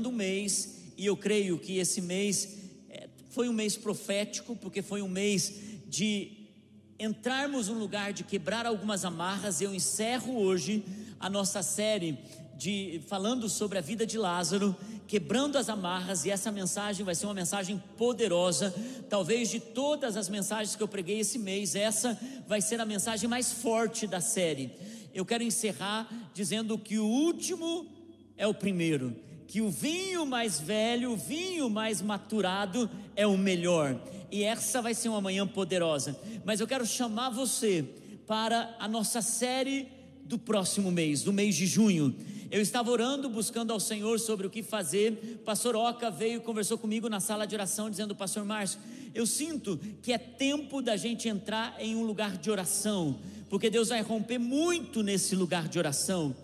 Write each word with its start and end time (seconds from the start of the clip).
encerrando 0.00 0.08
um 0.08 0.12
mês 0.12 0.78
e 0.96 1.04
eu 1.06 1.16
creio 1.16 1.58
que 1.58 1.78
esse 1.78 2.00
mês 2.00 2.56
é, 2.88 3.08
foi 3.28 3.48
um 3.48 3.52
mês 3.52 3.76
profético, 3.76 4.56
porque 4.56 4.82
foi 4.82 5.02
um 5.02 5.08
mês 5.08 5.52
de 5.86 6.48
entrarmos 6.98 7.68
num 7.68 7.78
lugar 7.78 8.12
de 8.12 8.24
quebrar 8.24 8.66
algumas 8.66 9.04
amarras. 9.04 9.60
Eu 9.60 9.74
encerro 9.74 10.38
hoje 10.38 10.84
a 11.18 11.28
nossa 11.28 11.62
série 11.62 12.18
de 12.56 13.00
falando 13.08 13.48
sobre 13.48 13.78
a 13.78 13.80
vida 13.80 14.06
de 14.06 14.18
Lázaro, 14.18 14.76
quebrando 15.06 15.56
as 15.56 15.68
amarras, 15.68 16.24
e 16.24 16.30
essa 16.30 16.52
mensagem 16.52 17.04
vai 17.04 17.14
ser 17.14 17.26
uma 17.26 17.34
mensagem 17.34 17.82
poderosa. 17.96 18.74
Talvez 19.08 19.48
de 19.48 19.60
todas 19.60 20.16
as 20.16 20.28
mensagens 20.28 20.76
que 20.76 20.82
eu 20.82 20.88
preguei 20.88 21.20
esse 21.20 21.38
mês, 21.38 21.74
essa 21.74 22.18
vai 22.46 22.60
ser 22.60 22.80
a 22.80 22.86
mensagem 22.86 23.28
mais 23.28 23.52
forte 23.52 24.06
da 24.06 24.20
série. 24.20 24.70
Eu 25.14 25.24
quero 25.24 25.42
encerrar 25.42 26.08
dizendo 26.34 26.78
que 26.78 26.98
o 26.98 27.06
último 27.06 27.86
é 28.36 28.46
o 28.46 28.54
primeiro, 28.54 29.14
que 29.50 29.60
o 29.60 29.68
vinho 29.68 30.24
mais 30.24 30.60
velho, 30.60 31.10
o 31.10 31.16
vinho 31.16 31.68
mais 31.68 32.00
maturado 32.00 32.88
é 33.16 33.26
o 33.26 33.36
melhor. 33.36 34.00
E 34.30 34.44
essa 34.44 34.80
vai 34.80 34.94
ser 34.94 35.08
uma 35.08 35.20
manhã 35.20 35.44
poderosa. 35.44 36.16
Mas 36.44 36.60
eu 36.60 36.68
quero 36.68 36.86
chamar 36.86 37.30
você 37.30 37.84
para 38.28 38.76
a 38.78 38.86
nossa 38.86 39.20
série 39.20 39.88
do 40.24 40.38
próximo 40.38 40.92
mês, 40.92 41.24
do 41.24 41.32
mês 41.32 41.56
de 41.56 41.66
junho. 41.66 42.14
Eu 42.48 42.62
estava 42.62 42.92
orando, 42.92 43.28
buscando 43.28 43.72
ao 43.72 43.80
Senhor 43.80 44.20
sobre 44.20 44.46
o 44.46 44.50
que 44.50 44.62
fazer. 44.62 45.40
Pastor 45.44 45.74
Oca 45.74 46.12
veio 46.12 46.36
e 46.36 46.40
conversou 46.40 46.78
comigo 46.78 47.08
na 47.08 47.18
sala 47.18 47.44
de 47.44 47.56
oração, 47.56 47.90
dizendo: 47.90 48.14
Pastor 48.14 48.44
Márcio, 48.44 48.78
eu 49.12 49.26
sinto 49.26 49.80
que 50.00 50.12
é 50.12 50.18
tempo 50.18 50.80
da 50.80 50.96
gente 50.96 51.28
entrar 51.28 51.74
em 51.80 51.96
um 51.96 52.04
lugar 52.04 52.36
de 52.36 52.52
oração, 52.52 53.18
porque 53.48 53.68
Deus 53.68 53.88
vai 53.88 54.00
romper 54.00 54.38
muito 54.38 55.02
nesse 55.02 55.34
lugar 55.34 55.66
de 55.66 55.76
oração. 55.76 56.36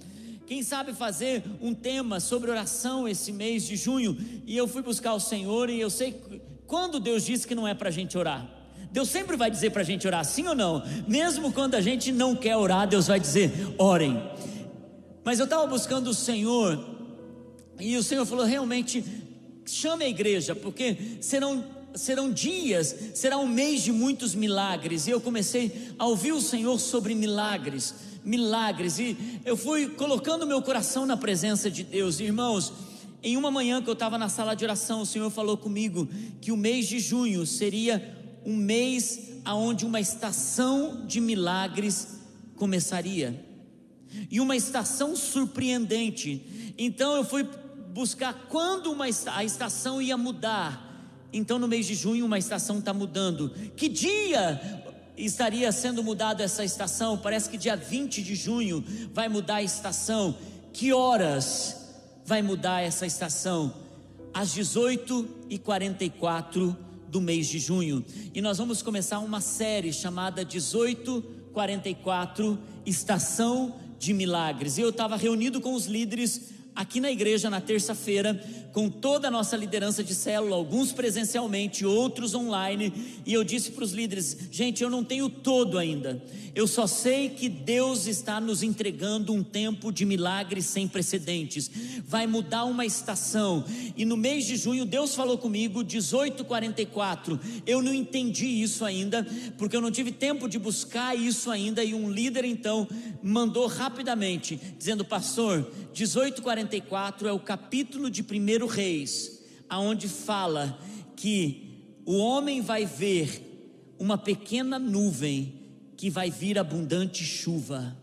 Quem 0.47 0.63
sabe 0.63 0.93
fazer 0.93 1.43
um 1.61 1.75
tema 1.75 2.21
sobre 2.21 2.49
oração 2.49 3.09
esse 3.09 3.33
mês 3.33 3.67
de 3.67 3.75
junho? 3.75 4.17
E 4.47 4.57
eu 4.57 4.69
fui 4.69 4.81
buscar 4.81 5.13
o 5.15 5.21
Senhor 5.21 5.69
e 5.69 5.81
eu 5.81 5.91
sei 5.91 6.23
quando 6.69 7.01
Deus 7.01 7.25
disse 7.25 7.47
que 7.47 7.55
não 7.55 7.67
é 7.67 7.75
para 7.75 7.89
a 7.89 7.93
gente 7.93 8.17
orar. 8.17 8.49
Deus 8.93 9.09
sempre 9.09 9.37
vai 9.37 9.51
dizer 9.51 9.71
para 9.71 9.83
a 9.83 9.85
gente 9.85 10.07
orar, 10.07 10.25
sim 10.25 10.47
ou 10.47 10.55
não? 10.55 10.85
Mesmo 11.09 11.53
quando 11.53 11.75
a 11.75 11.81
gente 11.81 12.13
não 12.13 12.37
quer 12.37 12.57
orar, 12.57 12.87
Deus 12.87 13.09
vai 13.09 13.19
dizer: 13.19 13.53
orem. 13.77 14.23
Mas 15.25 15.41
eu 15.41 15.45
estava 15.45 15.67
buscando 15.67 16.11
o 16.11 16.15
Senhor, 16.15 16.79
e 17.81 17.97
o 17.97 18.03
Senhor 18.03 18.25
falou: 18.25 18.45
realmente, 18.45 19.05
chame 19.67 20.05
a 20.05 20.09
igreja, 20.09 20.55
porque 20.55 21.19
serão, 21.21 21.65
serão 21.93 22.31
dias, 22.31 22.95
será 23.15 23.37
um 23.37 23.49
mês 23.49 23.83
de 23.83 23.91
muitos 23.91 24.33
milagres. 24.35 25.09
E 25.09 25.11
eu 25.11 25.21
comecei 25.21 25.91
a 25.99 26.07
ouvir 26.07 26.33
o 26.33 26.41
Senhor 26.41 26.79
sobre 26.79 27.17
milagres, 27.17 27.95
milagres, 28.27 28.99
e 28.99 29.17
eu 29.45 29.57
fui 29.57 29.89
colocando 29.89 30.47
meu 30.47 30.61
coração 30.61 31.07
na 31.07 31.17
presença 31.17 31.71
de 31.71 31.85
Deus, 31.85 32.19
irmãos. 32.19 32.73
Em 33.23 33.37
uma 33.37 33.53
manhã 33.53 33.81
que 33.81 33.89
eu 33.89 33.93
estava 33.95 34.19
na 34.19 34.29
sala 34.29 34.55
de 34.55 34.65
oração, 34.65 35.03
o 35.03 35.07
Senhor 35.07 35.31
falou 35.31 35.57
comigo 35.57 36.09
que 36.41 36.51
o 36.51 36.57
mês 36.57 36.89
de 36.89 36.99
junho 36.99 37.47
seria 37.47 38.17
um 38.45 38.57
mês 38.57 39.31
aonde 39.45 39.87
uma 39.87 40.01
estação 40.01 41.07
de 41.07 41.21
milagres 41.21 42.19
começaria 42.57 43.45
e 44.31 44.41
uma 44.41 44.57
estação 44.57 45.15
surpreendente. 45.15 46.75
Então 46.77 47.17
eu 47.17 47.25
fui 47.25 47.49
buscar 47.93 48.35
quando 48.49 48.91
uma, 48.91 49.07
a 49.07 49.45
estação 49.45 50.03
ia 50.03 50.17
mudar. 50.17 50.83
Então 51.33 51.59
no 51.59 51.69
mês 51.69 51.87
de 51.87 51.95
junho 51.95 52.25
uma 52.25 52.39
estação 52.39 52.79
está 52.79 52.93
mudando. 52.93 53.51
Que 53.77 53.89
dia 53.89 54.76
estaria 55.17 55.71
sendo 55.73 56.03
mudado 56.03 56.43
essa 56.43 56.65
estação? 56.65 57.17
Parece 57.17 57.49
que 57.49 57.57
dia 57.57 57.77
20 57.77 58.23
de 58.23 58.35
junho 58.35 58.85
vai 59.13 59.29
mudar 59.29 59.57
a 59.57 59.63
estação. 59.63 60.37
Que 60.73 60.93
horas 60.93 61.77
vai 62.25 62.43
mudar 62.43 62.81
essa 62.83 63.07
estação? 63.07 63.73
Às 64.35 64.53
18h44 64.55 66.77
do 67.09 67.21
mês 67.21 67.47
de 67.47 67.59
junho. 67.59 68.05
E 68.35 68.43
nós 68.43 68.59
vamos 68.59 68.83
começar 68.83 69.21
uma 69.21 69.41
série 69.41 69.93
chamada 69.93 70.45
1844 70.45 72.59
Estação 72.85 73.77
de 73.99 74.13
milagres. 74.13 74.77
Eu 74.79 74.91
estava 74.91 75.17
reunido 75.17 75.61
com 75.61 75.75
os 75.75 75.87
líderes 75.87 76.56
aqui 76.77 77.01
na 77.01 77.11
igreja 77.11 77.49
na 77.49 77.61
terça-feira, 77.61 78.39
com 78.71 78.91
toda 78.91 79.29
a 79.29 79.31
nossa 79.31 79.57
liderança 79.57 80.05
de 80.05 80.15
célula, 80.15 80.55
alguns 80.55 80.93
presencialmente, 80.93 81.87
outros 81.87 82.35
online, 82.35 82.93
e 83.25 83.33
eu 83.33 83.43
disse 83.43 83.71
para 83.71 83.83
os 83.83 83.93
líderes: 83.93 84.37
gente, 84.51 84.83
eu 84.83 84.91
não 84.91 85.03
tenho 85.03 85.31
todo 85.31 85.79
ainda, 85.79 86.23
eu 86.55 86.67
só 86.67 86.87
sei 86.87 87.31
que 87.31 87.49
Deus 87.49 88.07
está 88.07 88.39
nos 88.39 88.63
entregando 88.63 89.33
um 89.33 89.43
tempo 89.43 89.91
de 89.91 90.05
milagres 90.05 90.67
sem 90.67 90.87
precedentes, 90.87 91.71
vai 92.07 92.27
mudar 92.27 92.65
uma 92.65 92.85
estação, 92.85 93.65
e 93.97 94.05
no 94.05 94.17
mês 94.17 94.45
de 94.45 94.57
junho 94.57 94.85
Deus 94.85 95.15
falou 95.15 95.39
comigo, 95.39 95.79
1844, 95.79 97.41
eu 97.67 97.81
não 97.81 97.95
entendi 97.95 98.47
isso 98.47 98.85
ainda, 98.85 99.27
porque 99.57 99.75
eu 99.75 99.81
não 99.81 99.91
tive 99.91 100.13
tempo 100.13 100.47
de 100.47 100.59
buscar 100.59 101.17
isso 101.17 101.51
ainda, 101.51 101.83
e 101.83 101.95
um 101.95 102.11
líder 102.11 102.45
então 102.45 102.87
mandou 103.23 103.67
rapidamente, 103.67 104.61
dizendo: 104.77 105.03
pastor, 105.03 105.67
1844 105.95 106.66
é 107.29 107.33
o 107.33 107.39
capítulo 107.39 108.11
de 108.11 108.23
1 108.23 108.67
Reis, 108.67 109.43
aonde 109.69 110.09
fala 110.09 110.79
que 111.17 111.85
o 112.05 112.17
homem 112.19 112.61
vai 112.61 112.85
ver 112.87 113.95
uma 113.99 114.19
pequena 114.19 114.79
nuvem 114.79 115.55
que 115.97 116.11
vai 116.11 116.31
vir 116.31 116.59
abundante 116.59 117.25
chuva. 117.25 117.97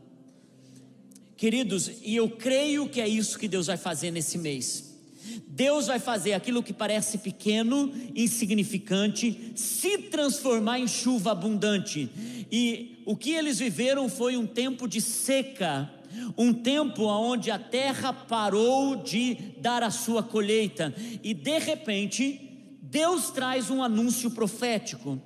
Queridos, 1.37 1.91
e 2.03 2.15
eu 2.15 2.29
creio 2.29 2.87
que 2.87 3.01
é 3.01 3.07
isso 3.07 3.37
que 3.37 3.47
Deus 3.47 3.67
vai 3.67 3.77
fazer 3.77 4.11
nesse 4.11 4.37
mês. 4.37 4.93
Deus 5.47 5.87
vai 5.87 5.99
fazer 5.99 6.33
aquilo 6.33 6.63
que 6.63 6.73
parece 6.73 7.17
pequeno, 7.17 7.93
insignificante, 8.15 9.53
se 9.55 9.97
transformar 9.97 10.79
em 10.79 10.87
chuva 10.87 11.31
abundante. 11.31 12.09
E 12.51 13.01
o 13.05 13.15
que 13.15 13.31
eles 13.31 13.59
viveram 13.59 14.09
foi 14.09 14.35
um 14.35 14.45
tempo 14.45 14.87
de 14.87 14.99
seca, 14.99 15.89
um 16.37 16.53
tempo 16.53 17.05
onde 17.05 17.51
a 17.51 17.59
terra 17.59 18.13
parou 18.13 18.95
de 18.95 19.35
dar 19.59 19.83
a 19.83 19.91
sua 19.91 20.23
colheita, 20.23 20.93
e 21.23 21.33
de 21.33 21.59
repente, 21.59 22.53
Deus 22.81 23.31
traz 23.31 23.69
um 23.69 23.81
anúncio 23.83 24.31
profético. 24.31 25.21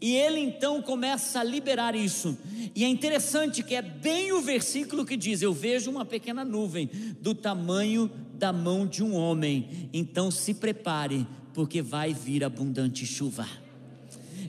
E 0.00 0.14
ele 0.14 0.40
então 0.40 0.82
começa 0.82 1.40
a 1.40 1.44
liberar 1.44 1.94
isso. 1.94 2.36
E 2.74 2.84
é 2.84 2.88
interessante 2.88 3.62
que 3.62 3.74
é 3.74 3.80
bem 3.80 4.32
o 4.32 4.42
versículo 4.42 5.06
que 5.06 5.16
diz: 5.16 5.40
Eu 5.40 5.54
vejo 5.54 5.90
uma 5.90 6.04
pequena 6.04 6.44
nuvem 6.44 6.90
do 7.20 7.34
tamanho 7.34 8.10
da 8.34 8.52
mão 8.52 8.86
de 8.86 9.02
um 9.02 9.14
homem. 9.14 9.88
Então 9.92 10.30
se 10.30 10.52
prepare, 10.52 11.26
porque 11.54 11.80
vai 11.80 12.12
vir 12.12 12.44
abundante 12.44 13.06
chuva. 13.06 13.46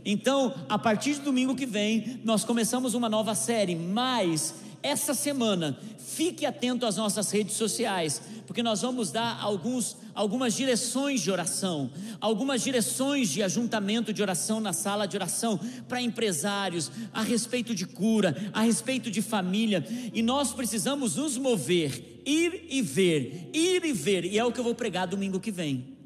Então, 0.03 0.53
a 0.67 0.79
partir 0.79 1.13
de 1.15 1.21
domingo 1.21 1.55
que 1.55 1.65
vem, 1.65 2.19
nós 2.23 2.43
começamos 2.43 2.93
uma 2.93 3.07
nova 3.07 3.35
série, 3.35 3.75
mas 3.75 4.55
essa 4.83 5.13
semana, 5.13 5.77
fique 5.97 6.45
atento 6.45 6.85
às 6.85 6.97
nossas 6.97 7.31
redes 7.31 7.55
sociais, 7.55 8.21
porque 8.45 8.61
nós 8.63 8.81
vamos 8.81 9.11
dar 9.11 9.39
alguns, 9.41 9.97
algumas 10.13 10.53
direções 10.53 11.21
de 11.21 11.31
oração, 11.31 11.91
algumas 12.19 12.61
direções 12.61 13.29
de 13.29 13.41
ajuntamento 13.41 14.11
de 14.11 14.21
oração 14.21 14.59
na 14.59 14.73
sala 14.73 15.07
de 15.07 15.15
oração 15.15 15.59
para 15.87 16.01
empresários, 16.01 16.91
a 17.13 17.21
respeito 17.21 17.73
de 17.73 17.85
cura, 17.85 18.35
a 18.51 18.61
respeito 18.61 19.09
de 19.09 19.21
família, 19.21 19.85
e 20.13 20.21
nós 20.21 20.51
precisamos 20.53 21.15
nos 21.15 21.37
mover, 21.37 22.21
ir 22.25 22.65
e 22.69 22.81
ver, 22.81 23.49
ir 23.53 23.85
e 23.85 23.93
ver, 23.93 24.25
e 24.25 24.37
é 24.37 24.43
o 24.43 24.51
que 24.51 24.59
eu 24.59 24.63
vou 24.63 24.75
pregar 24.75 25.07
domingo 25.07 25.39
que 25.39 25.51
vem. 25.51 25.97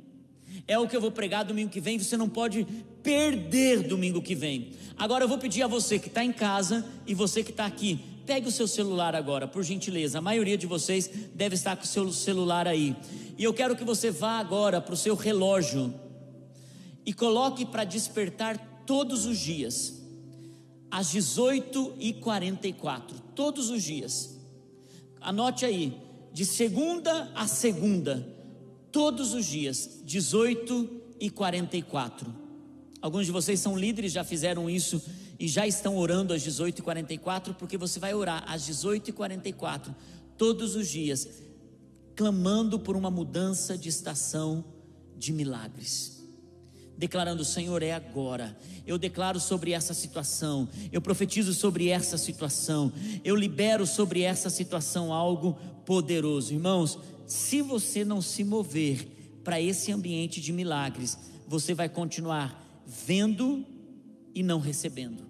É 0.67 0.79
o 0.79 0.87
que 0.87 0.95
eu 0.95 1.01
vou 1.01 1.11
pregar 1.11 1.45
domingo 1.45 1.69
que 1.69 1.79
vem, 1.79 1.99
você 1.99 2.17
não 2.17 2.27
pode 2.27 2.65
perder 3.03 3.83
domingo 3.83 4.21
que 4.21 4.33
vem. 4.33 4.71
Agora 4.97 5.23
eu 5.23 5.27
vou 5.27 5.37
pedir 5.37 5.61
a 5.61 5.67
você 5.67 5.99
que 5.99 6.07
está 6.07 6.23
em 6.23 6.31
casa 6.31 6.85
e 7.05 7.13
você 7.13 7.43
que 7.43 7.51
está 7.51 7.65
aqui, 7.65 7.99
Pegue 8.25 8.47
o 8.47 8.51
seu 8.51 8.67
celular 8.67 9.15
agora, 9.15 9.47
por 9.47 9.63
gentileza. 9.63 10.17
A 10.17 10.21
maioria 10.21 10.57
de 10.57 10.65
vocês 10.65 11.07
deve 11.33 11.53
estar 11.55 11.75
com 11.75 11.83
o 11.83 11.87
seu 11.87 12.11
celular 12.11 12.67
aí. 12.67 12.95
E 13.37 13.43
eu 13.43 13.53
quero 13.53 13.75
que 13.75 13.83
você 13.83 14.09
vá 14.09 14.39
agora 14.39 14.81
para 14.81 14.95
o 14.95 14.97
seu 14.97 15.13
relógio 15.15 15.93
e 17.05 17.13
coloque 17.13 17.63
para 17.65 17.83
despertar 17.83 18.57
todos 18.85 19.25
os 19.25 19.37
dias, 19.37 20.01
às 20.89 21.13
18h44, 21.13 23.11
todos 23.35 23.69
os 23.69 23.83
dias. 23.83 24.33
Anote 25.21 25.65
aí, 25.65 25.95
de 26.33 26.45
segunda 26.45 27.31
a 27.35 27.45
segunda, 27.47 28.27
todos 28.91 29.33
os 29.33 29.45
dias, 29.45 30.01
18h44. 30.05 32.25
Alguns 33.01 33.25
de 33.27 33.31
vocês 33.31 33.59
são 33.59 33.77
líderes, 33.77 34.11
já 34.11 34.23
fizeram 34.23 34.67
isso 34.67 34.99
e 35.39 35.47
já 35.47 35.67
estão 35.67 35.97
orando 35.97 36.33
às 36.33 36.41
18h44, 36.43 37.53
porque 37.55 37.77
você 37.77 37.99
vai 37.99 38.13
orar 38.13 38.43
às 38.47 38.63
18h44 38.69 39.93
todos 40.37 40.75
os 40.75 40.87
dias, 40.87 41.27
clamando 42.15 42.79
por 42.79 42.95
uma 42.95 43.11
mudança 43.11 43.77
de 43.77 43.89
estação 43.89 44.63
de 45.17 45.33
milagres. 45.33 46.23
Declarando, 46.97 47.43
Senhor, 47.43 47.83
é 47.83 47.91
agora. 47.91 48.57
Eu 48.87 48.97
declaro 48.97 49.39
sobre 49.39 49.71
essa 49.71 49.93
situação, 49.93 50.69
eu 50.91 51.01
profetizo 51.01 51.53
sobre 51.53 51.89
essa 51.89 52.17
situação, 52.17 52.91
eu 53.23 53.35
libero 53.35 53.85
sobre 53.85 54.21
essa 54.21 54.49
situação 54.49 55.11
algo 55.11 55.57
poderoso. 55.85 56.53
Irmãos, 56.53 56.97
se 57.27 57.61
você 57.61 58.05
não 58.05 58.21
se 58.21 58.43
mover 58.43 59.07
para 59.43 59.59
esse 59.59 59.91
ambiente 59.91 60.39
de 60.39 60.53
milagres, 60.53 61.17
você 61.47 61.73
vai 61.73 61.89
continuar 61.89 62.63
vendo 62.85 63.65
e 64.33 64.43
não 64.43 64.59
recebendo, 64.59 65.24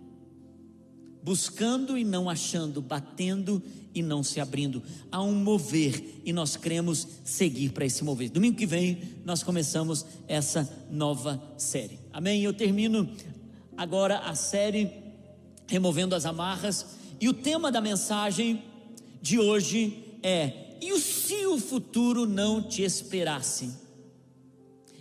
buscando 1.26 1.98
e 1.98 2.04
não 2.04 2.30
achando, 2.30 2.80
batendo 2.80 3.60
e 3.96 4.04
não 4.04 4.22
se 4.22 4.40
abrindo. 4.40 4.84
Há 5.12 5.24
um 5.24 5.34
mover 5.34 6.22
e 6.24 6.32
nós 6.32 6.56
queremos 6.56 7.08
seguir 7.24 7.72
para 7.72 7.84
esse 7.84 8.04
mover. 8.04 8.30
Domingo 8.30 8.56
que 8.56 8.68
vem 8.68 9.00
nós 9.26 9.42
começamos 9.42 10.06
essa 10.28 10.70
nova 10.92 11.42
série. 11.58 12.00
Amém? 12.14 12.44
Eu 12.44 12.54
termino 12.54 13.10
agora 13.76 14.20
a 14.20 14.36
série 14.36 14.92
Removendo 15.66 16.14
as 16.14 16.28
Amarras 16.28 16.86
e 17.20 17.28
o 17.28 17.34
tema 17.34 17.72
da 17.72 17.82
mensagem 17.82 18.64
de 19.20 19.40
hoje 19.40 20.04
é: 20.22 20.78
e 20.80 20.96
se 21.00 21.48
o 21.48 21.58
futuro 21.58 22.28
não 22.28 22.62
te 22.62 22.84
esperasse? 22.84 23.74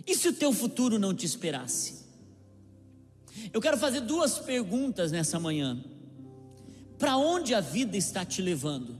E 0.07 0.15
se 0.15 0.29
o 0.29 0.33
teu 0.33 0.51
futuro 0.51 0.97
não 0.97 1.13
te 1.13 1.27
esperasse? 1.27 2.03
Eu 3.53 3.61
quero 3.61 3.77
fazer 3.77 4.01
duas 4.01 4.39
perguntas 4.39 5.11
nessa 5.11 5.39
manhã. 5.39 5.83
Para 6.97 7.17
onde 7.17 7.53
a 7.53 7.61
vida 7.61 7.97
está 7.97 8.23
te 8.23 8.41
levando? 8.41 8.97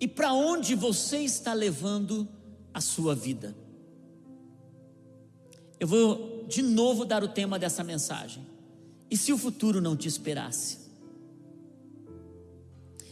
E 0.00 0.08
para 0.08 0.32
onde 0.32 0.74
você 0.74 1.18
está 1.18 1.52
levando 1.52 2.28
a 2.74 2.80
sua 2.80 3.14
vida? 3.14 3.56
Eu 5.78 5.86
vou 5.86 6.44
de 6.48 6.62
novo 6.62 7.04
dar 7.04 7.22
o 7.22 7.28
tema 7.28 7.58
dessa 7.58 7.84
mensagem. 7.84 8.44
E 9.10 9.16
se 9.16 9.32
o 9.32 9.38
futuro 9.38 9.80
não 9.80 9.96
te 9.96 10.08
esperasse? 10.08 10.78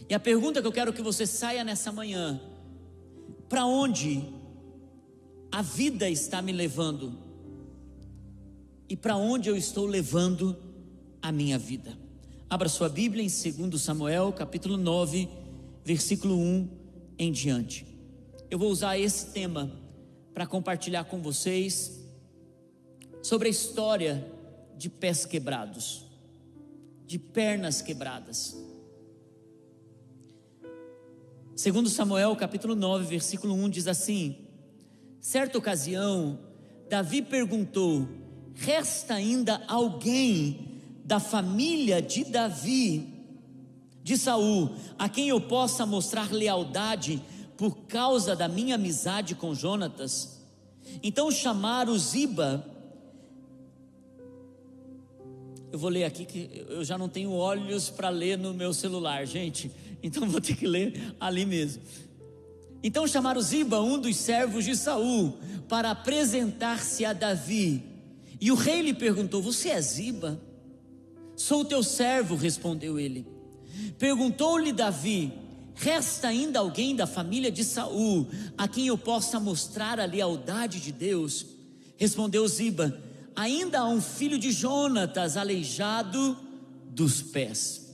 E 0.09 0.13
a 0.13 0.19
pergunta 0.19 0.61
que 0.61 0.67
eu 0.67 0.71
quero 0.71 0.91
que 0.91 1.01
você 1.01 1.25
saia 1.25 1.63
nessa 1.63 1.91
manhã: 1.91 2.41
para 3.47 3.65
onde 3.65 4.27
a 5.51 5.61
vida 5.61 6.09
está 6.09 6.41
me 6.41 6.51
levando? 6.51 7.17
E 8.89 8.97
para 8.97 9.15
onde 9.15 9.49
eu 9.49 9.55
estou 9.55 9.85
levando 9.85 10.57
a 11.21 11.31
minha 11.31 11.57
vida? 11.57 12.00
Abra 12.51 12.67
sua 12.67 12.89
Bíblia 12.89 13.23
em 13.23 13.29
2 13.29 13.81
Samuel, 13.81 14.33
capítulo 14.33 14.75
9, 14.75 15.29
versículo 15.85 16.37
1 16.37 16.69
em 17.17 17.31
diante. 17.31 17.87
Eu 18.49 18.59
vou 18.59 18.69
usar 18.69 18.99
esse 18.99 19.27
tema 19.27 19.71
para 20.33 20.45
compartilhar 20.45 21.05
com 21.05 21.21
vocês 21.21 21.97
sobre 23.23 23.47
a 23.47 23.51
história 23.51 24.29
de 24.75 24.89
pés 24.89 25.25
quebrados, 25.25 26.05
de 27.07 27.17
pernas 27.17 27.81
quebradas. 27.81 28.57
Segundo 31.55 31.87
Samuel, 31.87 32.35
capítulo 32.35 32.75
9, 32.75 33.05
versículo 33.05 33.53
1 33.53 33.69
diz 33.69 33.87
assim: 33.87 34.35
Certa 35.21 35.57
ocasião, 35.57 36.37
Davi 36.89 37.21
perguntou: 37.21 38.09
Resta 38.53 39.13
ainda 39.13 39.63
alguém 39.69 40.70
da 41.03 41.19
família 41.19 42.01
de 42.01 42.23
Davi, 42.23 43.07
de 44.03 44.17
Saul, 44.17 44.71
a 44.97 45.07
quem 45.07 45.29
eu 45.29 45.39
possa 45.39 45.85
mostrar 45.85 46.31
lealdade 46.31 47.21
por 47.57 47.77
causa 47.87 48.35
da 48.35 48.47
minha 48.47 48.75
amizade 48.75 49.35
com 49.35 49.53
Jonatas. 49.53 50.41
Então 51.03 51.29
chamaram 51.31 51.97
Ziba. 51.97 52.65
Eu 55.71 55.79
vou 55.79 55.89
ler 55.89 56.03
aqui 56.03 56.25
que 56.25 56.65
eu 56.67 56.83
já 56.83 56.97
não 56.97 57.07
tenho 57.07 57.31
olhos 57.31 57.89
para 57.89 58.09
ler 58.09 58.37
no 58.37 58.53
meu 58.53 58.73
celular, 58.73 59.25
gente. 59.25 59.71
Então 60.03 60.27
vou 60.27 60.41
ter 60.41 60.55
que 60.55 60.65
ler 60.65 61.15
ali 61.19 61.45
mesmo. 61.45 61.83
Então 62.83 63.07
chamaram 63.07 63.39
Ziba, 63.39 63.79
um 63.79 63.99
dos 63.99 64.15
servos 64.17 64.65
de 64.65 64.75
Saul, 64.75 65.37
para 65.69 65.91
apresentar-se 65.91 67.05
a 67.05 67.13
Davi. 67.13 67.83
E 68.39 68.51
o 68.51 68.55
rei 68.55 68.81
lhe 68.81 68.93
perguntou: 68.93 69.41
Você 69.41 69.69
é 69.69 69.79
Ziba? 69.79 70.39
Sou 71.41 71.65
teu 71.65 71.81
servo, 71.81 72.35
respondeu 72.35 72.99
ele. 72.99 73.25
Perguntou-lhe 73.97 74.71
Davi: 74.71 75.33
Resta 75.73 76.27
ainda 76.27 76.59
alguém 76.59 76.95
da 76.95 77.07
família 77.07 77.51
de 77.51 77.63
Saul 77.63 78.27
a 78.55 78.67
quem 78.67 78.85
eu 78.85 78.95
possa 78.95 79.39
mostrar 79.39 79.99
a 79.99 80.05
lealdade 80.05 80.79
de 80.79 80.91
Deus? 80.91 81.47
Respondeu 81.97 82.47
Ziba: 82.47 82.95
Ainda 83.35 83.79
há 83.79 83.87
um 83.87 83.99
filho 83.99 84.37
de 84.37 84.51
Jonatas 84.51 85.35
aleijado 85.35 86.37
dos 86.91 87.23
pés. 87.23 87.91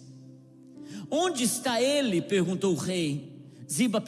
Onde 1.10 1.46
está 1.46 1.82
ele? 1.82 2.22
perguntou 2.22 2.74
o 2.74 2.78
rei. 2.78 3.32
Ziba 3.72 4.04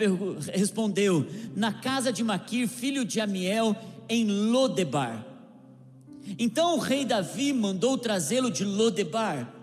respondeu: 0.51 1.25
Na 1.55 1.71
casa 1.71 2.11
de 2.11 2.25
Maquir, 2.25 2.67
filho 2.67 3.05
de 3.05 3.21
Amiel, 3.21 3.73
em 4.09 4.25
Lodebar. 4.51 5.28
Então 6.37 6.75
o 6.75 6.79
rei 6.79 7.05
Davi 7.05 7.53
mandou 7.53 7.97
trazê-lo 7.97 8.51
de 8.51 8.63
Lodebar. 8.63 9.55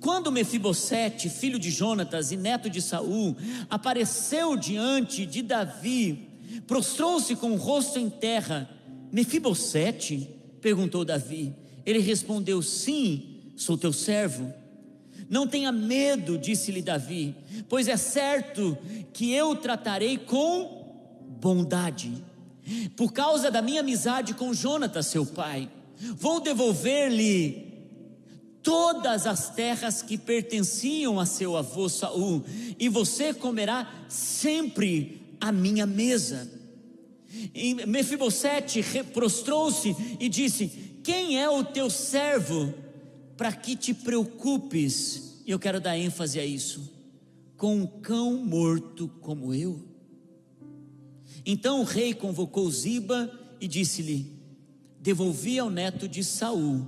Quando 0.00 0.32
Mefibosete, 0.32 1.28
filho 1.28 1.58
de 1.58 1.70
Jonatas 1.70 2.32
e 2.32 2.36
neto 2.36 2.68
de 2.68 2.80
Saul, 2.80 3.36
apareceu 3.68 4.56
diante 4.56 5.26
de 5.26 5.42
Davi, 5.42 6.28
prostrou-se 6.66 7.34
com 7.36 7.52
o 7.52 7.56
rosto 7.56 7.98
em 7.98 8.08
terra. 8.08 8.68
Mefibosete? 9.12 10.28
perguntou 10.60 11.04
Davi. 11.04 11.54
Ele 11.84 12.00
respondeu: 12.00 12.60
Sim, 12.62 13.52
sou 13.56 13.78
teu 13.78 13.92
servo. 13.92 14.52
Não 15.28 15.46
tenha 15.46 15.72
medo, 15.72 16.38
disse-lhe 16.38 16.80
Davi, 16.80 17.34
pois 17.68 17.88
é 17.88 17.96
certo 17.96 18.78
que 19.12 19.32
eu 19.32 19.56
tratarei 19.56 20.16
com 20.18 20.84
bondade, 21.40 22.24
por 22.96 23.12
causa 23.12 23.50
da 23.50 23.60
minha 23.60 23.80
amizade 23.80 24.34
com 24.34 24.54
Jonatas, 24.54 25.06
seu 25.06 25.26
pai. 25.26 25.68
Vou 26.16 26.40
devolver-lhe 26.40 27.66
todas 28.62 29.26
as 29.26 29.50
terras 29.50 30.02
que 30.02 30.18
pertenciam 30.18 31.20
a 31.20 31.24
seu 31.24 31.56
avô 31.56 31.88
Saul, 31.88 32.44
e 32.78 32.88
você 32.88 33.32
comerá 33.32 34.06
sempre 34.08 35.36
a 35.40 35.52
minha 35.52 35.86
mesa. 35.86 36.50
E 37.54 37.74
Mefibosete 37.86 38.82
prostrou-se 39.12 39.94
e 40.18 40.28
disse: 40.28 40.68
Quem 41.04 41.40
é 41.40 41.48
o 41.48 41.64
teu 41.64 41.88
servo 41.88 42.74
para 43.36 43.52
que 43.52 43.76
te 43.76 43.94
preocupes? 43.94 45.42
E 45.46 45.50
eu 45.50 45.58
quero 45.58 45.80
dar 45.80 45.96
ênfase 45.96 46.40
a 46.40 46.44
isso. 46.44 46.92
Com 47.56 47.76
um 47.76 47.86
cão 47.86 48.36
morto 48.44 49.08
como 49.20 49.54
eu. 49.54 49.80
Então 51.44 51.80
o 51.80 51.84
rei 51.84 52.12
convocou 52.12 52.68
Ziba 52.68 53.30
e 53.60 53.68
disse-lhe: 53.68 54.35
devolvi 55.06 55.56
ao 55.56 55.70
neto 55.70 56.08
de 56.08 56.24
Saul, 56.24 56.84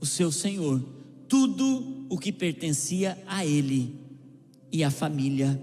o 0.00 0.04
seu 0.04 0.32
senhor, 0.32 0.84
tudo 1.28 2.04
o 2.08 2.18
que 2.18 2.32
pertencia 2.32 3.16
a 3.24 3.46
ele 3.46 3.94
e 4.72 4.82
à 4.82 4.90
família 4.90 5.62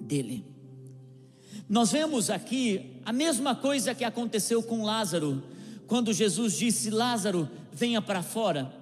dele. 0.00 0.44
Nós 1.68 1.90
vemos 1.90 2.30
aqui 2.30 3.00
a 3.04 3.12
mesma 3.12 3.56
coisa 3.56 3.96
que 3.96 4.04
aconteceu 4.04 4.62
com 4.62 4.84
Lázaro, 4.84 5.42
quando 5.88 6.12
Jesus 6.12 6.52
disse: 6.52 6.88
Lázaro, 6.88 7.50
venha 7.72 8.00
para 8.00 8.22
fora. 8.22 8.72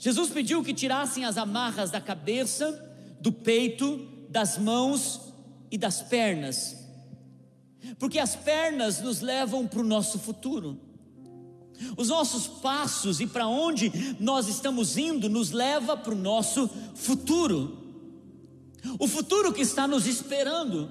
Jesus 0.00 0.30
pediu 0.30 0.64
que 0.64 0.74
tirassem 0.74 1.24
as 1.24 1.36
amarras 1.36 1.92
da 1.92 2.00
cabeça, 2.00 2.92
do 3.20 3.30
peito, 3.30 4.04
das 4.28 4.58
mãos 4.58 5.32
e 5.70 5.78
das 5.78 6.02
pernas 6.02 6.81
porque 7.98 8.18
as 8.18 8.36
pernas 8.36 9.00
nos 9.00 9.20
levam 9.20 9.66
para 9.66 9.80
o 9.80 9.84
nosso 9.84 10.18
futuro. 10.18 10.78
Os 11.96 12.08
nossos 12.08 12.46
passos 12.46 13.20
e 13.20 13.26
para 13.26 13.46
onde 13.46 14.16
nós 14.20 14.46
estamos 14.46 14.96
indo 14.96 15.28
nos 15.28 15.50
leva 15.50 15.96
para 15.96 16.14
o 16.14 16.18
nosso 16.18 16.70
futuro. 16.94 17.78
O 18.98 19.08
futuro 19.08 19.52
que 19.52 19.62
está 19.62 19.86
nos 19.86 20.06
esperando. 20.06 20.90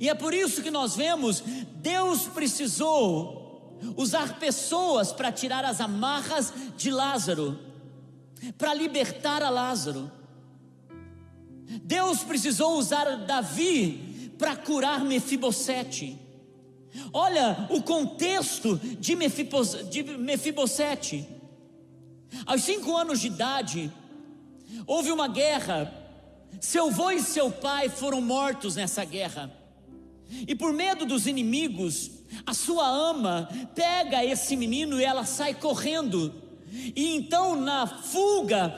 E 0.00 0.08
é 0.08 0.14
por 0.14 0.34
isso 0.34 0.62
que 0.62 0.70
nós 0.70 0.96
vemos 0.96 1.42
Deus 1.76 2.22
precisou 2.22 3.78
usar 3.96 4.38
pessoas 4.38 5.12
para 5.12 5.32
tirar 5.32 5.64
as 5.64 5.80
amarras 5.80 6.52
de 6.76 6.90
Lázaro, 6.90 7.58
para 8.56 8.74
libertar 8.74 9.42
a 9.42 9.50
Lázaro. 9.50 10.10
Deus 11.82 12.22
precisou 12.24 12.78
usar 12.78 13.04
Davi 13.26 14.07
para 14.38 14.56
curar 14.56 15.04
Mefibosete. 15.04 16.16
Olha 17.12 17.66
o 17.70 17.82
contexto 17.82 18.80
de, 18.98 19.14
Mefibosete. 19.14 21.28
Aos 22.46 22.62
cinco 22.62 22.96
anos 22.96 23.20
de 23.20 23.26
idade, 23.26 23.92
houve 24.86 25.10
uma 25.10 25.28
guerra. 25.28 25.92
Seu 26.60 26.88
avô 26.88 27.10
e 27.10 27.20
seu 27.20 27.50
pai 27.50 27.88
foram 27.88 28.20
mortos 28.20 28.76
nessa 28.76 29.04
guerra. 29.04 29.52
E 30.46 30.54
por 30.54 30.72
medo 30.72 31.04
dos 31.04 31.26
inimigos, 31.26 32.10
a 32.46 32.54
sua 32.54 32.86
ama 32.86 33.48
pega 33.74 34.24
esse 34.24 34.56
menino 34.56 35.00
e 35.00 35.04
ela 35.04 35.24
sai 35.24 35.54
correndo. 35.54 36.32
E 36.70 37.16
então, 37.16 37.58
na 37.58 37.86
fuga, 37.86 38.76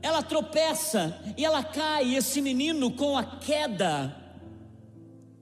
ela 0.00 0.22
tropeça 0.22 1.20
e 1.36 1.44
ela 1.44 1.62
cai, 1.62 2.14
esse 2.14 2.40
menino 2.40 2.90
com 2.92 3.16
a 3.16 3.24
queda 3.24 4.25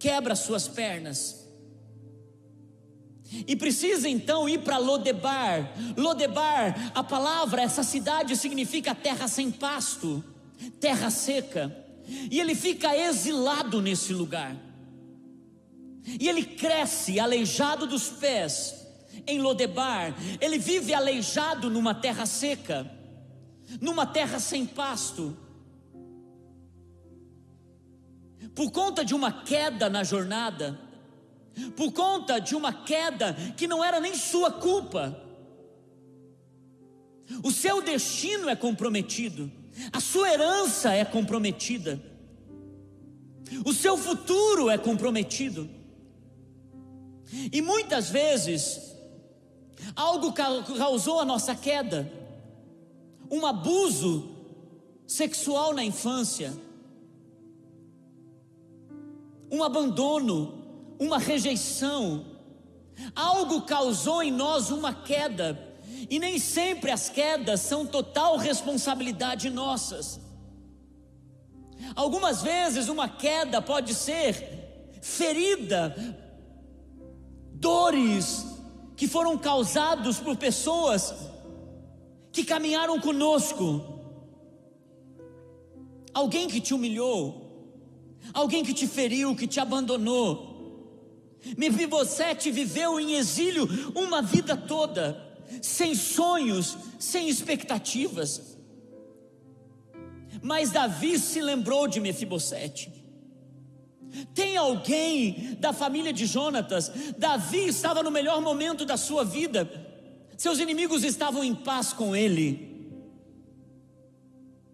quebra 0.04 0.37
suas 0.37 0.68
pernas. 0.68 1.49
E 3.46 3.56
precisa 3.56 4.06
então 4.06 4.46
ir 4.46 4.58
para 4.58 4.76
Lodebar. 4.76 5.73
Lodebar, 5.96 6.92
a 6.94 7.02
palavra, 7.02 7.62
essa 7.62 7.82
cidade 7.82 8.37
significa 8.37 8.94
terra 8.94 9.26
sem 9.26 9.50
pasto, 9.50 10.23
terra 10.78 11.08
seca. 11.08 11.75
E 12.30 12.38
ele 12.38 12.54
fica 12.54 12.94
exilado 12.94 13.80
nesse 13.80 14.12
lugar. 14.12 14.54
E 16.20 16.28
ele 16.28 16.44
cresce 16.44 17.18
aleijado 17.18 17.87
dos 17.87 18.11
pés 18.11 18.75
em 19.26 19.40
Lodebar. 19.40 20.14
Ele 20.38 20.58
vive 20.58 20.92
aleijado 20.92 21.70
numa 21.70 21.94
terra 21.94 22.26
seca, 22.26 22.90
numa 23.80 24.04
terra 24.04 24.38
sem 24.38 24.66
pasto. 24.66 25.34
Por 28.54 28.70
conta 28.70 29.04
de 29.04 29.14
uma 29.14 29.32
queda 29.32 29.90
na 29.90 30.04
jornada, 30.04 30.78
por 31.76 31.92
conta 31.92 32.38
de 32.38 32.54
uma 32.54 32.73
queda 32.73 33.34
que 33.56 33.66
não 33.66 33.82
era 33.82 34.00
nem 34.00 34.14
sua 34.14 34.50
culpa. 34.50 35.20
O 37.42 37.50
seu 37.50 37.82
destino 37.82 38.49
é 38.49 38.56
comprometido, 38.56 39.50
a 39.92 40.00
sua 40.00 40.30
herança 40.32 40.92
é 40.92 41.04
comprometida, 41.04 42.00
o 43.64 43.73
seu 43.73 43.96
futuro 43.96 44.70
é 44.70 44.78
comprometido. 44.78 45.68
E 47.52 47.61
muitas 47.61 48.11
vezes, 48.11 48.94
algo 49.96 50.32
causou 50.32 51.18
a 51.18 51.25
nossa 51.25 51.54
queda, 51.54 52.11
um 53.30 53.44
abuso 53.46 54.30
sexual 55.06 55.73
na 55.73 55.84
infância, 55.84 56.52
um 59.50 59.62
abandono, 59.62 60.64
uma 60.98 61.18
rejeição, 61.18 62.24
algo 63.14 63.62
causou 63.62 64.22
em 64.22 64.30
nós 64.30 64.70
uma 64.70 64.92
queda, 64.92 65.58
e 66.10 66.18
nem 66.18 66.38
sempre 66.38 66.90
as 66.90 67.08
quedas 67.08 67.60
são 67.60 67.86
total 67.86 68.36
responsabilidade 68.36 69.50
nossas. 69.50 70.20
Algumas 71.94 72.42
vezes 72.42 72.88
uma 72.88 73.08
queda 73.08 73.60
pode 73.60 73.94
ser 73.94 74.98
ferida, 75.00 75.94
dores 77.52 78.46
que 78.96 79.08
foram 79.08 79.36
causados 79.36 80.18
por 80.18 80.36
pessoas 80.36 81.14
que 82.32 82.44
caminharam 82.44 83.00
conosco. 83.00 83.82
Alguém 86.12 86.48
que 86.48 86.60
te 86.60 86.72
humilhou, 86.74 87.43
alguém 88.32 88.64
que 88.64 88.74
te 88.74 88.86
feriu, 88.86 89.34
que 89.36 89.46
te 89.46 89.60
abandonou. 89.60 90.54
Mefibosete 91.56 92.50
viveu 92.50 92.98
em 92.98 93.14
exílio 93.14 93.68
uma 93.94 94.22
vida 94.22 94.56
toda, 94.56 95.20
sem 95.60 95.94
sonhos, 95.94 96.76
sem 96.98 97.28
expectativas. 97.28 98.56
Mas 100.42 100.70
Davi 100.70 101.18
se 101.18 101.40
lembrou 101.40 101.86
de 101.86 102.00
Mefibosete. 102.00 102.92
Tem 104.34 104.56
alguém 104.56 105.56
da 105.58 105.72
família 105.72 106.12
de 106.12 106.24
Jonatas? 106.26 106.90
Davi 107.18 107.66
estava 107.66 108.02
no 108.02 108.10
melhor 108.10 108.40
momento 108.40 108.84
da 108.84 108.96
sua 108.96 109.24
vida. 109.24 109.68
Seus 110.36 110.58
inimigos 110.58 111.04
estavam 111.04 111.42
em 111.42 111.54
paz 111.54 111.92
com 111.92 112.14
ele. 112.14 112.72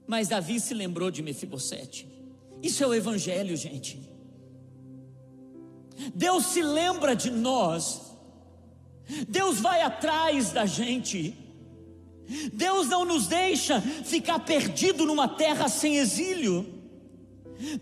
Mas 0.07 0.29
Davi 0.29 0.61
se 0.61 0.75
lembrou 0.75 1.11
de 1.11 1.23
Mefibosete. 1.23 2.20
Isso 2.63 2.83
é 2.85 2.87
o 2.87 2.95
evangelho, 2.95 3.57
gente. 3.57 4.11
Deus 6.15 6.47
se 6.47 6.63
lembra 6.63 7.15
de 7.15 7.31
nós, 7.31 8.01
Deus 9.29 9.61
vai 9.61 9.83
atrás 9.83 10.51
da 10.51 10.65
gente, 10.65 11.37
Deus 12.53 12.89
não 12.89 13.05
nos 13.05 13.27
deixa 13.27 13.81
ficar 13.81 14.39
perdido 14.41 15.05
numa 15.05 15.29
terra 15.29 15.69
sem 15.69 15.97
exílio, 15.97 16.67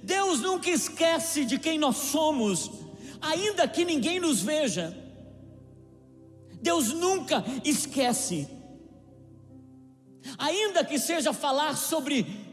Deus 0.03 0.41
nunca 0.41 0.69
esquece 0.71 1.45
de 1.45 1.59
quem 1.59 1.79
nós 1.79 1.97
somos, 1.97 2.71
ainda 3.21 3.69
que 3.69 3.85
ninguém 3.85 4.19
nos 4.19 4.41
veja, 4.41 4.97
Deus 6.61 6.93
nunca 6.93 7.45
esquece, 7.65 8.49
ainda 10.37 10.85
que 10.85 10.99
seja 10.99 11.33
falar 11.33 11.77
sobre 11.77 12.48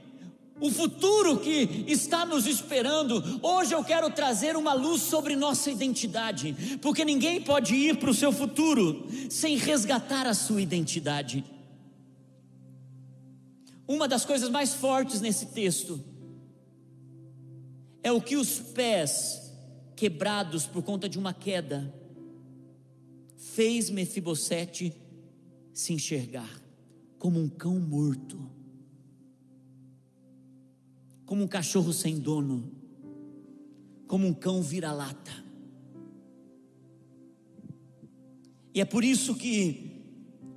o 0.60 0.72
futuro 0.72 1.40
que 1.40 1.86
está 1.88 2.26
nos 2.26 2.48
esperando. 2.48 3.22
Hoje 3.42 3.74
eu 3.74 3.84
quero 3.84 4.10
trazer 4.10 4.56
uma 4.56 4.74
luz 4.74 5.02
sobre 5.02 5.36
nossa 5.36 5.70
identidade, 5.70 6.78
porque 6.82 7.04
ninguém 7.04 7.42
pode 7.42 7.76
ir 7.76 7.98
para 7.98 8.10
o 8.10 8.14
seu 8.14 8.32
futuro 8.32 9.06
sem 9.30 9.58
resgatar 9.58 10.26
a 10.26 10.34
sua 10.34 10.62
identidade. 10.62 11.44
Uma 13.88 14.08
das 14.08 14.26
coisas 14.26 14.50
mais 14.50 14.74
fortes 14.74 15.22
nesse 15.22 15.48
texto 15.48 16.04
é 18.02 18.12
o 18.12 18.22
que 18.22 18.36
os 18.36 18.60
pés 18.60 19.42
quebrados 19.96 20.66
por 20.66 20.84
conta 20.84 21.08
de 21.08 21.20
uma 21.20 21.34
queda 21.34 21.94
fez 23.36 23.90
Mefibosete 23.90 24.94
se 25.74 25.94
enxergar 25.94 26.50
como 27.20 27.40
um 27.40 27.48
cão 27.48 27.80
morto 27.80 28.56
como 31.26 31.44
um 31.44 31.48
cachorro 31.48 31.92
sem 31.92 32.20
dono, 32.20 32.72
como 34.08 34.28
um 34.28 34.34
cão 34.34 34.62
vira-lata. 34.62 35.32
E 38.74 38.82
é 38.82 38.86
por 38.86 39.04
isso 39.04 39.36
que 39.36 40.04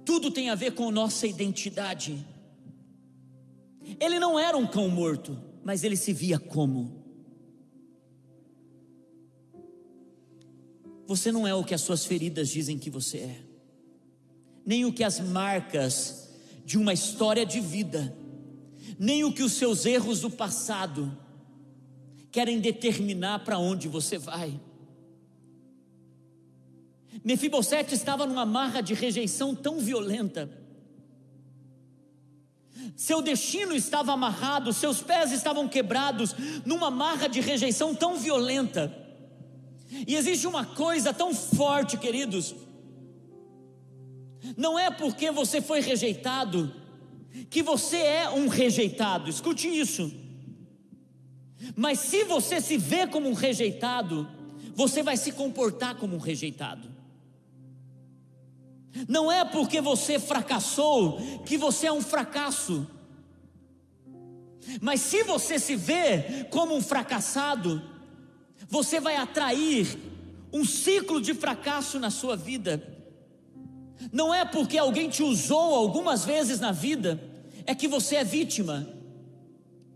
tudo 0.04 0.30
tem 0.30 0.50
a 0.50 0.54
ver 0.54 0.72
com 0.72 0.90
nossa 0.90 1.26
identidade. 1.26 2.26
Ele 4.00 4.18
não 4.18 4.38
era 4.38 4.56
um 4.56 4.66
cão 4.66 4.88
morto, 4.88 5.38
mas 5.64 5.84
ele 5.84 5.96
se 5.96 6.12
via 6.12 6.38
como. 6.38 7.04
Você 11.06 11.32
não 11.32 11.46
é 11.46 11.54
o 11.54 11.64
que 11.64 11.72
as 11.72 11.80
suas 11.80 12.04
feridas 12.04 12.50
dizem 12.50 12.78
que 12.78 12.90
você 12.90 13.18
é, 13.18 13.40
nem 14.66 14.84
o 14.84 14.92
que 14.92 15.02
as 15.02 15.20
marcas 15.20 16.28
de 16.66 16.76
uma 16.76 16.92
história 16.92 17.46
de 17.46 17.60
vida 17.60 18.14
nem 18.98 19.24
o 19.24 19.32
que 19.32 19.42
os 19.42 19.52
seus 19.52 19.84
erros 19.84 20.20
do 20.20 20.30
passado 20.30 21.16
querem 22.30 22.60
determinar 22.60 23.40
para 23.40 23.58
onde 23.58 23.88
você 23.88 24.18
vai. 24.18 24.60
Mefibosete 27.24 27.94
estava 27.94 28.26
numa 28.26 28.46
marra 28.46 28.80
de 28.80 28.94
rejeição 28.94 29.54
tão 29.54 29.80
violenta. 29.80 30.48
Seu 32.96 33.20
destino 33.20 33.74
estava 33.74 34.12
amarrado, 34.12 34.72
seus 34.72 35.00
pés 35.00 35.32
estavam 35.32 35.68
quebrados 35.68 36.34
numa 36.64 36.90
marra 36.90 37.28
de 37.28 37.40
rejeição 37.40 37.94
tão 37.94 38.16
violenta. 38.16 38.94
E 40.06 40.14
existe 40.14 40.46
uma 40.46 40.64
coisa 40.64 41.12
tão 41.12 41.34
forte, 41.34 41.96
queridos. 41.96 42.54
Não 44.56 44.78
é 44.78 44.90
porque 44.90 45.30
você 45.30 45.60
foi 45.60 45.80
rejeitado 45.80 46.72
que 47.50 47.62
você 47.62 47.96
é 47.96 48.30
um 48.30 48.48
rejeitado, 48.48 49.30
escute 49.30 49.68
isso. 49.68 50.12
Mas 51.76 51.98
se 52.00 52.24
você 52.24 52.60
se 52.60 52.76
vê 52.76 53.06
como 53.06 53.28
um 53.28 53.34
rejeitado, 53.34 54.28
você 54.74 55.02
vai 55.02 55.16
se 55.16 55.32
comportar 55.32 55.96
como 55.96 56.16
um 56.16 56.20
rejeitado. 56.20 56.88
Não 59.08 59.30
é 59.30 59.44
porque 59.44 59.80
você 59.80 60.18
fracassou 60.18 61.18
que 61.44 61.56
você 61.56 61.86
é 61.86 61.92
um 61.92 62.00
fracasso. 62.00 62.86
Mas 64.80 65.00
se 65.00 65.22
você 65.22 65.58
se 65.58 65.76
vê 65.76 66.46
como 66.50 66.74
um 66.74 66.82
fracassado, 66.82 67.82
você 68.68 69.00
vai 69.00 69.16
atrair 69.16 69.98
um 70.52 70.64
ciclo 70.64 71.20
de 71.20 71.34
fracasso 71.34 71.98
na 71.98 72.10
sua 72.10 72.36
vida. 72.36 72.82
Não 74.12 74.32
é 74.32 74.44
porque 74.44 74.78
alguém 74.78 75.08
te 75.08 75.22
usou 75.22 75.74
algumas 75.74 76.24
vezes 76.24 76.60
na 76.60 76.72
vida, 76.72 77.20
é 77.68 77.74
que 77.74 77.86
você 77.86 78.16
é 78.16 78.24
vítima. 78.24 78.88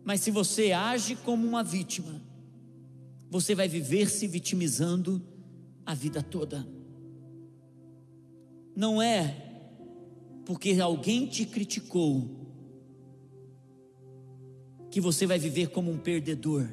Mas 0.05 0.21
se 0.21 0.31
você 0.31 0.73
age 0.73 1.17
como 1.17 1.49
uma 1.49 1.65
vítima, 1.65 2.21
você 3.31 3.55
vai 3.55 3.67
viver 3.67 4.11
se 4.11 4.27
vitimizando 4.27 5.23
a 5.87 5.95
vida 5.95 6.23
toda. 6.23 6.69
Não 8.77 9.01
é 9.01 9.35
porque 10.45 10.79
alguém 10.79 11.27
te 11.27 11.47
criticou 11.47 12.29
que 14.91 15.01
você 15.01 15.27
vai 15.27 15.39
viver 15.39 15.69
como 15.69 15.91
um 15.91 15.97
perdedor. 15.97 16.69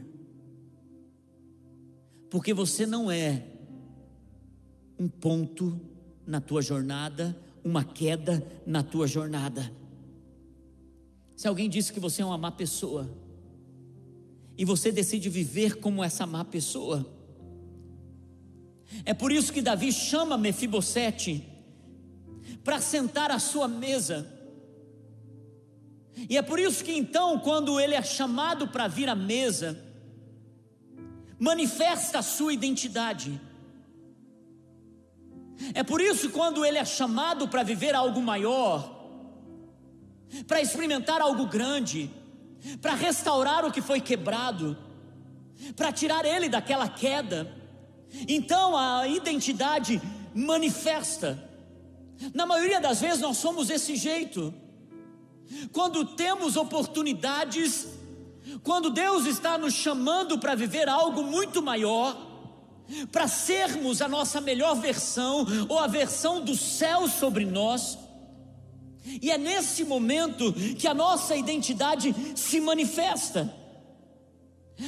Porque 2.30 2.54
você 2.54 2.86
não 2.86 3.10
é 3.10 3.46
um 5.00 5.08
ponto 5.08 5.80
na 6.28 6.42
tua 6.42 6.62
jornada, 6.62 7.38
uma 7.64 7.86
queda 7.86 8.46
na 8.66 8.84
tua 8.84 9.08
jornada. 9.08 9.80
Se 11.40 11.48
alguém 11.48 11.70
disse 11.70 11.94
que 11.94 12.02
você 12.02 12.22
é 12.22 12.26
uma 12.26 12.38
má 12.38 12.52
pessoa, 12.52 13.10
e 14.58 14.66
você 14.66 14.92
decide 14.92 15.30
viver 15.30 15.76
como 15.76 16.04
essa 16.04 16.26
má 16.26 16.44
pessoa, 16.44 17.10
é 19.06 19.14
por 19.14 19.32
isso 19.32 19.54
que 19.54 19.62
Davi 19.62 19.94
chama 19.94 20.38
Mefibosete 20.38 21.48
para 22.62 22.82
sentar 22.82 23.32
à 23.32 23.40
sua 23.40 23.70
mesa. 23.70 24.28
E 26.30 26.38
é 26.38 26.42
por 26.42 26.60
isso 26.60 26.84
que 26.84 26.92
então, 26.92 27.40
quando 27.40 27.80
ele 27.80 27.96
é 27.96 28.04
chamado 28.04 28.68
para 28.68 28.90
vir 28.90 29.08
à 29.08 29.16
mesa, 29.16 29.82
manifesta 31.40 32.20
a 32.20 32.22
sua 32.22 32.52
identidade. 32.52 33.40
É 35.74 35.84
por 35.84 36.02
isso 36.02 36.28
que 36.28 36.34
quando 36.34 36.66
ele 36.66 36.78
é 36.78 36.84
chamado 36.84 37.48
para 37.48 37.64
viver 37.64 37.96
algo 37.96 38.22
maior, 38.22 38.99
para 40.48 40.62
experimentar 40.62 41.22
algo 41.22 41.46
grande, 41.46 42.12
para 42.82 42.94
restaurar 42.94 43.66
o 43.66 43.72
que 43.72 43.82
foi 43.82 44.00
quebrado, 44.02 44.78
para 45.76 45.92
tirar 45.92 46.26
ele 46.26 46.50
daquela 46.50 46.88
queda, 46.88 47.54
então 48.28 48.76
a 48.78 49.08
identidade 49.08 50.02
manifesta. 50.34 51.48
Na 52.34 52.46
maioria 52.46 52.80
das 52.80 53.00
vezes 53.00 53.20
nós 53.20 53.38
somos 53.38 53.68
desse 53.68 53.96
jeito. 53.96 54.54
Quando 55.72 56.06
temos 56.06 56.56
oportunidades, 56.58 57.88
quando 58.64 58.90
Deus 58.90 59.26
está 59.26 59.58
nos 59.58 59.74
chamando 59.74 60.38
para 60.38 60.56
viver 60.56 60.88
algo 60.90 61.24
muito 61.24 61.62
maior, 61.62 62.28
para 63.12 63.28
sermos 63.28 64.02
a 64.02 64.08
nossa 64.08 64.42
melhor 64.42 64.76
versão 64.76 65.46
ou 65.68 65.80
a 65.80 65.88
versão 65.88 66.42
do 66.42 66.56
céu 66.56 67.08
sobre 67.08 67.46
nós, 67.46 67.98
e 69.22 69.32
é 69.32 69.38
nesse 69.38 69.84
momento 69.84 70.54
que 70.78 70.88
a 70.88 70.94
nossa 70.94 71.36
identidade 71.36 72.14
se 72.36 72.60
manifesta. 72.60 73.54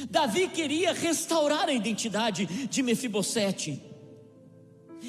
Davi 0.08 0.48
queria 0.48 0.92
restaurar 0.92 1.68
a 1.68 1.72
identidade 1.72 2.46
de 2.46 2.82
Mefibosete. 2.82 3.82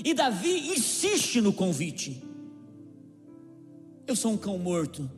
E 0.03 0.13
Davi 0.13 0.73
insiste 0.73 1.39
no 1.39 1.53
convite. 1.53 2.21
Eu 4.07 4.15
sou 4.15 4.33
um 4.33 4.37
cão 4.37 4.57
morto. 4.57 5.09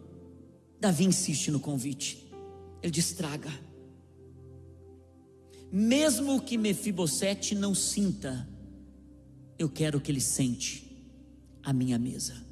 Davi 0.79 1.05
insiste 1.05 1.49
no 1.49 1.59
convite. 1.59 2.31
Ele 2.83 2.91
destraga. 2.91 3.51
Mesmo 5.71 6.41
que 6.41 6.57
Mefibosete 6.57 7.55
não 7.55 7.73
sinta, 7.73 8.47
eu 9.57 9.67
quero 9.69 9.99
que 9.99 10.11
ele 10.11 10.21
sente 10.21 10.85
a 11.63 11.73
minha 11.73 11.97
mesa. 11.97 12.44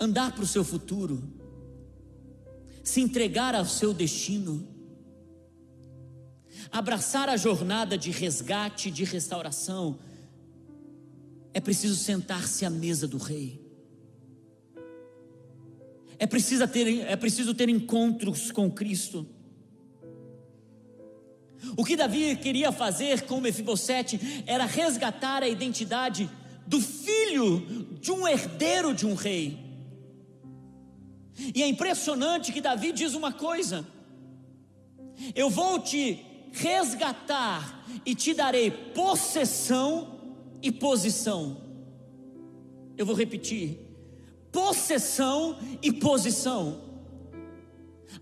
Andar 0.00 0.32
para 0.32 0.44
o 0.44 0.46
seu 0.46 0.64
futuro, 0.64 1.22
se 2.84 3.00
entregar 3.00 3.54
ao 3.54 3.64
seu 3.64 3.92
destino, 3.92 4.66
abraçar 6.70 7.28
a 7.28 7.36
jornada 7.36 7.98
de 7.98 8.10
resgate, 8.10 8.90
de 8.90 9.04
restauração, 9.04 9.98
é 11.52 11.60
preciso 11.60 11.96
sentar-se 11.96 12.64
à 12.64 12.70
mesa 12.70 13.06
do 13.08 13.18
rei. 13.18 13.60
É 16.18 16.26
preciso 16.26 16.66
ter, 16.66 17.00
é 17.00 17.16
preciso 17.16 17.54
ter 17.54 17.68
encontros 17.68 18.50
com 18.50 18.70
Cristo. 18.70 19.26
O 21.76 21.84
que 21.84 21.96
Davi 21.96 22.36
queria 22.36 22.72
fazer 22.72 23.22
com 23.22 23.40
Mefibosete 23.40 24.42
era 24.46 24.64
resgatar 24.64 25.42
a 25.42 25.48
identidade 25.48 26.30
do 26.66 26.80
filho 26.80 27.60
de 28.00 28.10
um 28.10 28.26
herdeiro 28.26 28.94
de 28.94 29.06
um 29.06 29.14
rei. 29.14 29.67
E 31.54 31.62
é 31.62 31.68
impressionante 31.68 32.52
que 32.52 32.60
Davi 32.60 32.92
diz 32.92 33.14
uma 33.14 33.32
coisa: 33.32 33.86
Eu 35.34 35.48
vou 35.48 35.78
te 35.78 36.24
resgatar 36.52 37.84
e 38.04 38.14
te 38.14 38.34
darei 38.34 38.70
possessão 38.70 40.18
e 40.62 40.72
posição. 40.72 41.56
Eu 42.96 43.06
vou 43.06 43.14
repetir: 43.14 43.78
possessão 44.50 45.58
e 45.80 45.92
posição. 45.92 46.88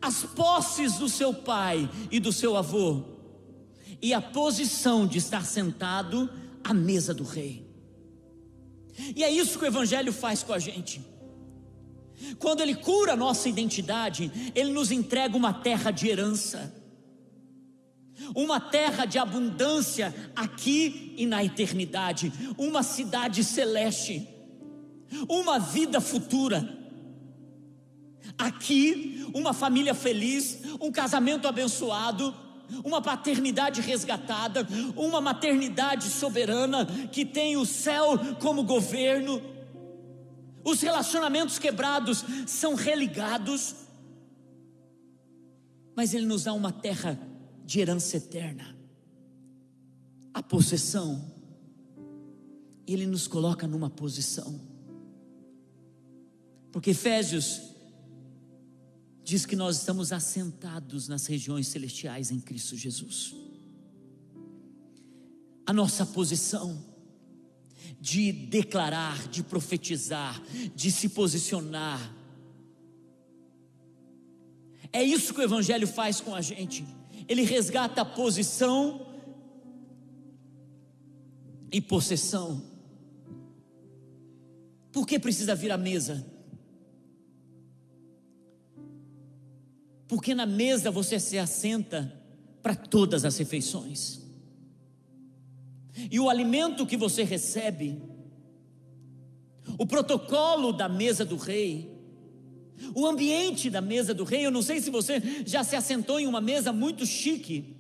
As 0.03 0.25
posses 0.25 0.95
do 0.95 1.09
seu 1.09 1.33
pai 1.33 1.89
e 2.11 2.21
do 2.21 2.33
seu 2.33 2.57
avô, 2.57 3.03
e 4.03 4.13
a 4.13 4.21
posição 4.21 5.07
de 5.07 5.19
estar 5.19 5.45
sentado 5.45 6.29
à 6.63 6.75
mesa 6.75 7.15
do 7.15 7.25
rei. 7.25 7.65
E 9.15 9.23
é 9.23 9.31
isso 9.31 9.59
que 9.59 9.65
o 9.65 9.69
Evangelho 9.69 10.13
faz 10.13 10.43
com 10.43 10.53
a 10.53 10.59
gente. 10.59 11.01
Quando 12.39 12.61
Ele 12.61 12.75
cura 12.75 13.13
a 13.13 13.17
nossa 13.17 13.49
identidade, 13.49 14.53
Ele 14.55 14.73
nos 14.73 14.91
entrega 14.91 15.37
uma 15.37 15.53
terra 15.53 15.91
de 15.91 16.09
herança, 16.09 16.75
uma 18.35 18.59
terra 18.59 19.05
de 19.05 19.19
abundância 19.19 20.15
aqui 20.35 21.15
e 21.17 21.27
na 21.27 21.45
eternidade, 21.45 22.33
uma 22.57 22.83
cidade 22.83 23.45
celeste, 23.45 24.27
uma 25.29 25.59
vida 25.59 26.01
futura. 26.01 26.75
Aqui, 28.39 29.27
uma 29.33 29.53
família 29.53 29.95
feliz, 29.95 30.61
um 30.81 30.91
casamento 30.91 31.47
abençoado, 31.47 32.35
uma 32.85 33.01
paternidade 33.01 33.81
resgatada, 33.81 34.67
uma 34.97 35.21
maternidade 35.21 36.09
soberana 36.11 36.87
que 37.13 37.25
tem 37.25 37.57
o 37.57 37.65
céu 37.65 38.19
como 38.41 38.65
governo 38.65 39.41
os 40.67 40.81
relacionamentos 40.81 41.61
quebrados 41.61 42.25
são 42.45 42.75
religados, 42.75 43.77
mas 45.95 46.13
Ele 46.13 46.27
nos 46.27 46.43
dá 46.43 46.53
uma 46.53 46.73
terra 46.73 47.17
de 47.65 47.79
herança 47.79 48.17
eterna, 48.17 48.77
a 50.35 50.43
possessão, 50.43 51.33
Ele 52.85 53.07
nos 53.07 53.29
coloca 53.29 53.65
numa 53.69 53.89
posição, 53.89 54.61
porque 56.73 56.91
Efésios 56.91 57.63
diz 59.23 59.47
que 59.47 59.55
nós 59.55 59.77
estamos 59.77 60.13
assentados 60.13 61.07
nas 61.07 61.27
regiões 61.27 61.69
celestiais 61.69 62.33
em 62.33 62.41
Cristo 62.41 62.77
Jesus. 62.77 63.37
A 65.65 65.73
nossa 65.73 66.05
posição 66.05 66.96
de 68.01 68.33
declarar, 68.33 69.29
de 69.29 69.43
profetizar, 69.43 70.41
de 70.75 70.91
se 70.91 71.09
posicionar. 71.09 72.15
É 74.93 75.03
isso 75.03 75.35
que 75.35 75.41
o 75.41 75.45
Evangelho 75.45 75.87
faz 75.87 76.21
com 76.21 76.35
a 76.35 76.41
gente. 76.41 76.85
Ele 77.29 77.43
resgata 77.43 78.03
a 78.03 78.05
posição 78.05 79.07
e 81.73 81.81
possessão. 81.81 82.63
Por 84.93 85.07
que 85.07 85.19
precisa 85.19 85.55
vir 85.55 85.71
à 85.71 85.77
mesa? 85.77 86.25
Porque 90.09 90.35
na 90.35 90.47
mesa 90.47 90.91
você 90.91 91.19
se 91.19 91.37
assenta 91.39 92.13
para 92.63 92.75
todas 92.75 93.25
as 93.25 93.37
refeições. 93.37 94.26
E 96.11 96.21
o 96.21 96.29
alimento 96.29 96.87
que 96.87 96.97
você 96.97 97.23
recebe, 97.23 98.01
o 99.79 99.87
protocolo 99.87 100.73
da 100.73 100.89
mesa 100.89 101.25
do 101.25 101.37
rei, 101.37 101.91
o 102.95 103.07
ambiente 103.07 103.71
da 103.71 103.81
mesa 103.81 104.13
do 104.13 104.25
rei, 104.25 104.45
eu 104.45 104.51
não 104.51 104.61
sei 104.61 104.81
se 104.81 104.91
você 104.91 105.23
já 105.47 105.65
se 105.65 105.75
assentou 105.75 106.21
em 106.21 106.27
uma 106.27 106.41
mesa 106.41 106.73
muito 106.73 107.07
chique. 107.07 107.77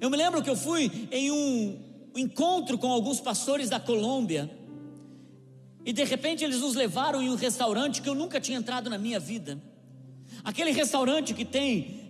Eu 0.00 0.10
me 0.10 0.16
lembro 0.16 0.42
que 0.42 0.50
eu 0.50 0.56
fui 0.56 0.90
em 1.12 1.30
um 1.30 2.10
encontro 2.16 2.76
com 2.76 2.90
alguns 2.90 3.20
pastores 3.20 3.70
da 3.70 3.78
Colômbia, 3.78 4.50
e 5.84 5.92
de 5.92 6.02
repente 6.02 6.42
eles 6.42 6.60
nos 6.60 6.74
levaram 6.74 7.22
em 7.22 7.30
um 7.30 7.36
restaurante 7.36 8.02
que 8.02 8.08
eu 8.08 8.14
nunca 8.14 8.40
tinha 8.40 8.58
entrado 8.58 8.90
na 8.90 8.98
minha 8.98 9.20
vida. 9.20 9.62
Aquele 10.42 10.72
restaurante 10.72 11.34
que 11.34 11.44
tem 11.44 12.00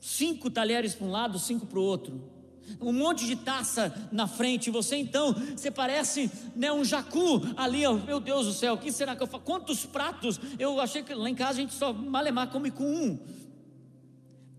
cinco 0.00 0.48
talheres 0.48 0.94
para 0.94 1.06
um 1.06 1.10
lado, 1.10 1.38
cinco 1.38 1.66
para 1.66 1.78
o 1.78 1.82
outro 1.82 2.37
um 2.80 2.92
monte 2.92 3.26
de 3.26 3.36
taça 3.36 4.08
na 4.12 4.26
frente, 4.26 4.70
você 4.70 4.96
então, 4.96 5.34
você 5.56 5.70
parece 5.70 6.30
né, 6.54 6.72
um 6.72 6.84
jacu 6.84 7.42
ali, 7.56 7.86
ó, 7.86 7.94
meu 7.94 8.20
Deus 8.20 8.46
do 8.46 8.52
céu, 8.52 8.76
que 8.76 8.92
será 8.92 9.16
que 9.16 9.22
eu 9.22 9.26
faço? 9.26 9.44
Quantos 9.44 9.86
pratos? 9.86 10.40
Eu 10.58 10.80
achei 10.80 11.02
que 11.02 11.14
lá 11.14 11.28
em 11.28 11.34
casa 11.34 11.52
a 11.52 11.62
gente 11.62 11.74
só 11.74 11.92
malemar 11.92 12.50
come 12.50 12.70
com 12.70 12.84
um. 12.84 13.18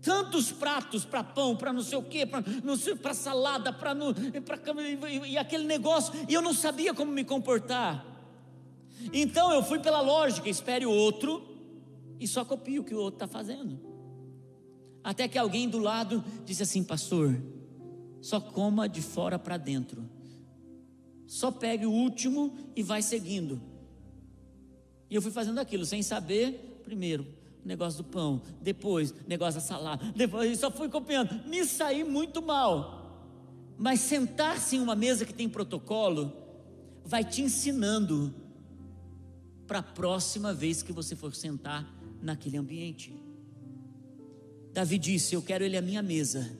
Tantos 0.02 0.50
pratos 0.50 1.04
para 1.04 1.22
pão, 1.22 1.54
para 1.54 1.72
não 1.72 1.82
sei 1.82 1.98
o 1.98 2.02
que, 2.02 2.24
para 2.24 3.14
salada, 3.14 3.72
para 3.72 3.94
e, 3.94 5.32
e 5.32 5.38
aquele 5.38 5.64
negócio, 5.64 6.12
e 6.28 6.32
eu 6.32 6.40
não 6.40 6.54
sabia 6.54 6.94
como 6.94 7.12
me 7.12 7.24
comportar. 7.24 8.06
Então 9.12 9.52
eu 9.52 9.62
fui 9.62 9.78
pela 9.78 10.00
lógica, 10.00 10.48
espere 10.48 10.86
o 10.86 10.90
outro 10.90 11.46
e 12.18 12.26
só 12.26 12.44
copio 12.44 12.82
o 12.82 12.84
que 12.84 12.94
o 12.94 12.98
outro 12.98 13.24
está 13.24 13.26
fazendo. 13.26 13.78
Até 15.02 15.26
que 15.26 15.38
alguém 15.38 15.68
do 15.68 15.78
lado 15.78 16.22
disse 16.44 16.62
assim, 16.62 16.84
pastor, 16.84 17.40
só 18.20 18.40
coma 18.40 18.88
de 18.88 19.00
fora 19.00 19.38
para 19.38 19.56
dentro. 19.56 20.08
Só 21.26 21.50
pegue 21.50 21.86
o 21.86 21.92
último 21.92 22.56
e 22.74 22.82
vai 22.82 23.02
seguindo. 23.02 23.60
E 25.08 25.14
eu 25.14 25.22
fui 25.22 25.30
fazendo 25.30 25.58
aquilo 25.58 25.84
sem 25.84 26.02
saber, 26.02 26.80
primeiro, 26.84 27.26
o 27.64 27.68
negócio 27.68 28.02
do 28.02 28.08
pão, 28.08 28.42
depois, 28.60 29.14
negócio 29.26 29.60
da 29.60 29.66
salada, 29.66 30.12
depois, 30.14 30.58
só 30.58 30.70
fui 30.70 30.88
copiando. 30.88 31.46
Me 31.46 31.64
saí 31.64 32.04
muito 32.04 32.40
mal. 32.42 32.98
Mas 33.78 34.00
sentar-se 34.00 34.76
em 34.76 34.80
uma 34.80 34.94
mesa 34.94 35.24
que 35.24 35.32
tem 35.32 35.48
protocolo, 35.48 36.32
vai 37.04 37.24
te 37.24 37.42
ensinando 37.42 38.34
para 39.66 39.78
a 39.78 39.82
próxima 39.82 40.52
vez 40.52 40.82
que 40.82 40.92
você 40.92 41.16
for 41.16 41.34
sentar 41.34 41.88
naquele 42.20 42.56
ambiente. 42.56 43.14
Davi 44.72 44.98
disse: 44.98 45.34
Eu 45.34 45.42
quero 45.42 45.64
ele 45.64 45.76
à 45.76 45.82
minha 45.82 46.02
mesa. 46.02 46.50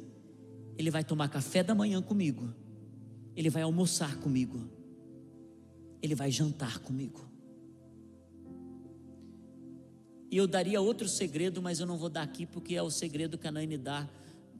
Ele 0.76 0.90
vai 0.90 1.04
tomar 1.04 1.28
café 1.28 1.62
da 1.62 1.74
manhã 1.74 2.00
comigo. 2.00 2.54
Ele 3.36 3.50
vai 3.50 3.62
almoçar 3.62 4.16
comigo. 4.16 4.68
Ele 6.02 6.14
vai 6.14 6.30
jantar 6.30 6.78
comigo. 6.78 7.30
E 10.30 10.36
eu 10.36 10.46
daria 10.46 10.80
outro 10.80 11.08
segredo, 11.08 11.60
mas 11.60 11.80
eu 11.80 11.86
não 11.86 11.98
vou 11.98 12.08
dar 12.08 12.22
aqui 12.22 12.46
porque 12.46 12.76
é 12.76 12.82
o 12.82 12.90
segredo 12.90 13.36
que 13.36 13.48
a 13.48 13.52
Naine 13.52 13.76
dá 13.76 14.08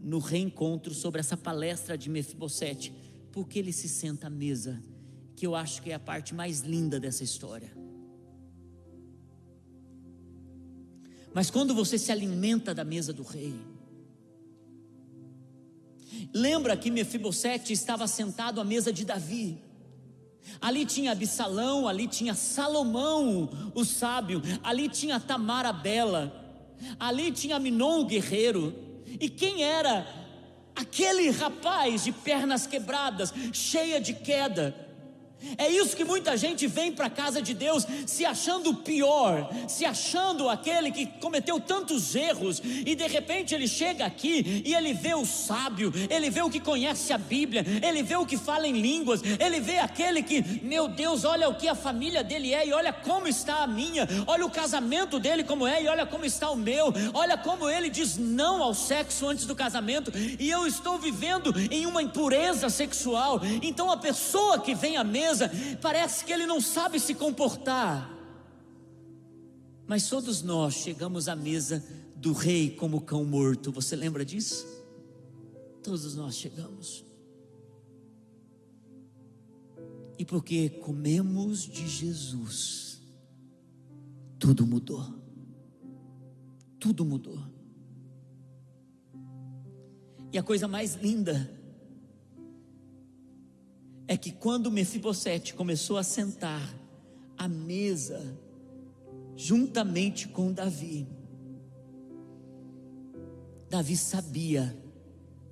no 0.00 0.18
reencontro 0.18 0.92
sobre 0.92 1.20
essa 1.20 1.36
palestra 1.36 1.96
de 1.96 2.10
Mefibosete, 2.10 2.92
porque 3.30 3.58
ele 3.58 3.72
se 3.72 3.88
senta 3.88 4.26
à 4.26 4.30
mesa, 4.30 4.82
que 5.36 5.46
eu 5.46 5.54
acho 5.54 5.80
que 5.82 5.90
é 5.90 5.94
a 5.94 6.00
parte 6.00 6.34
mais 6.34 6.60
linda 6.60 6.98
dessa 6.98 7.22
história. 7.22 7.72
Mas 11.32 11.50
quando 11.50 11.74
você 11.74 11.96
se 11.96 12.10
alimenta 12.10 12.74
da 12.74 12.84
mesa 12.84 13.12
do 13.12 13.22
rei, 13.22 13.54
lembra 16.34 16.76
que 16.76 16.90
Mefibosete 16.90 17.72
estava 17.72 18.06
sentado 18.06 18.60
à 18.60 18.64
mesa 18.64 18.92
de 18.92 19.04
Davi. 19.04 19.58
Ali 20.60 20.84
tinha 20.84 21.12
Absalão, 21.12 21.86
ali 21.86 22.06
tinha 22.06 22.34
Salomão, 22.34 23.50
o 23.74 23.84
sábio, 23.84 24.42
ali 24.62 24.88
tinha 24.88 25.20
Tamara 25.20 25.72
bela, 25.72 26.32
ali 26.98 27.30
tinha 27.30 27.58
Minon 27.58 28.00
o 28.00 28.06
guerreiro. 28.06 28.74
E 29.20 29.28
quem 29.28 29.62
era 29.62 30.06
aquele 30.74 31.30
rapaz 31.30 32.04
de 32.04 32.12
pernas 32.12 32.66
quebradas, 32.66 33.32
cheia 33.52 34.00
de 34.00 34.14
queda? 34.14 34.89
É 35.56 35.68
isso 35.68 35.96
que 35.96 36.04
muita 36.04 36.36
gente 36.36 36.66
vem 36.66 36.92
para 36.92 37.06
a 37.06 37.10
casa 37.10 37.40
de 37.40 37.54
Deus 37.54 37.86
se 38.06 38.24
achando 38.24 38.74
pior, 38.74 39.50
se 39.68 39.84
achando 39.84 40.48
aquele 40.48 40.90
que 40.90 41.06
cometeu 41.06 41.60
tantos 41.60 42.14
erros, 42.14 42.60
e 42.64 42.94
de 42.94 43.06
repente 43.06 43.54
ele 43.54 43.68
chega 43.68 44.04
aqui 44.04 44.62
e 44.64 44.74
ele 44.74 44.92
vê 44.92 45.14
o 45.14 45.24
sábio, 45.24 45.92
ele 46.08 46.30
vê 46.30 46.42
o 46.42 46.50
que 46.50 46.60
conhece 46.60 47.12
a 47.12 47.18
Bíblia, 47.18 47.64
ele 47.82 48.02
vê 48.02 48.16
o 48.16 48.26
que 48.26 48.36
fala 48.36 48.66
em 48.66 48.80
línguas, 48.80 49.22
ele 49.38 49.60
vê 49.60 49.78
aquele 49.78 50.22
que, 50.22 50.42
meu 50.62 50.88
Deus, 50.88 51.24
olha 51.24 51.48
o 51.48 51.54
que 51.54 51.68
a 51.68 51.74
família 51.74 52.22
dele 52.22 52.52
é 52.52 52.66
e 52.66 52.72
olha 52.72 52.92
como 52.92 53.28
está 53.28 53.62
a 53.62 53.66
minha, 53.66 54.08
olha 54.26 54.44
o 54.44 54.50
casamento 54.50 55.18
dele 55.18 55.44
como 55.44 55.66
é 55.66 55.82
e 55.82 55.88
olha 55.88 56.06
como 56.06 56.24
está 56.24 56.50
o 56.50 56.56
meu, 56.56 56.92
olha 57.14 57.36
como 57.36 57.68
ele 57.68 57.88
diz 57.88 58.16
não 58.16 58.62
ao 58.62 58.74
sexo 58.74 59.28
antes 59.28 59.46
do 59.46 59.54
casamento, 59.54 60.12
e 60.38 60.48
eu 60.50 60.66
estou 60.66 60.98
vivendo 60.98 61.54
em 61.70 61.86
uma 61.86 62.02
impureza 62.02 62.68
sexual. 62.68 63.40
Então 63.62 63.90
a 63.90 63.96
pessoa 63.96 64.58
que 64.58 64.74
vem 64.74 64.96
à 64.96 65.04
mesa, 65.04 65.29
mesa, 65.30 65.50
parece 65.80 66.24
que 66.24 66.32
ele 66.32 66.46
não 66.46 66.60
sabe 66.60 66.98
se 66.98 67.14
comportar. 67.14 68.10
Mas 69.86 70.08
todos 70.08 70.42
nós 70.42 70.74
chegamos 70.74 71.28
à 71.28 71.36
mesa 71.36 71.84
do 72.16 72.32
rei 72.32 72.70
como 72.70 73.00
cão 73.00 73.24
morto, 73.24 73.72
você 73.72 73.96
lembra 73.96 74.24
disso? 74.24 74.66
Todos 75.82 76.14
nós 76.14 76.36
chegamos. 76.36 77.04
E 80.18 80.24
porque 80.24 80.68
comemos 80.68 81.60
de 81.62 81.88
Jesus, 81.88 83.00
tudo 84.38 84.66
mudou. 84.66 85.18
Tudo 86.78 87.04
mudou. 87.04 87.42
E 90.32 90.38
a 90.38 90.42
coisa 90.42 90.68
mais 90.68 90.94
linda 90.94 91.59
é 94.10 94.16
que 94.16 94.32
quando 94.32 94.72
Mefibosete 94.72 95.54
começou 95.54 95.96
a 95.96 96.02
sentar 96.02 96.76
à 97.38 97.46
mesa 97.46 98.36
juntamente 99.36 100.26
com 100.26 100.52
Davi, 100.52 101.06
Davi 103.68 103.96
sabia 103.96 104.76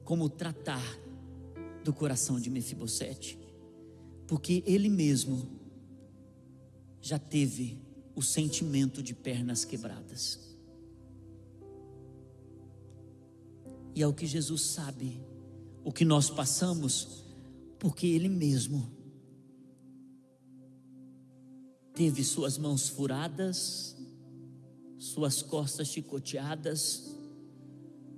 como 0.03 0.29
tratar 0.29 0.83
do 1.85 1.93
coração 1.93 2.41
de 2.41 2.51
Mefibosete, 2.51 3.39
porque 4.27 4.65
ele 4.67 4.89
mesmo 4.89 5.49
já 7.01 7.17
teve 7.17 7.81
o 8.17 8.23
sentimento 8.23 9.05
de 9.05 9.15
pernas 9.15 9.65
quebradas. 9.65 10.41
E 13.95 14.03
é 14.03 14.07
o 14.09 14.13
que 14.13 14.27
Jesus 14.27 14.63
sabe, 14.63 15.23
o 15.85 15.93
que 15.93 16.05
nós 16.05 16.29
passamos 16.29 17.28
porque 17.79 18.07
ele 18.07 18.29
mesmo 18.29 18.91
teve 21.95 22.23
suas 22.25 22.59
mãos 22.59 22.89
furadas, 22.89 23.97
suas 24.99 25.43
costas 25.43 25.89
chicoteadas, 25.89 27.15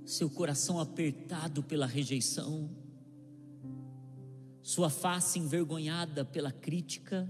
seu 0.04 0.28
coração 0.28 0.80
apertado 0.80 1.62
pela 1.62 1.86
rejeição, 1.86 2.70
sua 4.62 4.90
face 4.90 5.38
envergonhada 5.38 6.24
pela 6.24 6.50
crítica. 6.50 7.28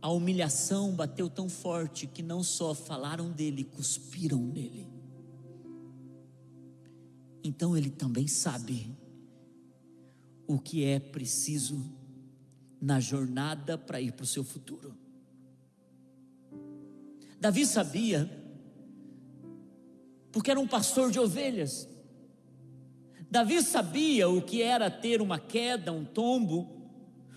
A 0.00 0.10
humilhação 0.10 0.94
bateu 0.94 1.28
tão 1.28 1.48
forte 1.48 2.06
que 2.06 2.22
não 2.22 2.42
só 2.42 2.74
falaram 2.74 3.30
dele, 3.30 3.64
cuspiram 3.64 4.40
nele. 4.40 4.86
Então 7.42 7.76
ele 7.76 7.90
também 7.90 8.26
sabe 8.26 8.96
o 10.48 10.58
que 10.58 10.82
é 10.82 10.98
preciso 10.98 11.94
na 12.80 12.98
jornada 12.98 13.76
para 13.76 14.00
ir 14.00 14.12
para 14.12 14.24
o 14.24 14.26
seu 14.26 14.42
futuro. 14.42 14.96
Davi 17.38 17.66
sabia, 17.66 18.28
porque 20.32 20.50
era 20.50 20.58
um 20.58 20.66
pastor 20.66 21.10
de 21.10 21.20
ovelhas. 21.20 21.86
Davi 23.30 23.62
sabia 23.62 24.28
o 24.28 24.40
que 24.40 24.62
era 24.62 24.90
ter 24.90 25.20
uma 25.20 25.38
queda, 25.38 25.92
um 25.92 26.04
tombo, 26.04 26.90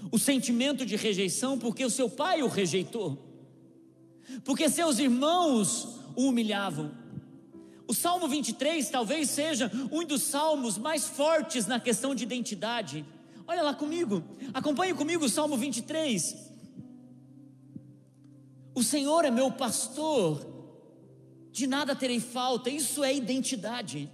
o 0.09 0.17
sentimento 0.17 0.85
de 0.85 0.95
rejeição, 0.95 1.59
porque 1.59 1.83
o 1.83 1.89
seu 1.89 2.09
pai 2.09 2.41
o 2.41 2.47
rejeitou, 2.47 3.27
porque 4.45 4.69
seus 4.69 4.99
irmãos 4.99 5.99
o 6.15 6.29
humilhavam. 6.29 7.00
O 7.91 7.93
Salmo 7.93 8.25
23 8.25 8.89
talvez 8.89 9.29
seja 9.29 9.69
um 9.91 10.05
dos 10.05 10.21
salmos 10.23 10.77
mais 10.77 11.09
fortes 11.09 11.67
na 11.67 11.77
questão 11.77 12.15
de 12.15 12.23
identidade. 12.23 13.05
Olha 13.45 13.61
lá 13.61 13.73
comigo, 13.73 14.23
acompanhe 14.53 14.93
comigo 14.93 15.25
o 15.25 15.29
Salmo 15.29 15.57
23. 15.57 16.37
O 18.73 18.81
Senhor 18.81 19.25
é 19.25 19.29
meu 19.29 19.51
pastor, 19.51 20.39
de 21.51 21.67
nada 21.67 21.93
terei 21.93 22.21
falta, 22.21 22.69
isso 22.69 23.03
é 23.03 23.13
identidade. 23.13 24.09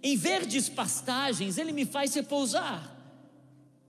Em 0.00 0.16
verdes 0.16 0.68
pastagens, 0.68 1.58
Ele 1.58 1.72
me 1.72 1.84
faz 1.84 2.14
repousar, 2.14 2.96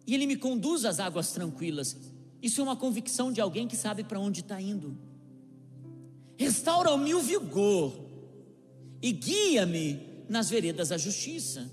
e 0.07 0.15
Ele 0.15 0.25
me 0.25 0.35
conduz 0.35 0.83
às 0.83 0.99
águas 0.99 1.31
tranquilas. 1.31 1.95
Isso 2.41 2.59
é 2.59 2.63
uma 2.63 2.75
convicção 2.75 3.31
de 3.31 3.39
alguém 3.39 3.67
que 3.67 3.75
sabe 3.75 4.03
para 4.03 4.19
onde 4.19 4.39
está 4.39 4.59
indo. 4.59 4.97
Restaura-me 6.35 7.13
o 7.13 7.21
vigor 7.21 8.06
e 9.01 9.11
guia-me 9.11 10.25
nas 10.29 10.49
veredas 10.49 10.89
da 10.89 10.97
justiça, 10.97 11.71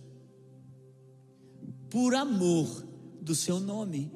por 1.90 2.14
amor 2.14 2.86
do 3.20 3.34
seu 3.34 3.58
nome. 3.58 4.12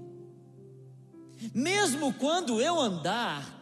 Mesmo 1.54 2.12
quando 2.14 2.60
eu 2.60 2.78
andar 2.78 3.56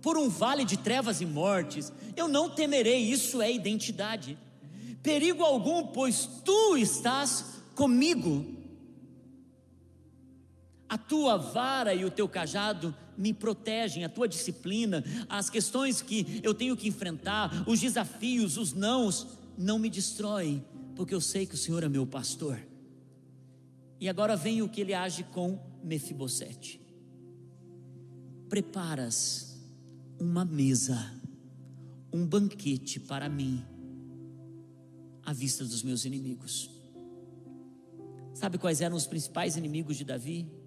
por 0.00 0.18
um 0.18 0.28
vale 0.28 0.64
de 0.64 0.76
trevas 0.76 1.20
e 1.20 1.26
mortes, 1.26 1.92
eu 2.16 2.26
não 2.26 2.50
temerei, 2.50 2.98
isso 2.98 3.40
é 3.40 3.52
identidade. 3.52 4.36
Perigo 5.02 5.44
algum, 5.44 5.86
pois 5.86 6.28
tu 6.44 6.76
estás 6.76 7.44
comigo. 7.74 8.44
A 10.88 10.98
tua 10.98 11.36
vara 11.36 11.94
e 11.94 12.04
o 12.04 12.10
teu 12.10 12.28
cajado 12.28 12.94
me 13.16 13.32
protegem, 13.32 14.04
a 14.04 14.08
tua 14.08 14.28
disciplina, 14.28 15.04
as 15.28 15.50
questões 15.50 16.02
que 16.02 16.40
eu 16.42 16.54
tenho 16.54 16.76
que 16.76 16.88
enfrentar, 16.88 17.64
os 17.68 17.80
desafios, 17.80 18.56
os 18.56 18.72
nãos, 18.72 19.26
não 19.56 19.78
me 19.78 19.90
destroem, 19.90 20.64
porque 20.96 21.14
eu 21.14 21.20
sei 21.20 21.46
que 21.46 21.54
o 21.54 21.58
Senhor 21.58 21.82
é 21.82 21.88
meu 21.88 22.06
pastor. 22.06 22.58
E 24.00 24.08
agora 24.08 24.36
vem 24.36 24.62
o 24.62 24.68
que 24.68 24.80
ele 24.80 24.94
age 24.94 25.24
com 25.24 25.58
Mefibosete. 25.82 26.80
Preparas 28.48 29.60
uma 30.18 30.44
mesa, 30.44 31.12
um 32.12 32.26
banquete 32.26 33.00
para 33.00 33.28
mim, 33.28 33.64
à 35.24 35.32
vista 35.32 35.64
dos 35.64 35.82
meus 35.82 36.04
inimigos. 36.04 36.70
Sabe 38.34 38.58
quais 38.58 38.80
eram 38.80 38.96
os 38.96 39.06
principais 39.06 39.56
inimigos 39.56 39.96
de 39.96 40.04
Davi? 40.04 40.62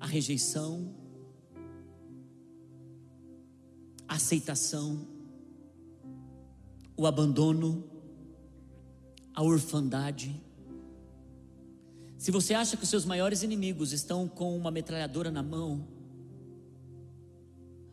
a 0.00 0.06
rejeição, 0.06 0.94
aceitação, 4.08 5.06
o 6.96 7.06
abandono, 7.06 7.84
a 9.34 9.42
orfandade. 9.42 10.34
Se 12.16 12.30
você 12.30 12.54
acha 12.54 12.76
que 12.76 12.82
os 12.82 12.88
seus 12.88 13.04
maiores 13.04 13.42
inimigos 13.42 13.92
estão 13.92 14.26
com 14.26 14.56
uma 14.56 14.70
metralhadora 14.70 15.30
na 15.30 15.42
mão, 15.42 15.86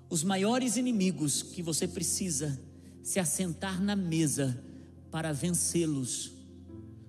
os 0.10 0.24
maiores 0.24 0.78
inimigos 0.78 1.44
que 1.44 1.62
você 1.62 1.88
precisa 1.88 2.60
se 3.04 3.20
assentar 3.20 3.82
na 3.82 3.96
mesa 3.96 4.64
para 5.12 5.32
vencê-los 5.32 6.32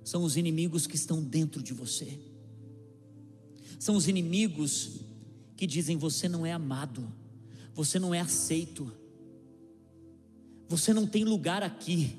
são 0.05 0.23
os 0.23 0.37
inimigos 0.37 0.87
que 0.87 0.97
estão 0.97 1.23
dentro 1.23 1.63
de 1.63 1.73
você. 1.73 2.19
São 3.79 3.97
os 3.97 4.07
inimigos 4.07 5.01
que 5.57 5.67
dizem: 5.67 5.97
você 5.97 6.29
não 6.29 6.45
é 6.45 6.53
amado, 6.53 7.13
você 7.77 7.99
não 7.99 8.15
é 8.15 8.21
aceito, 8.21 8.91
você 10.67 10.95
não 10.95 11.07
tem 11.07 11.25
lugar 11.25 11.63
aqui. 11.63 12.19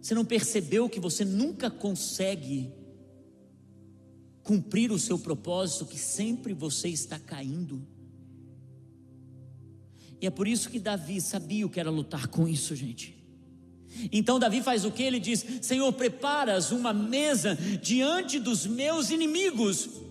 Você 0.00 0.14
não 0.14 0.24
percebeu 0.24 0.88
que 0.88 1.00
você 1.00 1.24
nunca 1.24 1.68
consegue 1.68 2.72
cumprir 4.44 4.92
o 4.92 4.98
seu 5.00 5.18
propósito, 5.18 5.84
que 5.84 5.98
sempre 5.98 6.54
você 6.54 6.88
está 6.90 7.18
caindo? 7.18 7.84
E 10.20 10.26
é 10.26 10.30
por 10.30 10.46
isso 10.46 10.70
que 10.70 10.78
Davi 10.78 11.20
sabia 11.20 11.66
o 11.66 11.70
que 11.70 11.80
era 11.80 11.90
lutar 11.90 12.28
com 12.28 12.46
isso, 12.46 12.76
gente. 12.76 13.16
Então 14.12 14.38
Davi 14.38 14.62
faz 14.62 14.84
o 14.84 14.92
que? 14.92 15.02
Ele 15.02 15.18
diz: 15.18 15.44
Senhor, 15.60 15.92
preparas 15.92 16.70
uma 16.70 16.92
mesa 16.92 17.56
diante 17.82 18.38
dos 18.38 18.64
meus 18.64 19.10
inimigos. 19.10 20.03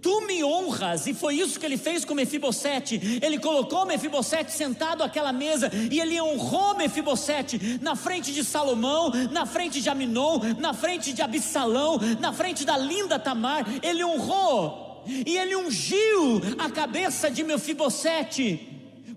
Tu 0.00 0.20
me 0.26 0.44
honras, 0.44 1.06
e 1.06 1.14
foi 1.14 1.36
isso 1.36 1.58
que 1.58 1.66
ele 1.66 1.76
fez 1.76 2.04
com 2.04 2.14
Mefibosete. 2.14 3.18
Ele 3.22 3.38
colocou 3.38 3.86
Mefibosete 3.86 4.52
sentado 4.52 5.02
àquela 5.02 5.32
mesa, 5.32 5.70
e 5.90 6.00
ele 6.00 6.20
honrou 6.20 6.76
Mefibosete 6.76 7.78
na 7.80 7.96
frente 7.96 8.32
de 8.32 8.44
Salomão, 8.44 9.10
na 9.30 9.46
frente 9.46 9.80
de 9.80 9.88
Aminon, 9.88 10.40
na 10.58 10.74
frente 10.74 11.12
de 11.12 11.22
Absalão, 11.22 11.98
na 12.20 12.32
frente 12.32 12.64
da 12.64 12.76
linda 12.76 13.18
Tamar. 13.18 13.64
Ele 13.82 14.04
honrou, 14.04 15.02
e 15.26 15.36
ele 15.36 15.56
ungiu 15.56 16.40
a 16.58 16.70
cabeça 16.70 17.30
de 17.30 17.42
Mefibosete 17.42 18.68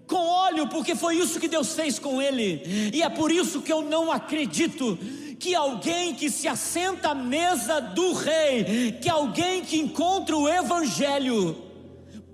com 0.07 0.25
óleo, 0.25 0.67
porque 0.67 0.95
foi 0.95 1.17
isso 1.17 1.39
que 1.39 1.49
Deus 1.49 1.73
fez 1.73 1.99
com 1.99 2.21
ele, 2.21 2.91
e 2.93 3.01
é 3.01 3.09
por 3.09 3.29
isso 3.29 3.61
que 3.61 3.71
eu 3.71 3.81
não 3.81 4.09
acredito 4.09 4.97
que 5.39 5.53
alguém 5.55 6.13
que 6.13 6.29
se 6.29 6.47
assenta 6.47 7.09
à 7.09 7.15
mesa 7.15 7.79
do 7.79 8.13
rei, 8.13 8.97
que 9.01 9.09
alguém 9.09 9.63
que 9.63 9.77
encontra 9.77 10.35
o 10.35 10.49
evangelho, 10.49 11.55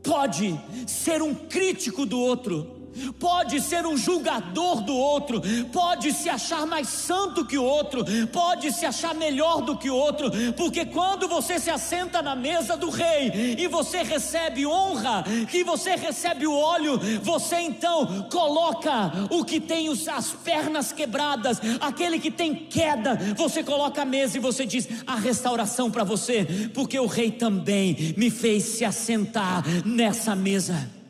pode 0.01 0.59
ser 0.87 1.21
um 1.21 1.33
crítico 1.33 2.05
do 2.05 2.19
outro 2.19 2.82
pode 3.19 3.61
ser 3.61 3.85
um 3.85 3.97
julgador 3.97 4.81
do 4.81 4.95
outro, 4.95 5.41
pode 5.71 6.11
se 6.13 6.29
achar 6.29 6.65
mais 6.65 6.87
santo 6.87 7.45
que 7.45 7.57
o 7.57 7.63
outro, 7.63 8.03
pode 8.31 8.71
se 8.71 8.85
achar 8.85 9.13
melhor 9.13 9.61
do 9.61 9.77
que 9.77 9.89
o 9.89 9.95
outro, 9.95 10.31
porque 10.55 10.85
quando 10.85 11.27
você 11.27 11.59
se 11.59 11.69
assenta 11.69 12.21
na 12.21 12.35
mesa 12.35 12.75
do 12.75 12.89
rei 12.89 13.55
e 13.57 13.67
você 13.67 14.03
recebe 14.03 14.65
honra, 14.65 15.23
que 15.49 15.63
você 15.63 15.95
recebe 15.95 16.45
o 16.47 16.53
óleo, 16.53 16.99
você 17.21 17.57
então 17.57 18.27
coloca 18.31 19.11
o 19.29 19.43
que 19.43 19.59
tem 19.59 19.89
as 19.89 20.31
pernas 20.31 20.91
quebradas, 20.91 21.59
aquele 21.79 22.19
que 22.19 22.31
tem 22.31 22.55
queda, 22.55 23.15
você 23.35 23.63
coloca 23.63 24.01
a 24.01 24.05
mesa 24.05 24.37
e 24.37 24.41
você 24.41 24.65
diz: 24.65 24.87
a 25.05 25.15
restauração 25.15 25.89
para 25.89 26.03
você, 26.03 26.71
porque 26.73 26.99
o 26.99 27.07
rei 27.07 27.31
também 27.31 28.13
me 28.17 28.29
fez 28.29 28.63
se 28.63 28.85
assentar 28.85 29.63
nessa 29.85 30.35
mesa. 30.35 31.02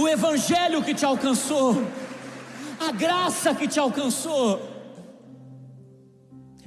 O 0.00 0.08
evangelho 0.08 0.82
que 0.82 0.94
te 0.94 1.04
alcançou, 1.04 1.74
a 2.78 2.90
graça 2.90 3.54
que 3.54 3.68
te 3.68 3.78
alcançou, 3.78 4.58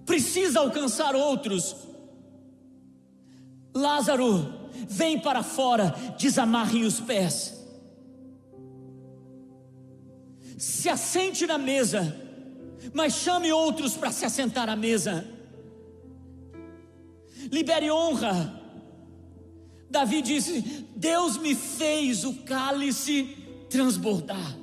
precisa 0.05 0.59
alcançar 0.59 1.15
outros. 1.15 1.75
Lázaro, 3.73 4.53
vem 4.87 5.19
para 5.19 5.41
fora, 5.41 5.95
desamarre 6.17 6.83
os 6.83 6.99
pés. 6.99 7.59
Se 10.57 10.87
assente 10.87 11.47
na 11.47 11.57
mesa, 11.57 12.15
mas 12.93 13.13
chame 13.13 13.51
outros 13.51 13.95
para 13.95 14.11
se 14.11 14.25
assentar 14.25 14.69
à 14.69 14.75
mesa. 14.75 15.27
Libere 17.51 17.89
honra 17.89 18.62
Davi 19.93 20.23
disse: 20.23 20.85
Deus 20.95 21.37
me 21.37 21.53
fez 21.53 22.25
o 22.25 22.33
cálice 22.41 23.37
transbordar. 23.69 24.57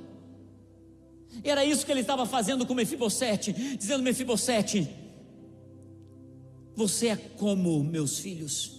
Era 1.44 1.64
isso 1.64 1.86
que 1.86 1.92
ele 1.92 2.00
estava 2.00 2.26
fazendo 2.26 2.66
com 2.66 2.74
Mefibosete, 2.74 3.52
dizendo: 3.52 4.02
Mefibosete, 4.02 4.88
você 6.74 7.08
é 7.08 7.16
como 7.16 7.82
meus 7.84 8.18
filhos. 8.18 8.72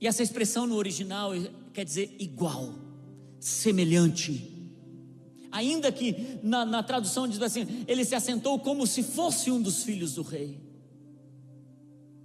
E 0.00 0.06
essa 0.06 0.22
expressão 0.22 0.66
no 0.66 0.74
original 0.74 1.32
quer 1.74 1.84
dizer 1.84 2.16
igual, 2.18 2.74
semelhante. 3.38 4.50
Ainda 5.50 5.92
que 5.92 6.40
na, 6.42 6.64
na 6.64 6.82
tradução 6.82 7.28
diz 7.28 7.40
assim, 7.42 7.84
ele 7.86 8.06
se 8.06 8.14
assentou 8.14 8.58
como 8.58 8.86
se 8.86 9.02
fosse 9.02 9.50
um 9.50 9.60
dos 9.60 9.84
filhos 9.84 10.14
do 10.14 10.22
rei. 10.22 10.58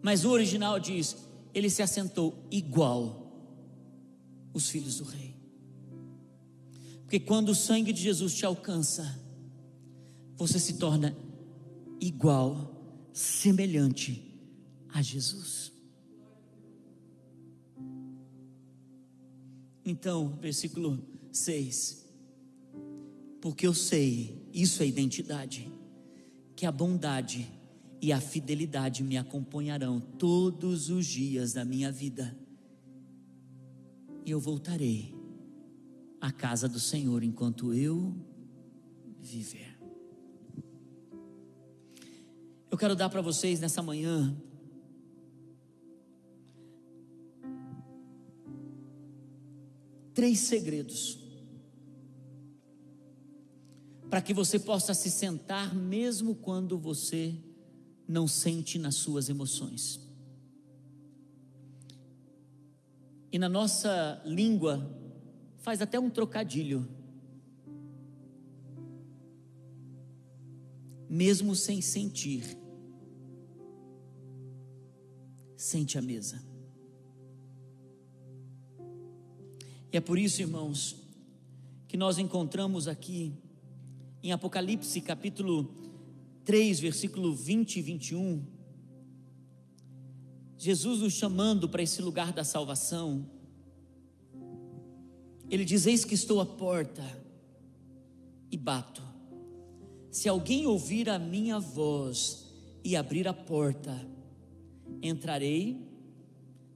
Mas 0.02 0.24
o 0.24 0.30
original 0.30 0.80
diz: 0.80 1.27
ele 1.58 1.70
se 1.72 1.82
assentou 1.82 2.46
igual 2.52 3.26
os 4.54 4.70
filhos 4.70 4.98
do 4.98 5.06
rei. 5.06 5.36
Porque 7.02 7.20
quando 7.20 7.50
o 7.50 7.56
sangue 7.56 7.92
de 7.92 8.00
Jesus 8.00 8.36
te 8.36 8.46
alcança, 8.46 9.20
você 10.36 10.60
se 10.60 10.78
torna 10.78 11.18
igual, 12.00 13.10
semelhante 13.12 14.40
a 14.90 15.02
Jesus. 15.02 15.72
Então, 19.84 20.38
versículo 20.40 21.04
6. 21.32 22.06
Porque 23.42 23.66
eu 23.66 23.74
sei, 23.74 24.48
isso 24.54 24.84
é 24.84 24.86
identidade, 24.86 25.72
que 26.56 26.68
a 26.68 26.72
bondade 26.72 27.57
e 28.02 28.12
a 28.12 28.22
fidelidade 28.22 29.04
me 29.04 29.18
acompanharão 29.18 30.00
todos 30.00 30.90
os 30.90 31.06
dias 31.06 31.54
da 31.54 31.66
minha 31.66 31.92
vida. 31.92 32.38
E 34.26 34.32
eu 34.32 34.40
voltarei 34.40 35.16
à 36.22 36.32
casa 36.32 36.68
do 36.68 36.80
Senhor 36.80 37.24
enquanto 37.24 37.74
eu 37.74 38.16
viver. 39.20 39.78
Eu 42.70 42.78
quero 42.78 42.96
dar 42.96 43.10
para 43.10 43.22
vocês 43.22 43.60
nessa 43.60 43.82
manhã 43.82 44.36
três 50.14 50.40
segredos 50.40 51.20
para 54.10 54.22
que 54.22 54.34
você 54.34 54.58
possa 54.58 54.94
se 54.94 55.12
sentar 55.12 55.76
mesmo 55.76 56.36
quando 56.36 56.78
você 56.78 57.36
não 58.08 58.28
sente 58.28 58.80
nas 58.80 58.96
suas 58.96 59.30
emoções. 59.30 60.00
E 63.32 63.38
na 63.38 63.50
nossa 63.50 64.22
língua 64.26 64.90
faz 65.58 65.82
até 65.82 66.00
um 66.00 66.10
trocadilho. 66.10 66.88
Mesmo 71.10 71.56
sem 71.56 71.82
sentir, 71.82 72.58
sente 75.56 75.98
a 75.98 76.02
mesa. 76.02 76.42
E 79.92 79.98
é 79.98 80.02
por 80.02 80.18
isso, 80.18 80.42
irmãos, 80.42 80.96
que 81.88 81.98
nós 81.98 82.18
encontramos 82.18 82.88
aqui 82.88 83.34
em 84.22 84.32
Apocalipse 84.32 85.00
capítulo 85.00 85.87
3, 86.48 86.80
versículo 86.80 87.36
20 87.36 87.76
e 87.76 87.82
21, 87.82 88.42
Jesus 90.58 91.02
nos 91.02 91.12
chamando 91.12 91.68
para 91.68 91.84
esse 91.84 92.02
lugar 92.02 92.32
da 92.32 92.46
salvação. 92.46 93.30
Ele 95.50 95.66
diz: 95.66 95.86
Eis 95.86 96.06
que 96.06 96.14
estou 96.14 96.40
à 96.40 96.46
porta 96.46 97.04
e 98.50 98.56
bato. 98.56 99.04
Se 100.10 100.30
alguém 100.30 100.66
ouvir 100.66 101.10
a 101.10 101.20
minha 101.20 101.60
voz 101.60 102.46
e 102.82 102.96
abrir 102.96 103.28
a 103.28 103.34
porta, 103.34 104.10
entrarei 105.02 105.86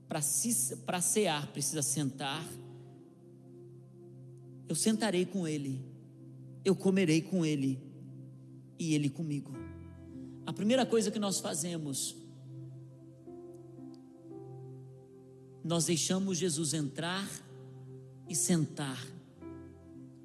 para 0.05 1.01
cear, 1.01 1.47
precisa 1.53 1.81
sentar. 1.81 2.45
Eu 4.67 4.75
sentarei 4.75 5.25
com 5.25 5.47
ele, 5.47 5.81
eu 6.65 6.75
comerei 6.75 7.21
com 7.21 7.45
ele 7.45 7.89
e 8.81 8.95
Ele 8.95 9.10
comigo. 9.10 9.61
A 10.45 10.54
primeira 10.54 10.86
coisa 10.86 11.12
que 11.12 11.19
nós 11.19 11.39
fazemos 11.39 12.21
nós 15.63 15.86
deixamos 15.86 16.38
Jesus 16.38 16.73
entrar 16.73 17.30
e 18.27 18.36
sentar 18.36 18.99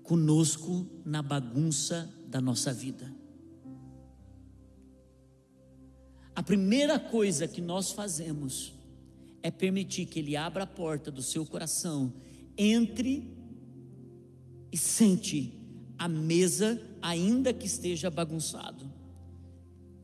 conosco 0.03 0.87
na 1.05 1.23
bagunça 1.23 2.11
da 2.27 2.41
nossa 2.41 2.73
vida. 2.73 3.13
A 6.35 6.43
primeira 6.43 6.99
coisa 6.99 7.49
que 7.49 7.61
nós 7.61 7.93
fazemos 7.93 8.75
é 9.43 9.51
permitir 9.51 10.07
que 10.07 10.19
Ele 10.19 10.37
abra 10.37 10.65
a 10.65 10.67
porta 10.67 11.11
do 11.11 11.23
seu 11.23 11.45
coração, 11.45 12.13
entre 12.57 13.35
e 14.71 14.77
sente 14.77 15.59
a 15.99 16.09
mesa, 16.09 16.81
ainda 17.01 17.53
que 17.53 17.67
esteja 17.67 18.11
bagunçado. 18.11 18.96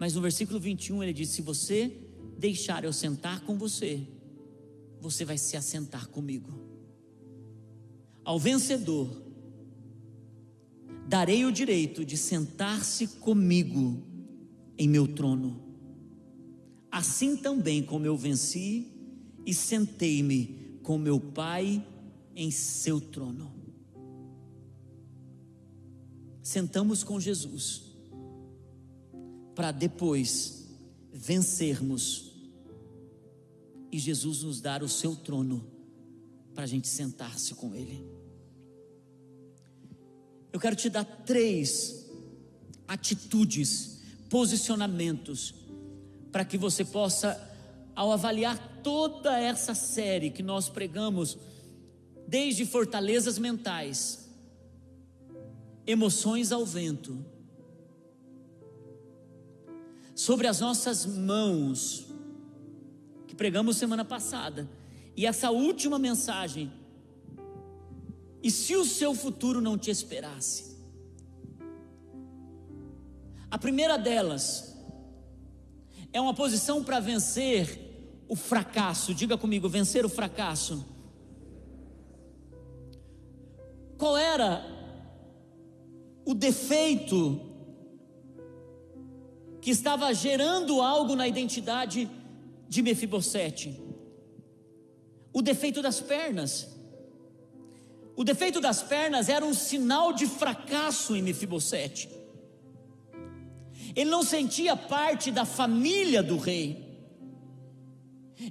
Mas 0.03 0.15
no 0.15 0.21
versículo 0.21 0.59
21 0.59 1.01
ele 1.05 1.13
diz: 1.13 1.29
Se 1.29 1.41
você 1.41 1.97
deixar 2.37 2.83
eu 2.83 2.93
sentar 2.93 3.43
com 3.43 3.57
você, 3.57 4.05
você 5.01 5.25
vai 5.25 5.39
se 5.39 5.57
assentar 5.57 6.09
comigo. 6.09 6.51
Ao 8.25 8.37
vencedor, 8.37 9.09
darei 11.07 11.45
o 11.45 11.53
direito 11.53 12.05
de 12.05 12.17
sentar-se 12.17 13.07
comigo 13.21 14.03
em 14.77 14.89
meu 14.89 15.07
trono. 15.07 15.63
Assim 16.91 17.37
também 17.37 17.81
como 17.81 18.05
eu 18.05 18.17
venci 18.17 18.89
e 19.47 19.55
sentei-me 19.55 20.81
com 20.83 20.99
meu 20.99 21.21
Pai 21.21 21.81
em 22.35 22.51
seu 22.51 23.01
trono. 23.01 23.55
Sentamos 26.43 27.05
com 27.05 27.21
Jesus 27.21 27.92
para 29.55 29.71
depois 29.71 30.67
vencermos 31.13 32.33
e 33.91 33.99
Jesus 33.99 34.43
nos 34.43 34.61
dar 34.61 34.83
o 34.83 34.89
seu 34.89 35.15
trono 35.15 35.71
para 36.55 36.65
a 36.65 36.67
gente 36.67 36.89
sentar-se 36.89 37.55
com 37.55 37.75
Ele. 37.75 38.05
Eu 40.53 40.59
quero 40.59 40.77
te 40.77 40.89
dar 40.89 41.05
três 41.05 42.07
atitudes, 42.89 44.01
posicionamentos, 44.29 45.55
para 46.31 46.45
que 46.45 46.57
você 46.57 46.85
possa, 46.85 47.39
ao 47.95 48.13
avaliar 48.13 48.81
toda 48.83 49.39
essa 49.39 49.75
série 49.75 50.31
que 50.31 50.43
nós 50.43 50.69
pregamos, 50.69 51.39
desde 52.27 52.65
fortalezas 52.65 53.39
mentais, 53.39 54.29
emoções 55.87 56.53
ao 56.53 56.65
vento, 56.65 57.25
sobre 60.15 60.47
as 60.47 60.61
nossas 60.61 61.07
mãos, 61.07 62.07
que 63.27 63.35
pregamos 63.35 63.77
semana 63.77 64.05
passada, 64.05 64.69
e 65.17 65.27
essa 65.27 65.51
última 65.51 65.99
mensagem, 65.99 66.73
e 68.43 68.51
se 68.51 68.75
o 68.77 68.85
seu 68.85 69.15
futuro 69.15 69.61
não 69.61 69.79
te 69.79 69.91
esperasse? 69.91 70.77
A 73.51 73.59
primeira 73.59 73.99
delas 73.99 74.77
é 76.13 76.21
uma 76.21 76.35
posição 76.35 76.83
para 76.83 77.01
vencer 77.01 78.25
o 78.29 78.35
fracasso, 78.35 79.15
diga 79.15 79.37
comigo, 79.37 79.69
vencer 79.69 80.05
o 80.05 80.09
fracasso. 80.09 80.87
Qual 83.99 84.17
era 84.17 84.65
o 86.25 86.35
defeito 86.35 87.52
que 89.63 89.71
estava 89.71 90.13
gerando 90.13 90.83
algo 90.83 91.17
na 91.17 91.27
identidade 91.27 92.11
de 92.69 92.83
Mefibosete? 92.83 93.81
O 95.33 95.41
defeito 95.41 95.81
das 95.81 96.01
pernas. 96.01 96.69
O 98.15 98.23
defeito 98.23 98.61
das 98.61 98.83
pernas 98.83 99.31
era 99.31 99.43
um 99.43 99.55
sinal 99.55 100.13
de 100.13 100.27
fracasso 100.27 101.17
em 101.17 101.23
Mefibosete. 101.23 102.11
Ele 103.97 104.11
não 104.11 104.23
sentia 104.23 104.77
parte 104.77 105.31
da 105.31 105.47
família 105.47 106.23
do 106.23 106.37
rei. 106.37 106.93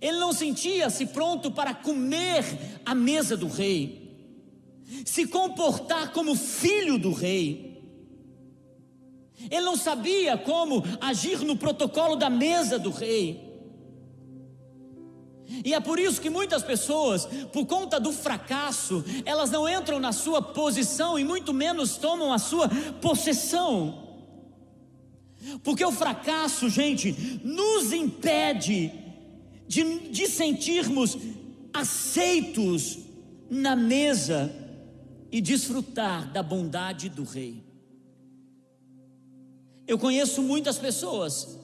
Ele 0.02 0.18
não 0.18 0.34
sentia-se 0.34 1.06
pronto 1.06 1.52
para 1.52 1.76
comer 1.76 2.44
a 2.84 2.96
mesa 2.96 3.38
do 3.38 3.48
rei 3.48 4.02
se 5.06 5.28
comportar 5.28 6.12
como 6.12 6.36
filho 6.36 6.98
do 6.98 7.12
rei. 7.12 7.71
Ele 9.50 9.66
não 9.66 9.76
sabia 9.76 10.38
como 10.38 10.84
agir 11.00 11.40
no 11.40 11.56
protocolo 11.56 12.16
da 12.16 12.30
mesa 12.30 12.78
do 12.78 12.92
rei. 12.92 13.52
E 15.66 15.74
é 15.74 15.80
por 15.80 16.00
isso 16.00 16.22
que 16.22 16.30
muitas 16.30 16.64
pessoas, 16.64 17.26
por 17.52 17.66
conta 17.66 18.00
do 18.00 18.14
fracasso, 18.14 19.04
elas 19.26 19.52
não 19.52 19.68
entram 19.68 20.00
na 20.00 20.14
sua 20.14 20.42
posição 20.42 21.20
e 21.20 21.26
muito 21.26 21.54
menos 21.54 21.98
tomam 21.98 22.32
a 22.32 22.40
sua 22.40 22.70
possessão. 23.02 24.10
Porque 25.64 25.84
o 25.84 25.92
fracasso, 25.92 26.70
gente, 26.70 27.42
nos 27.44 27.92
impede 27.92 28.92
de, 29.68 30.10
de 30.10 30.28
sentirmos 30.28 31.18
aceitos 31.74 33.00
na 33.50 33.76
mesa 33.76 34.54
e 35.32 35.42
desfrutar 35.42 36.32
da 36.32 36.44
bondade 36.44 37.10
do 37.10 37.24
Rei. 37.24 37.71
Eu 39.88 39.98
conheço 39.98 40.42
muitas 40.42 40.78
pessoas 40.78 41.60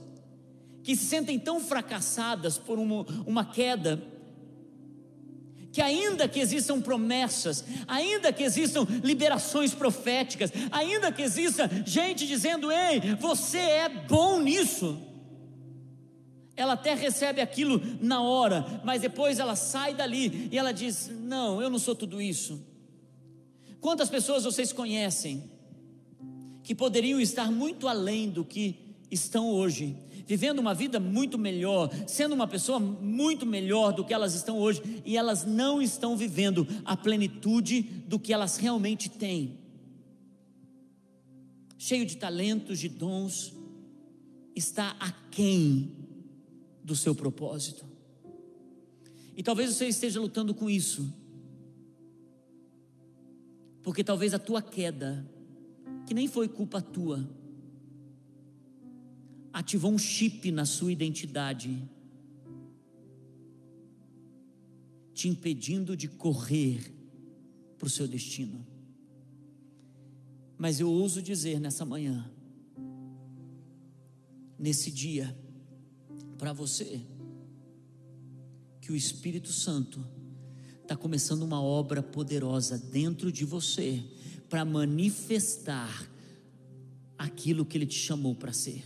que 0.83 0.95
se 0.95 1.05
sentem 1.05 1.37
tão 1.37 1.59
fracassadas 1.59 2.57
por 2.57 2.79
uma, 2.79 3.05
uma 3.25 3.45
queda, 3.45 4.01
que 5.71 5.81
ainda 5.81 6.27
que 6.27 6.39
existam 6.39 6.79
promessas, 6.81 7.63
ainda 7.87 8.31
que 8.31 8.43
existam 8.43 8.87
liberações 9.03 9.73
proféticas, 9.73 10.49
ainda 10.71 11.11
que 11.11 11.21
exista 11.21 11.69
gente 11.85 12.25
dizendo: 12.25 12.71
ei, 12.71 13.01
você 13.19 13.57
é 13.57 13.89
bom 13.89 14.39
nisso. 14.39 14.97
Ela 16.55 16.73
até 16.73 16.95
recebe 16.95 17.41
aquilo 17.41 17.79
na 18.01 18.21
hora, 18.21 18.81
mas 18.83 19.01
depois 19.01 19.39
ela 19.39 19.55
sai 19.55 19.93
dali 19.93 20.47
e 20.51 20.57
ela 20.57 20.71
diz: 20.71 21.11
Não, 21.19 21.61
eu 21.61 21.69
não 21.69 21.77
sou 21.77 21.93
tudo 21.93 22.21
isso. 22.21 22.65
Quantas 23.79 24.09
pessoas 24.09 24.45
vocês 24.45 24.73
conhecem 24.73 25.51
que 26.67 26.75
poderiam 26.75 27.17
estar 27.21 27.49
muito 27.49 27.87
além 27.87 28.29
do 28.29 28.43
que 28.43 28.75
estão 29.09 29.49
hoje, 29.49 29.95
vivendo 30.25 30.59
uma 30.59 30.73
vida 30.73 30.99
muito 30.99 31.37
melhor, 31.37 31.89
sendo 32.05 32.35
uma 32.35 32.45
pessoa 32.45 32.77
muito 32.77 33.45
melhor 33.45 33.93
do 33.93 34.03
que 34.03 34.13
elas 34.13 34.33
estão 34.33 34.59
hoje, 34.59 34.81
e 35.05 35.15
elas 35.15 35.45
não 35.45 35.81
estão 35.81 36.17
vivendo 36.17 36.67
a 36.83 36.97
plenitude 36.97 37.81
do 37.81 38.19
que 38.19 38.33
elas 38.33 38.57
realmente 38.57 39.09
têm? 39.09 39.57
Cheio 41.77 42.05
de 42.05 42.17
talentos, 42.17 42.79
de 42.79 42.89
dons, 42.89 43.53
está 44.53 44.89
aquém 44.99 45.95
do 46.83 46.97
seu 46.97 47.15
propósito. 47.15 47.85
E 49.37 49.41
talvez 49.41 49.73
você 49.73 49.87
esteja 49.87 50.19
lutando 50.19 50.53
com 50.53 50.69
isso 50.69 51.13
porque 53.81 54.03
talvez 54.03 54.33
a 54.33 54.39
tua 54.39 54.61
queda, 54.61 55.25
que 56.07 56.13
nem 56.13 56.25
foi 56.25 56.47
culpa 56.47 56.81
tua, 56.81 57.29
ativou 59.51 59.91
um 59.91 59.97
chip 59.97 60.49
na 60.51 60.65
sua 60.65 60.89
identidade, 60.89 61.85
te 65.13 65.27
impedindo 65.27 65.97
de 65.97 66.07
correr 66.07 66.93
para 67.77 67.87
o 67.87 67.89
seu 67.89 68.07
destino. 68.07 68.65
Mas 70.57 70.79
eu 70.79 70.89
ouso 70.89 71.21
dizer 71.21 71.59
nessa 71.59 71.83
manhã, 71.83 72.31
nesse 74.57 74.89
dia, 74.89 75.37
para 76.37 76.53
você, 76.53 77.05
que 78.79 78.93
o 78.93 78.95
Espírito 78.95 79.51
Santo 79.51 80.07
está 80.81 80.95
começando 80.95 81.41
uma 81.41 81.61
obra 81.61 82.01
poderosa 82.01 82.77
dentro 82.77 83.29
de 83.29 83.43
você 83.43 84.01
para 84.49 84.63
manifestar 84.63 86.07
aquilo 87.17 87.65
que 87.65 87.77
Ele 87.77 87.85
te 87.85 87.97
chamou 87.97 88.35
para 88.35 88.53
ser. 88.53 88.83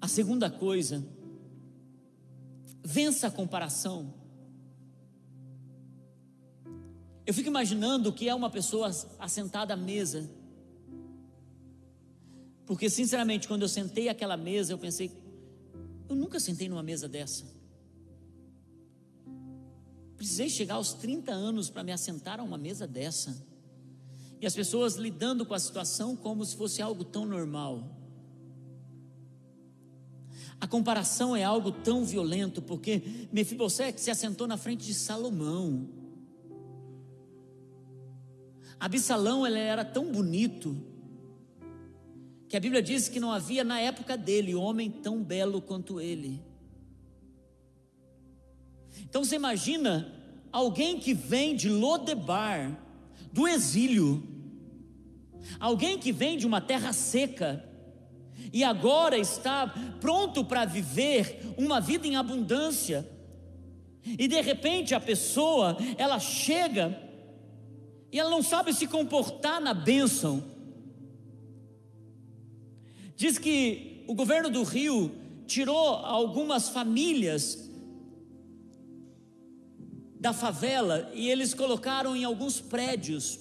A 0.00 0.08
segunda 0.08 0.50
coisa, 0.50 1.04
vença 2.84 3.26
a 3.26 3.30
comparação. 3.30 4.14
Eu 7.26 7.34
fico 7.34 7.48
imaginando 7.48 8.12
que 8.12 8.28
é 8.28 8.34
uma 8.34 8.48
pessoa 8.48 8.90
assentada 9.18 9.74
à 9.74 9.76
mesa. 9.76 10.30
Porque, 12.64 12.88
sinceramente, 12.88 13.46
quando 13.48 13.62
eu 13.62 13.68
sentei 13.68 14.08
àquela 14.08 14.36
mesa, 14.36 14.72
eu 14.72 14.78
pensei, 14.78 15.10
eu 16.08 16.16
nunca 16.16 16.40
sentei 16.40 16.68
numa 16.68 16.82
mesa 16.82 17.08
dessa. 17.08 17.57
Precisei 20.18 20.50
chegar 20.50 20.74
aos 20.74 20.92
30 20.94 21.32
anos 21.32 21.70
para 21.70 21.84
me 21.84 21.92
assentar 21.92 22.40
a 22.40 22.42
uma 22.42 22.58
mesa 22.58 22.88
dessa. 22.88 23.40
E 24.40 24.46
as 24.46 24.54
pessoas 24.54 24.96
lidando 24.96 25.46
com 25.46 25.54
a 25.54 25.58
situação 25.60 26.16
como 26.16 26.44
se 26.44 26.56
fosse 26.56 26.82
algo 26.82 27.04
tão 27.04 27.24
normal. 27.24 27.96
A 30.60 30.66
comparação 30.66 31.36
é 31.36 31.44
algo 31.44 31.70
tão 31.70 32.04
violento, 32.04 32.60
porque 32.60 33.28
Mefibosete 33.32 34.00
se 34.00 34.10
assentou 34.10 34.48
na 34.48 34.56
frente 34.56 34.84
de 34.84 34.92
Salomão. 34.92 35.88
Absalão 38.80 39.46
ele 39.46 39.58
era 39.58 39.84
tão 39.84 40.10
bonito 40.10 40.76
que 42.48 42.56
a 42.56 42.60
Bíblia 42.60 42.82
diz 42.82 43.08
que 43.08 43.20
não 43.20 43.30
havia 43.30 43.62
na 43.62 43.78
época 43.78 44.16
dele 44.16 44.54
homem 44.54 44.90
tão 44.90 45.22
belo 45.22 45.62
quanto 45.62 46.00
ele. 46.00 46.42
Então 49.02 49.24
você 49.24 49.36
imagina 49.36 50.12
alguém 50.52 50.98
que 50.98 51.14
vem 51.14 51.54
de 51.54 51.68
Lodebar, 51.68 52.76
do 53.32 53.46
exílio, 53.46 54.22
alguém 55.60 55.98
que 55.98 56.12
vem 56.12 56.36
de 56.36 56.46
uma 56.46 56.60
terra 56.60 56.92
seca, 56.92 57.64
e 58.52 58.64
agora 58.64 59.18
está 59.18 59.66
pronto 60.00 60.44
para 60.44 60.64
viver 60.64 61.40
uma 61.56 61.80
vida 61.80 62.06
em 62.06 62.16
abundância, 62.16 63.08
e 64.04 64.26
de 64.26 64.40
repente 64.40 64.94
a 64.94 65.00
pessoa, 65.00 65.76
ela 65.96 66.18
chega, 66.18 66.98
e 68.10 68.18
ela 68.18 68.30
não 68.30 68.42
sabe 68.42 68.72
se 68.72 68.86
comportar 68.86 69.60
na 69.60 69.74
bênção, 69.74 70.42
diz 73.16 73.36
que 73.38 74.04
o 74.06 74.14
governo 74.14 74.48
do 74.48 74.62
Rio 74.62 75.12
tirou 75.46 75.76
algumas 75.76 76.68
famílias 76.68 77.67
da 80.20 80.32
favela 80.32 81.10
e 81.14 81.28
eles 81.30 81.54
colocaram 81.54 82.16
em 82.16 82.24
alguns 82.24 82.60
prédios. 82.60 83.38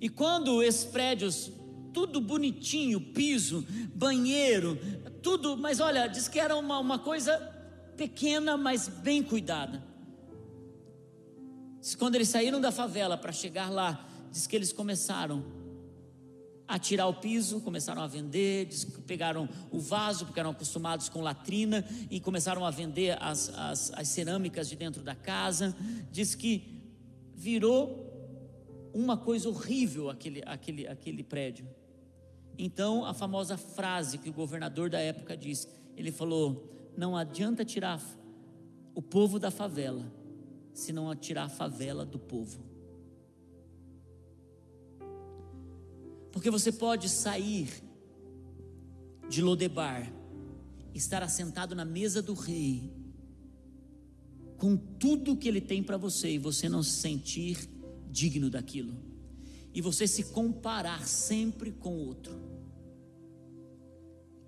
E 0.00 0.08
quando 0.08 0.62
esses 0.62 0.84
prédios, 0.84 1.50
tudo 1.92 2.20
bonitinho, 2.20 3.00
piso, 3.00 3.66
banheiro, 3.94 4.78
tudo, 5.22 5.56
mas 5.56 5.80
olha, 5.80 6.06
diz 6.06 6.28
que 6.28 6.40
era 6.40 6.56
uma, 6.56 6.78
uma 6.78 6.98
coisa 6.98 7.38
pequena, 7.96 8.56
mas 8.56 8.88
bem 8.88 9.22
cuidada. 9.22 9.82
Quando 11.98 12.14
eles 12.14 12.28
saíram 12.28 12.60
da 12.60 12.70
favela 12.70 13.16
para 13.16 13.32
chegar 13.32 13.70
lá, 13.70 14.06
diz 14.30 14.46
que 14.46 14.54
eles 14.54 14.72
começaram 14.72 15.61
a 16.72 16.78
tirar 16.78 17.06
o 17.06 17.12
piso, 17.12 17.60
começaram 17.60 18.00
a 18.00 18.06
vender, 18.06 18.66
pegaram 19.06 19.46
o 19.70 19.78
vaso, 19.78 20.24
porque 20.24 20.40
eram 20.40 20.52
acostumados 20.52 21.06
com 21.10 21.20
latrina, 21.20 21.84
e 22.10 22.18
começaram 22.18 22.64
a 22.64 22.70
vender 22.70 23.22
as, 23.22 23.50
as, 23.50 23.92
as 23.92 24.08
cerâmicas 24.08 24.70
de 24.70 24.76
dentro 24.76 25.02
da 25.02 25.14
casa. 25.14 25.76
Diz 26.10 26.34
que 26.34 26.80
virou 27.34 28.90
uma 28.94 29.18
coisa 29.18 29.50
horrível 29.50 30.08
aquele, 30.08 30.42
aquele, 30.46 30.86
aquele 30.86 31.22
prédio. 31.22 31.68
Então, 32.56 33.04
a 33.04 33.12
famosa 33.12 33.58
frase 33.58 34.16
que 34.16 34.30
o 34.30 34.32
governador 34.32 34.88
da 34.88 34.98
época 34.98 35.36
disse: 35.36 35.68
ele 35.94 36.10
falou, 36.10 36.90
não 36.96 37.14
adianta 37.14 37.66
tirar 37.66 38.00
o 38.94 39.02
povo 39.02 39.38
da 39.38 39.50
favela, 39.50 40.10
se 40.72 40.90
não 40.90 41.14
tirar 41.14 41.44
a 41.44 41.48
favela 41.50 42.06
do 42.06 42.18
povo. 42.18 42.71
Porque 46.32 46.50
você 46.50 46.72
pode 46.72 47.08
sair 47.08 47.68
de 49.28 49.42
Lodebar, 49.42 50.12
estar 50.94 51.22
assentado 51.22 51.74
na 51.74 51.84
mesa 51.84 52.20
do 52.22 52.34
rei, 52.34 52.90
com 54.56 54.76
tudo 54.76 55.36
que 55.36 55.48
ele 55.48 55.60
tem 55.60 55.82
para 55.82 55.96
você, 55.96 56.30
e 56.30 56.38
você 56.38 56.68
não 56.68 56.82
se 56.82 56.92
sentir 56.92 57.68
digno 58.10 58.48
daquilo, 58.48 58.94
e 59.74 59.80
você 59.80 60.06
se 60.06 60.24
comparar 60.24 61.06
sempre 61.06 61.70
com 61.72 61.96
o 61.96 62.06
outro. 62.06 62.34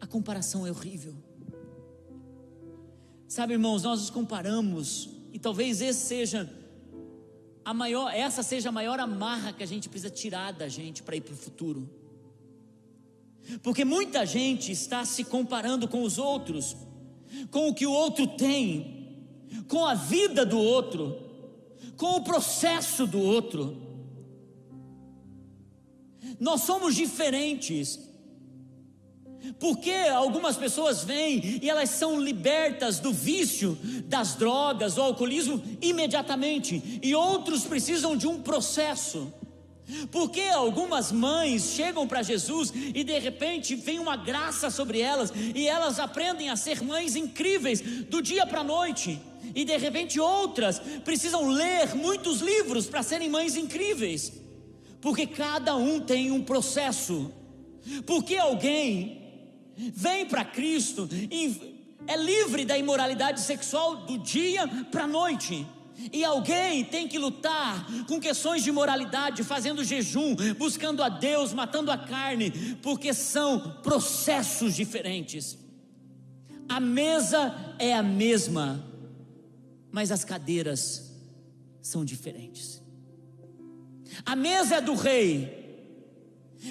A 0.00 0.06
comparação 0.06 0.66
é 0.66 0.70
horrível. 0.70 1.14
Sabe, 3.26 3.54
irmãos, 3.54 3.82
nós 3.82 4.00
nos 4.00 4.10
comparamos, 4.10 5.10
e 5.32 5.38
talvez 5.38 5.80
esse 5.80 6.06
seja 6.06 6.63
a 7.64 7.72
maior, 7.72 8.12
essa 8.14 8.42
seja 8.42 8.68
a 8.68 8.72
maior 8.72 9.00
amarra 9.00 9.52
que 9.52 9.62
a 9.62 9.66
gente 9.66 9.88
precisa 9.88 10.10
tirar 10.10 10.52
da 10.52 10.68
gente 10.68 11.02
para 11.02 11.16
ir 11.16 11.20
para 11.20 11.34
o 11.34 11.36
futuro. 11.36 11.88
Porque 13.62 13.84
muita 13.84 14.24
gente 14.26 14.72
está 14.72 15.04
se 15.04 15.24
comparando 15.24 15.88
com 15.88 16.02
os 16.02 16.18
outros, 16.18 16.76
com 17.50 17.68
o 17.68 17.74
que 17.74 17.86
o 17.86 17.92
outro 17.92 18.26
tem, 18.26 19.26
com 19.68 19.84
a 19.84 19.94
vida 19.94 20.44
do 20.44 20.58
outro, 20.58 21.18
com 21.96 22.16
o 22.16 22.24
processo 22.24 23.06
do 23.06 23.20
outro. 23.20 23.76
Nós 26.40 26.62
somos 26.62 26.94
diferentes. 26.94 27.98
Porque 29.58 29.90
algumas 29.90 30.56
pessoas 30.56 31.04
vêm 31.04 31.60
e 31.62 31.68
elas 31.68 31.90
são 31.90 32.20
libertas 32.20 32.98
do 32.98 33.12
vício, 33.12 33.78
das 34.06 34.34
drogas, 34.34 34.94
do 34.94 35.02
alcoolismo 35.02 35.62
imediatamente, 35.80 37.00
e 37.02 37.14
outros 37.14 37.64
precisam 37.64 38.16
de 38.16 38.26
um 38.26 38.40
processo. 38.40 39.32
Porque 40.10 40.40
algumas 40.40 41.12
mães 41.12 41.74
chegam 41.74 42.06
para 42.06 42.22
Jesus 42.22 42.72
e 42.74 43.04
de 43.04 43.18
repente 43.18 43.74
vem 43.74 43.98
uma 43.98 44.16
graça 44.16 44.70
sobre 44.70 45.00
elas 45.00 45.30
e 45.54 45.66
elas 45.66 45.98
aprendem 45.98 46.48
a 46.48 46.56
ser 46.56 46.82
mães 46.82 47.14
incríveis 47.14 47.82
do 48.08 48.22
dia 48.22 48.46
para 48.46 48.60
a 48.60 48.64
noite. 48.64 49.20
E 49.54 49.62
de 49.62 49.76
repente 49.76 50.18
outras 50.18 50.78
precisam 51.04 51.48
ler 51.48 51.94
muitos 51.94 52.40
livros 52.40 52.86
para 52.86 53.02
serem 53.02 53.28
mães 53.28 53.56
incríveis. 53.56 54.32
Porque 55.02 55.26
cada 55.26 55.76
um 55.76 56.00
tem 56.00 56.30
um 56.30 56.42
processo. 56.42 57.30
Porque 58.06 58.36
alguém 58.36 59.23
vem 59.76 60.26
para 60.26 60.44
Cristo 60.44 61.08
e 61.10 61.74
é 62.06 62.16
livre 62.16 62.64
da 62.64 62.76
imoralidade 62.76 63.40
sexual 63.40 63.96
do 64.06 64.18
dia 64.18 64.66
para 64.90 65.04
a 65.04 65.08
noite. 65.08 65.66
E 66.12 66.24
alguém 66.24 66.84
tem 66.84 67.06
que 67.06 67.18
lutar 67.18 67.86
com 68.08 68.18
questões 68.18 68.64
de 68.64 68.72
moralidade, 68.72 69.44
fazendo 69.44 69.84
jejum, 69.84 70.34
buscando 70.58 71.02
a 71.02 71.08
Deus, 71.08 71.52
matando 71.52 71.90
a 71.90 71.96
carne, 71.96 72.50
porque 72.82 73.14
são 73.14 73.78
processos 73.82 74.74
diferentes. 74.74 75.56
A 76.68 76.80
mesa 76.80 77.54
é 77.78 77.94
a 77.94 78.02
mesma, 78.02 78.84
mas 79.92 80.10
as 80.10 80.24
cadeiras 80.24 81.12
são 81.80 82.04
diferentes. 82.04 82.82
A 84.24 84.34
mesa 84.34 84.76
é 84.76 84.80
do 84.80 84.94
rei, 84.94 85.63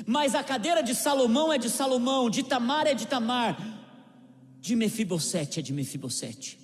mas 0.06 0.36
a 0.36 0.44
cadeira 0.44 0.82
de 0.82 0.96
Salomão 0.96 1.52
é 1.52 1.58
de 1.58 1.70
Salomão, 1.70 2.30
de 2.30 2.44
Tamar 2.44 2.88
é 2.88 2.94
de 2.94 3.08
Tamar, 3.08 3.58
de 4.60 4.76
Mefibosete 4.76 5.60
é 5.60 5.64
de 5.64 5.74
Mefibosete. 5.74 6.60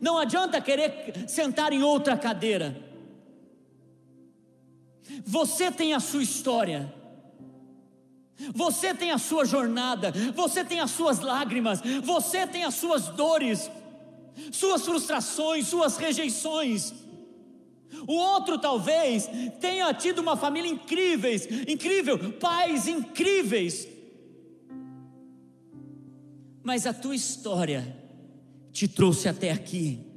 Não 0.00 0.18
adianta 0.18 0.60
querer 0.60 1.28
sentar 1.28 1.72
em 1.72 1.82
outra 1.82 2.16
cadeira. 2.16 2.76
Você 5.24 5.70
tem 5.70 5.94
a 5.94 6.00
sua 6.00 6.22
história. 6.22 6.92
Você 8.54 8.94
tem 8.94 9.10
a 9.10 9.18
sua 9.18 9.44
jornada, 9.44 10.12
você 10.32 10.64
tem 10.64 10.78
as 10.78 10.92
suas 10.92 11.18
lágrimas, 11.18 11.82
você 12.04 12.46
tem 12.46 12.62
as 12.62 12.74
suas 12.74 13.08
dores, 13.08 13.68
suas 14.52 14.84
frustrações, 14.84 15.66
suas 15.66 15.96
rejeições. 15.96 16.94
O 18.06 18.14
outro 18.14 18.58
talvez 18.58 19.28
tenha 19.60 19.92
tido 19.94 20.20
uma 20.20 20.36
família 20.36 20.70
incríveis, 20.70 21.46
incrível, 21.66 22.32
pais 22.34 22.86
incríveis. 22.86 23.88
Mas 26.62 26.86
a 26.86 26.92
tua 26.92 27.14
história 27.14 27.96
te 28.72 28.86
trouxe 28.86 29.28
até 29.28 29.50
aqui. 29.50 30.08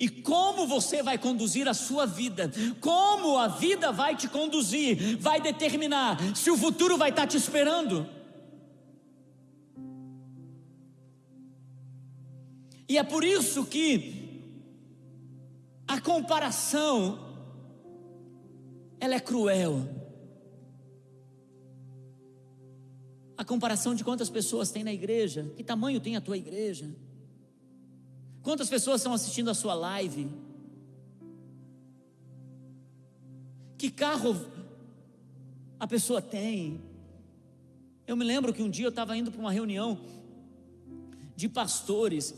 E 0.00 0.08
como 0.08 0.66
você 0.66 1.02
vai 1.02 1.18
conduzir 1.18 1.68
a 1.68 1.74
sua 1.74 2.06
vida, 2.06 2.50
como 2.80 3.36
a 3.36 3.48
vida 3.48 3.92
vai 3.92 4.16
te 4.16 4.28
conduzir, 4.28 5.18
vai 5.18 5.40
determinar 5.40 6.18
se 6.34 6.50
o 6.50 6.56
futuro 6.56 6.96
vai 6.96 7.10
estar 7.10 7.26
te 7.26 7.36
esperando. 7.36 8.08
E 12.88 12.96
é 12.96 13.02
por 13.02 13.24
isso 13.24 13.64
que 13.64 14.23
a 15.86 16.00
comparação, 16.00 17.18
ela 18.98 19.14
é 19.14 19.20
cruel. 19.20 19.88
A 23.36 23.44
comparação 23.44 23.94
de 23.94 24.04
quantas 24.04 24.30
pessoas 24.30 24.70
tem 24.70 24.84
na 24.84 24.92
igreja, 24.92 25.52
que 25.56 25.64
tamanho 25.64 26.00
tem 26.00 26.16
a 26.16 26.20
tua 26.20 26.36
igreja, 26.36 26.88
quantas 28.42 28.68
pessoas 28.68 29.00
estão 29.00 29.12
assistindo 29.12 29.50
a 29.50 29.54
sua 29.54 29.74
live, 29.74 30.30
que 33.76 33.90
carro 33.90 34.34
a 35.78 35.86
pessoa 35.86 36.22
tem. 36.22 36.80
Eu 38.06 38.16
me 38.16 38.24
lembro 38.24 38.52
que 38.54 38.62
um 38.62 38.70
dia 38.70 38.86
eu 38.86 38.90
estava 38.90 39.16
indo 39.16 39.30
para 39.30 39.40
uma 39.40 39.52
reunião 39.52 39.98
de 41.36 41.48
pastores, 41.48 42.34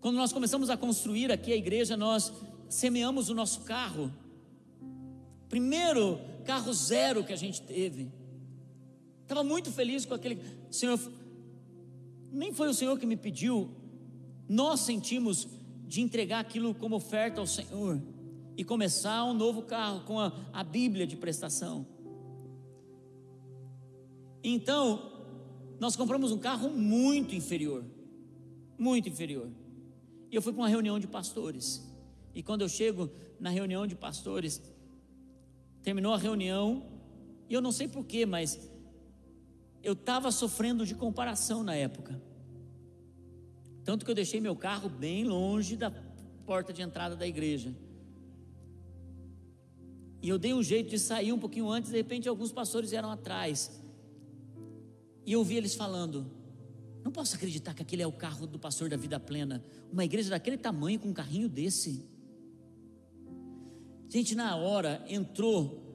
quando 0.00 0.16
nós 0.16 0.32
começamos 0.32 0.70
a 0.70 0.76
construir 0.76 1.30
aqui 1.30 1.52
a 1.52 1.56
igreja, 1.56 1.96
nós 1.96 2.32
semeamos 2.68 3.28
o 3.28 3.34
nosso 3.34 3.60
carro. 3.62 4.12
Primeiro 5.48 6.18
carro 6.44 6.72
zero 6.72 7.24
que 7.24 7.32
a 7.32 7.36
gente 7.36 7.62
teve. 7.62 8.10
Estava 9.22 9.44
muito 9.44 9.70
feliz 9.70 10.04
com 10.04 10.14
aquele. 10.14 10.40
Senhor, 10.70 10.98
nem 12.32 12.52
foi 12.52 12.68
o 12.68 12.74
Senhor 12.74 12.98
que 12.98 13.06
me 13.06 13.16
pediu, 13.16 13.70
nós 14.48 14.80
sentimos 14.80 15.46
de 15.86 16.00
entregar 16.00 16.40
aquilo 16.40 16.74
como 16.74 16.96
oferta 16.96 17.40
ao 17.40 17.46
Senhor 17.46 18.00
e 18.56 18.64
começar 18.64 19.24
um 19.24 19.34
novo 19.34 19.62
carro 19.62 20.00
com 20.04 20.18
a, 20.18 20.32
a 20.52 20.64
Bíblia 20.64 21.06
de 21.06 21.16
prestação. 21.16 21.86
Então, 24.42 25.10
nós 25.78 25.96
compramos 25.96 26.32
um 26.32 26.38
carro 26.38 26.70
muito 26.70 27.34
inferior, 27.34 27.84
muito 28.78 29.08
inferior. 29.08 29.48
E 30.30 30.36
eu 30.36 30.42
fui 30.42 30.52
para 30.52 30.62
uma 30.62 30.68
reunião 30.68 30.98
de 30.98 31.06
pastores. 31.06 31.82
E 32.34 32.42
quando 32.42 32.62
eu 32.62 32.68
chego 32.68 33.10
na 33.38 33.50
reunião 33.50 33.86
de 33.86 33.96
pastores, 33.96 34.62
terminou 35.82 36.12
a 36.12 36.18
reunião, 36.18 36.86
e 37.48 37.54
eu 37.54 37.60
não 37.60 37.72
sei 37.72 37.88
porquê, 37.88 38.24
mas 38.24 38.70
eu 39.82 39.94
estava 39.94 40.30
sofrendo 40.30 40.86
de 40.86 40.94
comparação 40.94 41.62
na 41.62 41.74
época. 41.74 42.20
Tanto 43.84 44.04
que 44.04 44.10
eu 44.10 44.14
deixei 44.14 44.40
meu 44.40 44.54
carro 44.54 44.88
bem 44.88 45.24
longe 45.24 45.76
da 45.76 45.90
porta 46.46 46.72
de 46.72 46.82
entrada 46.82 47.16
da 47.16 47.26
igreja. 47.26 47.74
E 50.22 50.28
eu 50.28 50.38
dei 50.38 50.52
um 50.52 50.62
jeito 50.62 50.90
de 50.90 50.98
sair 50.98 51.32
um 51.32 51.38
pouquinho 51.38 51.68
antes, 51.68 51.90
de 51.90 51.96
repente 51.96 52.28
alguns 52.28 52.52
pastores 52.52 52.90
vieram 52.90 53.10
atrás. 53.10 53.82
E 55.24 55.32
eu 55.32 55.38
ouvi 55.38 55.56
eles 55.56 55.74
falando: 55.74 56.30
Não 57.02 57.10
posso 57.10 57.34
acreditar 57.34 57.74
que 57.74 57.82
aquele 57.82 58.02
é 58.02 58.06
o 58.06 58.12
carro 58.12 58.46
do 58.46 58.58
pastor 58.58 58.88
da 58.88 58.96
vida 58.96 59.18
plena. 59.18 59.64
Uma 59.92 60.04
igreja 60.04 60.30
daquele 60.30 60.58
tamanho 60.58 60.98
com 60.98 61.08
um 61.08 61.14
carrinho 61.14 61.48
desse. 61.48 62.06
Gente, 64.08 64.34
na 64.34 64.56
hora 64.56 65.04
entrou 65.08 65.90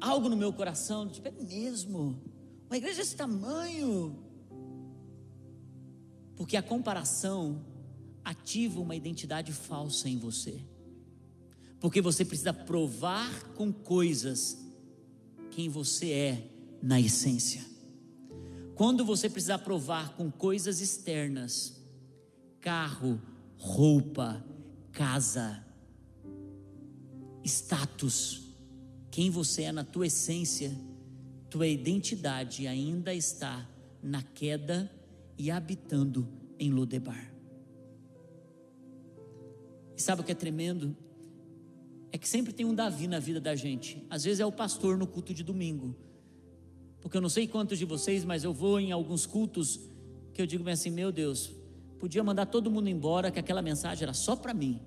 algo 0.00 0.28
no 0.28 0.36
meu 0.36 0.52
coração, 0.52 1.08
tipo, 1.08 1.28
é 1.28 1.30
mesmo, 1.30 2.20
uma 2.66 2.76
igreja 2.76 2.98
desse 2.98 3.16
tamanho. 3.16 4.16
Porque 6.36 6.56
a 6.56 6.62
comparação 6.62 7.64
ativa 8.24 8.80
uma 8.80 8.96
identidade 8.96 9.52
falsa 9.52 10.08
em 10.08 10.18
você. 10.18 10.64
Porque 11.80 12.00
você 12.00 12.24
precisa 12.24 12.52
provar 12.52 13.52
com 13.54 13.72
coisas 13.72 14.56
quem 15.50 15.68
você 15.68 16.10
é 16.10 16.50
na 16.82 17.00
essência. 17.00 17.71
Quando 18.74 19.04
você 19.04 19.28
precisar 19.28 19.58
provar 19.58 20.16
com 20.16 20.30
coisas 20.30 20.80
externas, 20.80 21.80
carro, 22.60 23.20
roupa, 23.56 24.44
casa, 24.92 25.64
status, 27.44 28.42
quem 29.10 29.30
você 29.30 29.62
é 29.62 29.72
na 29.72 29.84
tua 29.84 30.06
essência, 30.06 30.74
tua 31.50 31.66
identidade 31.66 32.66
ainda 32.66 33.14
está 33.14 33.68
na 34.02 34.22
queda 34.22 34.90
e 35.36 35.50
habitando 35.50 36.26
em 36.58 36.70
Lodebar. 36.70 37.32
E 39.96 40.00
sabe 40.00 40.22
o 40.22 40.24
que 40.24 40.32
é 40.32 40.34
tremendo? 40.34 40.96
É 42.10 42.18
que 42.18 42.28
sempre 42.28 42.52
tem 42.52 42.64
um 42.64 42.74
Davi 42.74 43.06
na 43.06 43.18
vida 43.18 43.40
da 43.40 43.54
gente. 43.54 44.04
Às 44.08 44.24
vezes 44.24 44.40
é 44.40 44.46
o 44.46 44.52
pastor 44.52 44.96
no 44.96 45.06
culto 45.06 45.34
de 45.34 45.42
domingo. 45.42 45.94
Porque 47.02 47.16
eu 47.16 47.20
não 47.20 47.28
sei 47.28 47.46
quantos 47.48 47.78
de 47.78 47.84
vocês, 47.84 48.24
mas 48.24 48.44
eu 48.44 48.54
vou 48.54 48.78
em 48.78 48.92
alguns 48.92 49.26
cultos 49.26 49.80
que 50.32 50.40
eu 50.40 50.46
digo 50.46 50.66
assim: 50.70 50.88
meu 50.88 51.10
Deus, 51.12 51.50
podia 51.98 52.22
mandar 52.22 52.46
todo 52.46 52.70
mundo 52.70 52.88
embora, 52.88 53.30
que 53.30 53.40
aquela 53.40 53.60
mensagem 53.60 54.04
era 54.04 54.14
só 54.14 54.36
para 54.36 54.54
mim. 54.54 54.80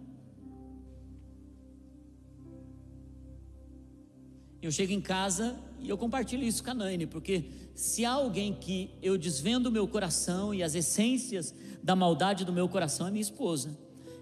Eu 4.62 4.72
chego 4.72 4.94
em 4.94 5.02
casa 5.02 5.60
e 5.80 5.90
eu 5.90 5.98
compartilho 5.98 6.44
isso 6.44 6.64
com 6.64 6.72
a 6.72 6.74
Naine, 6.74 7.06
porque 7.06 7.46
se 7.76 8.04
há 8.04 8.14
alguém 8.14 8.54
que 8.54 8.90
eu 9.02 9.18
desvendo 9.18 9.70
o 9.70 9.72
meu 9.72 9.88
coração 9.88 10.54
e 10.54 10.64
as 10.64 10.74
essências 10.74 11.54
da 11.84 11.96
maldade 11.96 12.44
do 12.44 12.52
meu 12.52 12.68
coração 12.68 13.08
é 13.08 13.12
minha 13.12 13.22
esposa. 13.22 13.78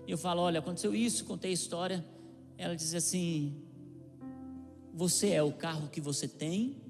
E 0.05 0.11
eu 0.11 0.17
falo: 0.17 0.41
olha, 0.41 0.59
aconteceu 0.59 0.93
isso, 0.93 1.23
contei 1.23 1.51
a 1.51 1.53
história. 1.53 2.03
Ela 2.57 2.75
diz 2.75 2.93
assim: 2.93 3.55
você 4.93 5.29
é 5.29 5.41
o 5.41 5.51
carro 5.51 5.87
que 5.87 6.01
você 6.01 6.27
tem, 6.27 6.82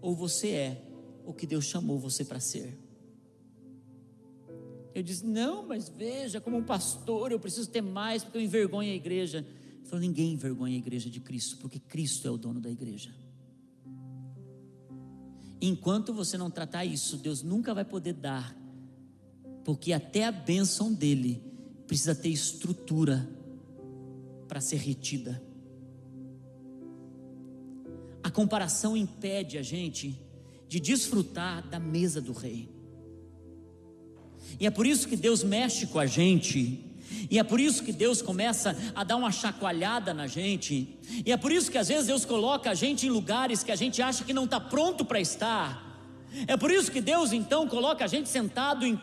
ou 0.00 0.14
você 0.14 0.48
é 0.48 0.84
o 1.24 1.32
que 1.32 1.46
Deus 1.46 1.64
chamou 1.64 1.98
você 1.98 2.24
para 2.24 2.40
ser? 2.40 2.78
Eu 4.94 5.02
disse: 5.02 5.24
não, 5.24 5.66
mas 5.66 5.88
veja, 5.88 6.40
como 6.40 6.56
um 6.56 6.64
pastor, 6.64 7.32
eu 7.32 7.38
preciso 7.38 7.68
ter 7.70 7.80
mais, 7.80 8.24
porque 8.24 8.38
eu 8.38 8.42
envergonho 8.42 8.90
a 8.90 8.94
igreja. 8.94 9.46
Falou: 9.84 10.00
ninguém 10.00 10.32
envergonha 10.32 10.74
a 10.74 10.78
igreja 10.78 11.08
de 11.08 11.20
Cristo, 11.20 11.56
porque 11.58 11.78
Cristo 11.78 12.26
é 12.26 12.30
o 12.30 12.36
dono 12.36 12.60
da 12.60 12.70
igreja. 12.70 13.14
Enquanto 15.60 16.12
você 16.12 16.38
não 16.38 16.50
tratar 16.50 16.84
isso, 16.84 17.18
Deus 17.18 17.42
nunca 17.42 17.74
vai 17.74 17.84
poder 17.84 18.14
dar, 18.14 18.56
porque 19.64 19.92
até 19.92 20.24
a 20.24 20.32
bênção 20.32 20.92
dele 20.92 21.42
precisa 21.86 22.14
ter 22.14 22.30
estrutura 22.30 23.28
para 24.48 24.60
ser 24.60 24.76
retida. 24.76 25.42
A 28.30 28.32
comparação 28.32 28.96
impede 28.96 29.58
a 29.58 29.62
gente 29.62 30.16
de 30.68 30.78
desfrutar 30.78 31.66
da 31.66 31.80
mesa 31.80 32.20
do 32.20 32.32
rei. 32.32 32.68
E 34.60 34.68
é 34.68 34.70
por 34.70 34.86
isso 34.86 35.08
que 35.08 35.16
Deus 35.16 35.42
mexe 35.42 35.88
com 35.88 35.98
a 35.98 36.06
gente 36.06 36.78
e 37.28 37.40
é 37.40 37.42
por 37.42 37.58
isso 37.58 37.82
que 37.82 37.90
Deus 37.90 38.22
começa 38.22 38.76
a 38.94 39.02
dar 39.02 39.16
uma 39.16 39.32
chacoalhada 39.32 40.14
na 40.14 40.28
gente. 40.28 40.96
E 41.26 41.32
é 41.32 41.36
por 41.36 41.50
isso 41.50 41.72
que 41.72 41.76
às 41.76 41.88
vezes 41.88 42.06
Deus 42.06 42.24
coloca 42.24 42.70
a 42.70 42.74
gente 42.74 43.04
em 43.04 43.10
lugares 43.10 43.64
que 43.64 43.72
a 43.72 43.76
gente 43.76 44.00
acha 44.00 44.22
que 44.22 44.32
não 44.32 44.44
está 44.44 44.60
pronto 44.60 45.04
para 45.04 45.18
estar. 45.18 45.89
É 46.46 46.56
por 46.56 46.70
isso 46.70 46.90
que 46.90 47.00
Deus 47.00 47.32
então 47.32 47.66
coloca 47.66 48.04
a 48.04 48.08
gente 48.08 48.28
sentado 48.28 48.86
em, 48.86 48.98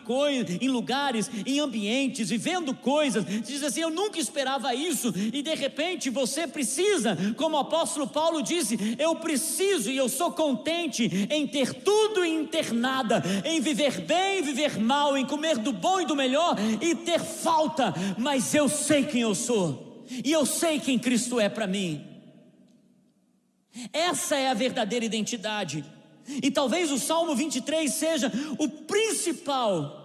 em 0.60 0.68
lugares, 0.68 1.30
em 1.46 1.60
ambientes, 1.60 2.30
vivendo 2.30 2.74
coisas. 2.74 3.24
Diz 3.46 3.62
assim: 3.62 3.80
Eu 3.80 3.90
nunca 3.90 4.18
esperava 4.18 4.74
isso, 4.74 5.12
e 5.32 5.42
de 5.42 5.54
repente 5.54 6.10
você 6.10 6.46
precisa, 6.46 7.16
como 7.36 7.56
o 7.56 7.60
apóstolo 7.60 8.06
Paulo 8.06 8.42
disse: 8.42 8.96
Eu 8.98 9.16
preciso 9.16 9.90
e 9.90 9.96
eu 9.96 10.08
sou 10.08 10.32
contente 10.32 11.28
em 11.30 11.46
ter 11.46 11.74
tudo 11.74 12.24
e 12.24 12.30
em 12.30 12.46
ter 12.46 12.72
nada, 12.72 13.22
em 13.44 13.60
viver 13.60 14.00
bem, 14.00 14.42
viver 14.42 14.78
mal, 14.78 15.16
em 15.16 15.26
comer 15.26 15.58
do 15.58 15.72
bom 15.72 16.00
e 16.00 16.06
do 16.06 16.16
melhor 16.16 16.56
e 16.80 16.94
ter 16.94 17.20
falta, 17.20 17.94
mas 18.16 18.54
eu 18.54 18.68
sei 18.68 19.04
quem 19.04 19.22
eu 19.22 19.34
sou, 19.34 20.04
e 20.24 20.32
eu 20.32 20.46
sei 20.46 20.80
quem 20.80 20.98
Cristo 20.98 21.38
é 21.38 21.48
para 21.48 21.66
mim. 21.66 22.04
Essa 23.92 24.36
é 24.36 24.48
a 24.48 24.54
verdadeira 24.54 25.04
identidade. 25.04 25.84
E 26.42 26.50
talvez 26.50 26.90
o 26.90 26.98
Salmo 26.98 27.34
23 27.34 27.92
seja 27.92 28.30
o 28.58 28.68
principal 28.68 29.98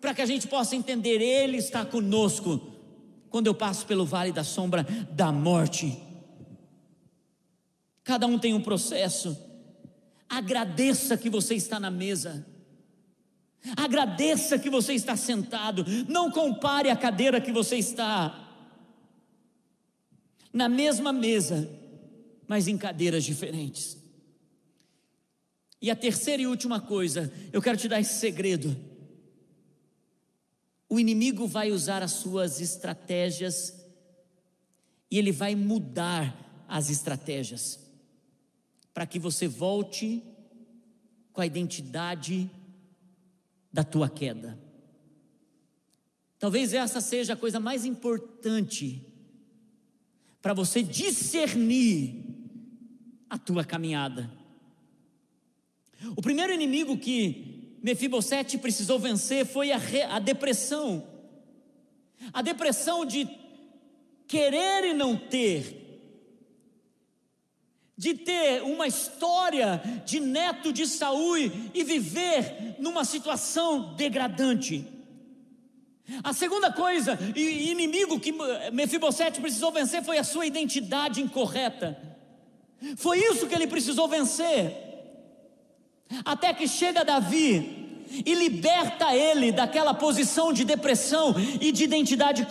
para 0.00 0.14
que 0.14 0.22
a 0.22 0.26
gente 0.26 0.48
possa 0.48 0.74
entender: 0.74 1.20
Ele 1.20 1.58
está 1.58 1.84
conosco 1.84 2.60
quando 3.28 3.46
eu 3.46 3.54
passo 3.54 3.86
pelo 3.86 4.06
vale 4.06 4.32
da 4.32 4.42
sombra 4.42 4.86
da 5.12 5.30
morte. 5.30 6.00
Cada 8.02 8.26
um 8.26 8.38
tem 8.38 8.54
um 8.54 8.62
processo. 8.62 9.36
Agradeça 10.28 11.16
que 11.16 11.28
você 11.28 11.54
está 11.54 11.78
na 11.78 11.90
mesa. 11.90 12.46
Agradeça 13.76 14.58
que 14.58 14.70
você 14.70 14.94
está 14.94 15.16
sentado. 15.16 15.84
Não 16.08 16.30
compare 16.30 16.88
a 16.88 16.96
cadeira 16.96 17.40
que 17.40 17.52
você 17.52 17.76
está. 17.76 18.48
Na 20.52 20.68
mesma 20.68 21.12
mesa, 21.12 21.70
mas 22.48 22.66
em 22.66 22.76
cadeiras 22.76 23.22
diferentes. 23.24 23.99
E 25.80 25.90
a 25.90 25.96
terceira 25.96 26.42
e 26.42 26.46
última 26.46 26.80
coisa, 26.80 27.32
eu 27.52 27.62
quero 27.62 27.78
te 27.78 27.88
dar 27.88 28.00
esse 28.00 28.18
segredo. 28.18 28.76
O 30.88 30.98
inimigo 30.98 31.46
vai 31.46 31.70
usar 31.70 32.02
as 32.02 32.12
suas 32.12 32.60
estratégias 32.60 33.74
e 35.10 35.18
ele 35.18 35.32
vai 35.32 35.54
mudar 35.54 36.64
as 36.68 36.90
estratégias 36.90 37.80
para 38.92 39.06
que 39.06 39.18
você 39.18 39.48
volte 39.48 40.22
com 41.32 41.40
a 41.40 41.46
identidade 41.46 42.50
da 43.72 43.84
tua 43.84 44.08
queda. 44.08 44.58
Talvez 46.38 46.72
essa 46.74 47.00
seja 47.00 47.34
a 47.34 47.36
coisa 47.36 47.60
mais 47.60 47.84
importante 47.84 49.06
para 50.42 50.54
você 50.54 50.82
discernir 50.82 52.24
a 53.28 53.38
tua 53.38 53.64
caminhada. 53.64 54.39
O 56.16 56.22
primeiro 56.22 56.52
inimigo 56.52 56.96
que 56.96 57.78
Mefibosete 57.82 58.58
precisou 58.58 58.98
vencer 58.98 59.46
foi 59.46 59.72
a, 59.72 59.80
a 60.10 60.18
depressão. 60.18 61.06
A 62.32 62.42
depressão 62.42 63.04
de 63.04 63.28
querer 64.26 64.84
e 64.84 64.94
não 64.94 65.16
ter, 65.16 65.80
de 67.96 68.14
ter 68.14 68.62
uma 68.62 68.86
história 68.86 69.82
de 70.06 70.20
neto 70.20 70.72
de 70.72 70.86
Saul 70.86 71.36
e 71.74 71.82
viver 71.82 72.76
numa 72.78 73.04
situação 73.04 73.94
degradante. 73.94 74.86
A 76.24 76.32
segunda 76.32 76.72
coisa, 76.72 77.18
e 77.36 77.70
inimigo 77.70 78.18
que 78.18 78.32
Mefibosete 78.72 79.40
precisou 79.40 79.70
vencer 79.70 80.02
foi 80.02 80.18
a 80.18 80.24
sua 80.24 80.46
identidade 80.46 81.20
incorreta. 81.20 81.98
Foi 82.96 83.18
isso 83.18 83.46
que 83.46 83.54
ele 83.54 83.66
precisou 83.66 84.08
vencer. 84.08 84.89
Até 86.24 86.52
que 86.52 86.66
chega 86.66 87.04
Davi 87.04 87.80
e 88.26 88.34
liberta 88.34 89.14
ele 89.14 89.52
daquela 89.52 89.94
posição 89.94 90.52
de 90.52 90.64
depressão 90.64 91.34
e 91.60 91.70
de 91.70 91.84
identidade 91.84 92.46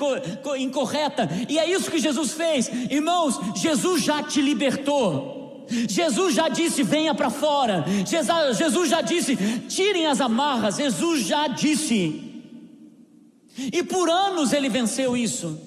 incorreta. 0.57 1.29
E 1.49 1.59
é 1.59 1.69
isso 1.69 1.91
que 1.91 1.99
Jesus 1.99 2.31
fez. 2.31 2.69
Irmãos, 2.89 3.39
Jesus 3.55 4.03
já 4.03 4.23
te 4.23 4.41
libertou. 4.41 5.67
Jesus 5.87 6.33
já 6.33 6.47
disse: 6.47 6.81
venha 6.81 7.13
para 7.13 7.29
fora. 7.29 7.85
Jesus 8.57 8.89
já 8.89 9.01
disse: 9.01 9.35
tirem 9.67 10.07
as 10.07 10.21
amarras. 10.21 10.77
Jesus 10.77 11.25
já 11.25 11.47
disse. 11.47 12.25
E 13.57 13.83
por 13.83 14.09
anos 14.09 14.53
ele 14.53 14.69
venceu 14.69 15.17
isso. 15.17 15.59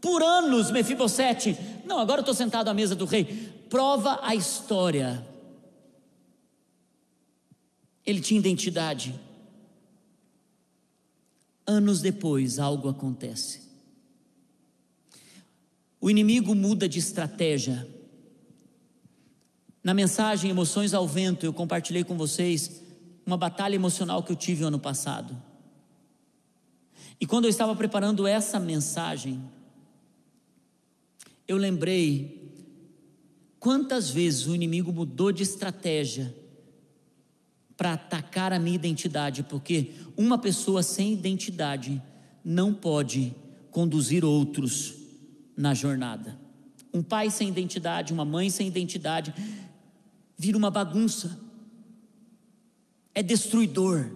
Por 0.00 0.22
anos, 0.22 0.70
Mefibosete. 0.70 1.56
Não, 1.84 1.98
agora 1.98 2.20
eu 2.20 2.22
estou 2.22 2.34
sentado 2.34 2.68
à 2.68 2.74
mesa 2.74 2.94
do 2.94 3.04
rei. 3.04 3.24
Prova 3.68 4.20
a 4.22 4.34
história 4.34 5.33
ele 8.04 8.20
tinha 8.20 8.38
identidade. 8.38 9.18
Anos 11.66 12.00
depois, 12.00 12.58
algo 12.58 12.88
acontece. 12.88 13.62
O 16.00 16.10
inimigo 16.10 16.54
muda 16.54 16.86
de 16.88 16.98
estratégia. 16.98 17.88
Na 19.82 19.94
mensagem 19.94 20.50
Emoções 20.50 20.92
ao 20.92 21.08
Vento, 21.08 21.46
eu 21.46 21.52
compartilhei 21.52 22.04
com 22.04 22.16
vocês 22.16 22.82
uma 23.24 23.38
batalha 23.38 23.74
emocional 23.74 24.22
que 24.22 24.30
eu 24.30 24.36
tive 24.36 24.64
ano 24.64 24.78
passado. 24.78 25.34
E 27.18 27.26
quando 27.26 27.44
eu 27.44 27.50
estava 27.50 27.74
preparando 27.74 28.26
essa 28.26 28.60
mensagem, 28.60 29.42
eu 31.48 31.56
lembrei 31.56 32.52
quantas 33.58 34.10
vezes 34.10 34.46
o 34.46 34.54
inimigo 34.54 34.92
mudou 34.92 35.32
de 35.32 35.42
estratégia 35.42 36.34
para 37.76 37.94
atacar 37.94 38.52
a 38.52 38.58
minha 38.58 38.76
identidade, 38.76 39.42
porque 39.42 39.92
uma 40.16 40.38
pessoa 40.38 40.82
sem 40.82 41.12
identidade 41.12 42.00
não 42.44 42.72
pode 42.72 43.34
conduzir 43.70 44.24
outros 44.24 44.94
na 45.56 45.74
jornada. 45.74 46.38
Um 46.92 47.02
pai 47.02 47.30
sem 47.30 47.48
identidade, 47.48 48.12
uma 48.12 48.24
mãe 48.24 48.48
sem 48.50 48.68
identidade, 48.68 49.34
vira 50.38 50.56
uma 50.56 50.70
bagunça, 50.70 51.40
é 53.14 53.22
destruidor. 53.22 54.10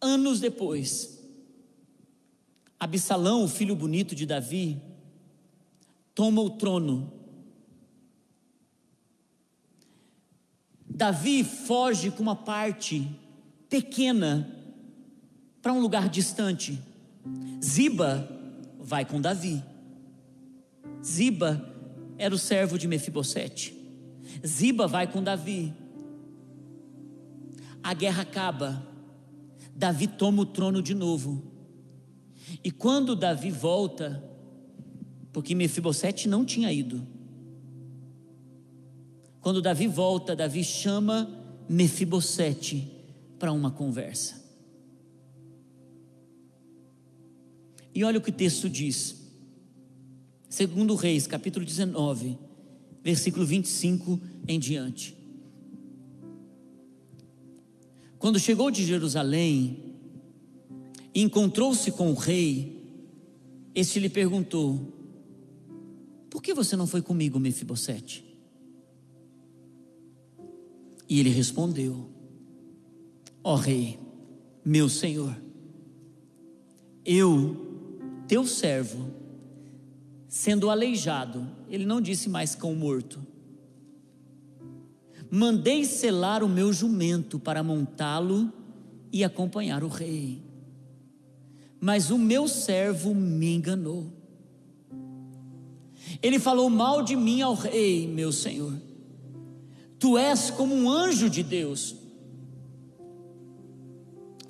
Anos 0.00 0.40
depois, 0.40 1.22
Absalão, 2.80 3.44
o 3.44 3.48
filho 3.48 3.74
bonito 3.74 4.14
de 4.14 4.24
Davi, 4.26 4.80
toma 6.14 6.40
o 6.40 6.50
trono 6.50 7.23
Davi 10.94 11.42
foge 11.42 12.12
com 12.12 12.22
uma 12.22 12.36
parte 12.36 13.10
pequena 13.68 14.48
para 15.60 15.72
um 15.72 15.80
lugar 15.80 16.08
distante. 16.08 16.80
Ziba 17.60 18.28
vai 18.78 19.04
com 19.04 19.20
Davi. 19.20 19.60
Ziba 21.04 21.74
era 22.16 22.32
o 22.32 22.38
servo 22.38 22.78
de 22.78 22.86
Mefibosete. 22.86 23.76
Ziba 24.46 24.86
vai 24.86 25.10
com 25.10 25.20
Davi. 25.20 25.74
A 27.82 27.92
guerra 27.92 28.22
acaba. 28.22 28.86
Davi 29.74 30.06
toma 30.06 30.42
o 30.42 30.46
trono 30.46 30.80
de 30.80 30.94
novo. 30.94 31.42
E 32.62 32.70
quando 32.70 33.16
Davi 33.16 33.50
volta, 33.50 34.22
porque 35.32 35.56
Mefibosete 35.56 36.28
não 36.28 36.44
tinha 36.44 36.70
ido, 36.72 37.04
quando 39.44 39.60
Davi 39.60 39.86
volta, 39.86 40.34
Davi 40.34 40.64
chama 40.64 41.30
Mefibosete 41.68 42.90
para 43.38 43.52
uma 43.52 43.70
conversa. 43.70 44.42
E 47.94 48.02
olha 48.02 48.18
o 48.18 48.22
que 48.22 48.30
o 48.30 48.32
texto 48.32 48.70
diz. 48.70 49.16
Segundo 50.48 50.94
Reis, 50.94 51.26
capítulo 51.26 51.62
19, 51.62 52.38
versículo 53.02 53.44
25 53.44 54.18
em 54.48 54.58
diante. 54.58 55.14
Quando 58.18 58.40
chegou 58.40 58.70
de 58.70 58.82
Jerusalém, 58.82 59.94
encontrou-se 61.14 61.92
com 61.92 62.10
o 62.10 62.14
rei, 62.14 62.82
este 63.74 64.00
lhe 64.00 64.08
perguntou: 64.08 64.80
Por 66.30 66.42
que 66.42 66.54
você 66.54 66.74
não 66.76 66.86
foi 66.86 67.02
comigo, 67.02 67.38
Mefibosete? 67.38 68.23
E 71.08 71.20
ele 71.20 71.30
respondeu: 71.30 72.08
Ó 73.42 73.54
oh, 73.54 73.56
rei, 73.56 73.98
meu 74.64 74.88
senhor, 74.88 75.36
eu, 77.04 77.56
teu 78.26 78.46
servo, 78.46 79.10
sendo 80.26 80.70
aleijado, 80.70 81.46
ele 81.68 81.84
não 81.84 82.00
disse 82.00 82.28
mais 82.28 82.54
cão 82.54 82.74
morto, 82.74 83.20
mandei 85.30 85.84
selar 85.84 86.42
o 86.42 86.48
meu 86.48 86.72
jumento 86.72 87.38
para 87.38 87.62
montá-lo 87.62 88.50
e 89.12 89.22
acompanhar 89.22 89.84
o 89.84 89.88
rei. 89.88 90.42
Mas 91.78 92.10
o 92.10 92.16
meu 92.16 92.48
servo 92.48 93.14
me 93.14 93.54
enganou. 93.54 94.10
Ele 96.22 96.38
falou 96.38 96.70
mal 96.70 97.02
de 97.02 97.14
mim 97.14 97.42
ao 97.42 97.52
rei, 97.52 98.06
meu 98.06 98.32
senhor 98.32 98.72
Tu 100.04 100.18
és 100.18 100.50
como 100.50 100.74
um 100.74 100.90
anjo 100.90 101.30
de 101.30 101.42
Deus. 101.42 101.96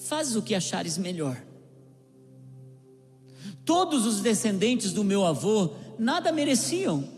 Faz 0.01 0.35
o 0.35 0.43
que 0.43 0.53
achares 0.53 0.99
melhor. 0.99 1.41
Todos 3.65 4.05
os 4.05 4.21
descendentes 4.21 4.93
do 4.93 5.05
meu 5.05 5.25
avô 5.25 5.71
nada 5.97 6.33
mereciam, 6.33 7.09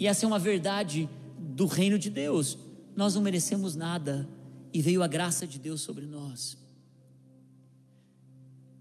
e 0.00 0.06
essa 0.06 0.24
é 0.24 0.26
uma 0.26 0.38
verdade 0.38 1.10
do 1.38 1.66
reino 1.66 1.98
de 1.98 2.08
Deus. 2.08 2.56
Nós 2.96 3.16
não 3.16 3.20
merecemos 3.20 3.76
nada, 3.76 4.26
e 4.72 4.80
veio 4.80 5.02
a 5.02 5.06
graça 5.06 5.46
de 5.46 5.58
Deus 5.58 5.82
sobre 5.82 6.06
nós. 6.06 6.56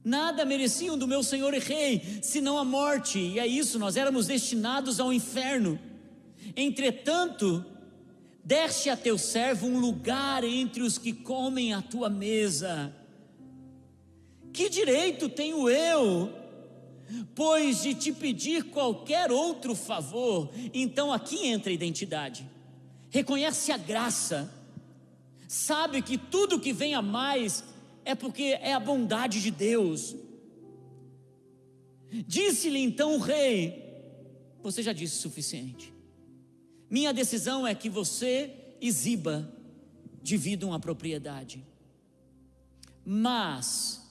Nada 0.01 0.45
mereciam 0.45 0.97
do 0.97 1.09
meu 1.09 1.23
Senhor 1.23 1.53
e 1.53 1.59
Rei, 1.59 2.19
senão 2.21 2.57
a 2.57 2.63
morte, 2.63 3.19
e 3.19 3.37
é 3.37 3.45
isso, 3.45 3.77
nós 3.77 3.97
éramos 3.97 4.27
destinados 4.27 4.97
ao 4.97 5.11
inferno. 5.11 5.77
Entretanto, 6.55 7.65
Deste 8.43 8.89
a 8.89 8.97
teu 8.97 9.17
servo 9.17 9.67
um 9.67 9.79
lugar 9.79 10.43
entre 10.43 10.81
os 10.81 10.97
que 10.97 11.13
comem 11.13 11.73
a 11.73 11.81
tua 11.81 12.09
mesa. 12.09 12.93
Que 14.51 14.69
direito 14.69 15.29
tenho 15.29 15.69
eu, 15.69 16.29
pois 17.33 17.81
de 17.81 17.95
te 17.95 18.11
pedir 18.11 18.65
qualquer 18.65 19.31
outro 19.31 19.73
favor? 19.73 20.51
Então 20.73 21.11
aqui 21.11 21.47
entra 21.47 21.71
a 21.71 21.73
identidade. 21.73 22.45
Reconhece 23.09 23.71
a 23.71 23.77
graça, 23.77 24.51
sabe 25.47 26.01
que 26.01 26.17
tudo 26.17 26.59
que 26.59 26.73
vem 26.73 26.95
a 26.95 27.01
mais 27.01 27.63
é 28.03 28.13
porque 28.13 28.57
é 28.61 28.73
a 28.73 28.79
bondade 28.79 29.41
de 29.41 29.51
Deus. 29.51 30.15
Disse-lhe 32.27 32.79
então 32.79 33.15
o 33.15 33.19
rei: 33.19 33.81
Você 34.61 34.83
já 34.83 34.91
disse 34.91 35.17
o 35.17 35.21
suficiente. 35.21 35.92
Minha 36.89 37.13
decisão 37.13 37.65
é 37.65 37.73
que 37.73 37.89
você 37.89 38.75
e 38.79 38.91
Ziba 38.91 39.51
dividam 40.21 40.73
a 40.73 40.79
propriedade. 40.79 41.65
Mas, 43.05 44.01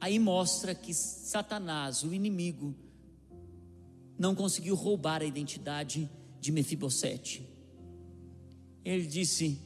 aí 0.00 0.18
mostra 0.18 0.74
que 0.74 0.94
Satanás, 0.94 2.02
o 2.02 2.14
inimigo, 2.14 2.74
não 4.18 4.34
conseguiu 4.34 4.74
roubar 4.74 5.22
a 5.22 5.26
identidade 5.26 6.10
de 6.40 6.50
Mefibosete. 6.50 7.46
Ele 8.84 9.06
disse: 9.06 9.60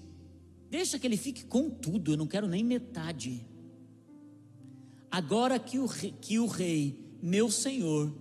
Deixa 0.68 0.98
que 0.98 1.06
ele 1.06 1.16
fique 1.16 1.44
com 1.44 1.70
tudo, 1.70 2.12
eu 2.12 2.16
não 2.16 2.26
quero 2.26 2.48
nem 2.48 2.64
metade. 2.64 3.46
Agora 5.10 5.58
que 5.58 5.78
o 5.78 5.86
rei, 5.86 6.14
que 6.20 6.38
o 6.38 6.46
rei 6.46 7.18
meu 7.22 7.50
senhor, 7.50 8.12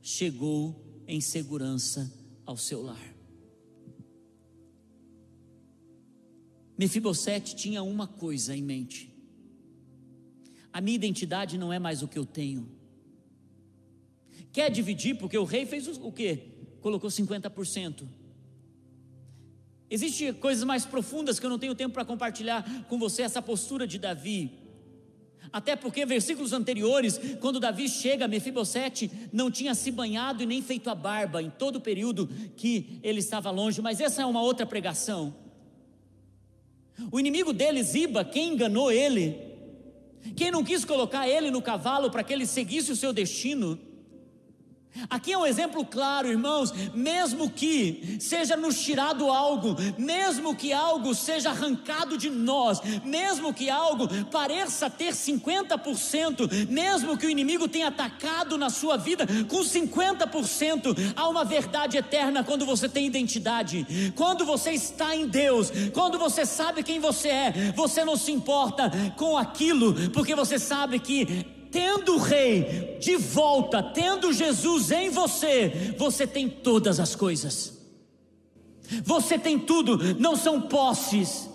chegou 0.00 0.87
em 1.08 1.20
segurança 1.20 2.12
ao 2.44 2.56
seu 2.56 2.82
lar. 2.82 3.14
Mefibosete 6.76 7.56
tinha 7.56 7.82
uma 7.82 8.06
coisa 8.06 8.54
em 8.54 8.62
mente: 8.62 9.12
a 10.72 10.80
minha 10.80 10.94
identidade 10.94 11.58
não 11.58 11.72
é 11.72 11.78
mais 11.78 12.02
o 12.02 12.08
que 12.08 12.18
eu 12.18 12.26
tenho. 12.26 12.70
Quer 14.52 14.70
dividir, 14.70 15.16
porque 15.16 15.36
o 15.36 15.44
rei 15.44 15.66
fez 15.66 15.88
o, 15.88 16.12
quê? 16.12 16.40
Colocou 16.80 17.10
50%. 17.10 18.06
Existem 19.90 20.32
coisas 20.34 20.64
mais 20.64 20.84
profundas 20.84 21.40
que 21.40 21.46
eu 21.46 21.50
não 21.50 21.58
tenho 21.58 21.74
tempo 21.74 21.94
para 21.94 22.04
compartilhar 22.04 22.86
com 22.88 22.98
você, 22.98 23.22
essa 23.22 23.40
postura 23.40 23.86
de 23.86 23.98
Davi. 23.98 24.67
Até 25.52 25.76
porque 25.76 26.04
versículos 26.04 26.52
anteriores, 26.52 27.20
quando 27.40 27.60
Davi 27.60 27.88
chega, 27.88 28.28
Mefibosete 28.28 29.10
não 29.32 29.50
tinha 29.50 29.74
se 29.74 29.90
banhado 29.90 30.42
e 30.42 30.46
nem 30.46 30.62
feito 30.62 30.90
a 30.90 30.94
barba 30.94 31.42
em 31.42 31.50
todo 31.50 31.76
o 31.76 31.80
período 31.80 32.28
que 32.56 32.98
ele 33.02 33.20
estava 33.20 33.50
longe, 33.50 33.80
mas 33.80 34.00
essa 34.00 34.22
é 34.22 34.26
uma 34.26 34.42
outra 34.42 34.66
pregação. 34.66 35.34
O 37.12 37.20
inimigo 37.20 37.52
dele, 37.52 37.82
Ziba, 37.82 38.24
quem 38.24 38.54
enganou 38.54 38.90
ele, 38.90 39.38
quem 40.36 40.50
não 40.50 40.64
quis 40.64 40.84
colocar 40.84 41.28
ele 41.28 41.50
no 41.50 41.62
cavalo 41.62 42.10
para 42.10 42.24
que 42.24 42.32
ele 42.32 42.46
seguisse 42.46 42.90
o 42.90 42.96
seu 42.96 43.12
destino, 43.12 43.78
Aqui 45.08 45.32
é 45.32 45.38
um 45.38 45.46
exemplo 45.46 45.84
claro, 45.84 46.28
irmãos. 46.28 46.72
Mesmo 46.94 47.50
que 47.50 48.16
seja 48.20 48.56
nos 48.56 48.80
tirado 48.80 49.30
algo, 49.30 49.76
mesmo 49.96 50.54
que 50.54 50.72
algo 50.72 51.14
seja 51.14 51.50
arrancado 51.50 52.16
de 52.16 52.30
nós, 52.30 52.80
mesmo 53.04 53.52
que 53.52 53.70
algo 53.70 54.08
pareça 54.26 54.90
ter 54.90 55.12
50%, 55.12 56.68
mesmo 56.68 57.16
que 57.16 57.26
o 57.26 57.30
inimigo 57.30 57.68
tenha 57.68 57.88
atacado 57.88 58.56
na 58.56 58.70
sua 58.70 58.96
vida 58.96 59.26
com 59.48 59.60
50%, 59.60 61.14
há 61.16 61.28
uma 61.28 61.44
verdade 61.44 61.96
eterna 61.96 62.42
quando 62.42 62.66
você 62.66 62.88
tem 62.88 63.06
identidade, 63.06 64.12
quando 64.14 64.44
você 64.44 64.72
está 64.72 65.14
em 65.14 65.26
Deus, 65.26 65.70
quando 65.92 66.18
você 66.18 66.44
sabe 66.44 66.82
quem 66.82 66.98
você 66.98 67.28
é, 67.28 67.72
você 67.74 68.04
não 68.04 68.16
se 68.16 68.32
importa 68.32 68.90
com 69.16 69.36
aquilo, 69.36 69.94
porque 70.10 70.34
você 70.34 70.58
sabe 70.58 70.98
que 70.98 71.57
tendo 71.70 72.14
o 72.14 72.18
Rei 72.18 72.98
de 73.00 73.16
volta, 73.16 73.82
tendo 73.82 74.32
Jesus 74.32 74.90
em 74.90 75.10
você, 75.10 75.94
você 75.96 76.26
tem 76.26 76.48
todas 76.48 77.00
as 77.00 77.14
coisas. 77.14 77.78
Você 79.04 79.38
tem 79.38 79.58
tudo, 79.58 79.98
não 80.18 80.34
são 80.34 80.62
posses, 80.62 81.48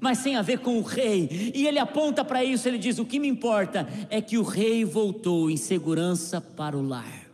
mas 0.00 0.22
tem 0.22 0.36
a 0.36 0.42
ver 0.42 0.60
com 0.60 0.78
o 0.78 0.82
Rei. 0.82 1.52
E 1.54 1.66
ele 1.66 1.78
aponta 1.78 2.24
para 2.24 2.44
isso, 2.44 2.68
ele 2.68 2.78
diz: 2.78 2.98
O 2.98 3.04
que 3.04 3.18
me 3.18 3.28
importa 3.28 3.88
é 4.08 4.20
que 4.20 4.38
o 4.38 4.42
Rei 4.42 4.84
voltou 4.84 5.50
em 5.50 5.56
segurança 5.56 6.40
para 6.40 6.76
o 6.76 6.82
lar. 6.82 7.26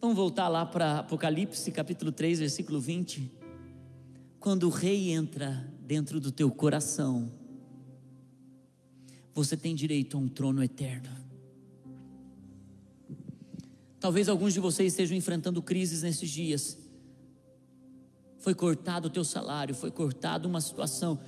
Vamos 0.00 0.16
voltar 0.16 0.48
lá 0.48 0.64
para 0.64 1.00
Apocalipse 1.00 1.70
capítulo 1.70 2.10
3, 2.10 2.38
versículo 2.38 2.80
20. 2.80 3.30
Quando 4.38 4.64
o 4.64 4.70
Rei 4.70 5.10
entra 5.10 5.68
dentro 5.82 6.18
do 6.18 6.32
teu 6.32 6.50
coração, 6.50 7.30
você 9.44 9.56
tem 9.56 9.74
direito 9.74 10.18
a 10.18 10.20
um 10.20 10.28
trono 10.28 10.62
eterno. 10.62 11.08
Talvez 13.98 14.28
alguns 14.28 14.52
de 14.52 14.60
vocês 14.60 14.92
estejam 14.92 15.16
enfrentando 15.16 15.62
crises 15.62 16.02
nesses 16.02 16.28
dias. 16.28 16.78
Foi 18.38 18.54
cortado 18.54 19.08
o 19.08 19.10
teu 19.10 19.24
salário, 19.24 19.74
foi 19.74 19.90
cortado 19.90 20.46
uma 20.46 20.60
situação, 20.60 21.18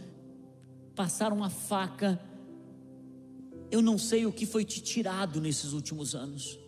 passaram 0.94 1.36
uma 1.36 1.48
faca. 1.48 2.20
Eu 3.70 3.80
não 3.80 3.96
sei 3.96 4.26
o 4.26 4.32
que 4.32 4.44
foi 4.44 4.64
te 4.64 4.82
tirado 4.82 5.40
nesses 5.40 5.72
últimos 5.72 6.14
anos. 6.14 6.58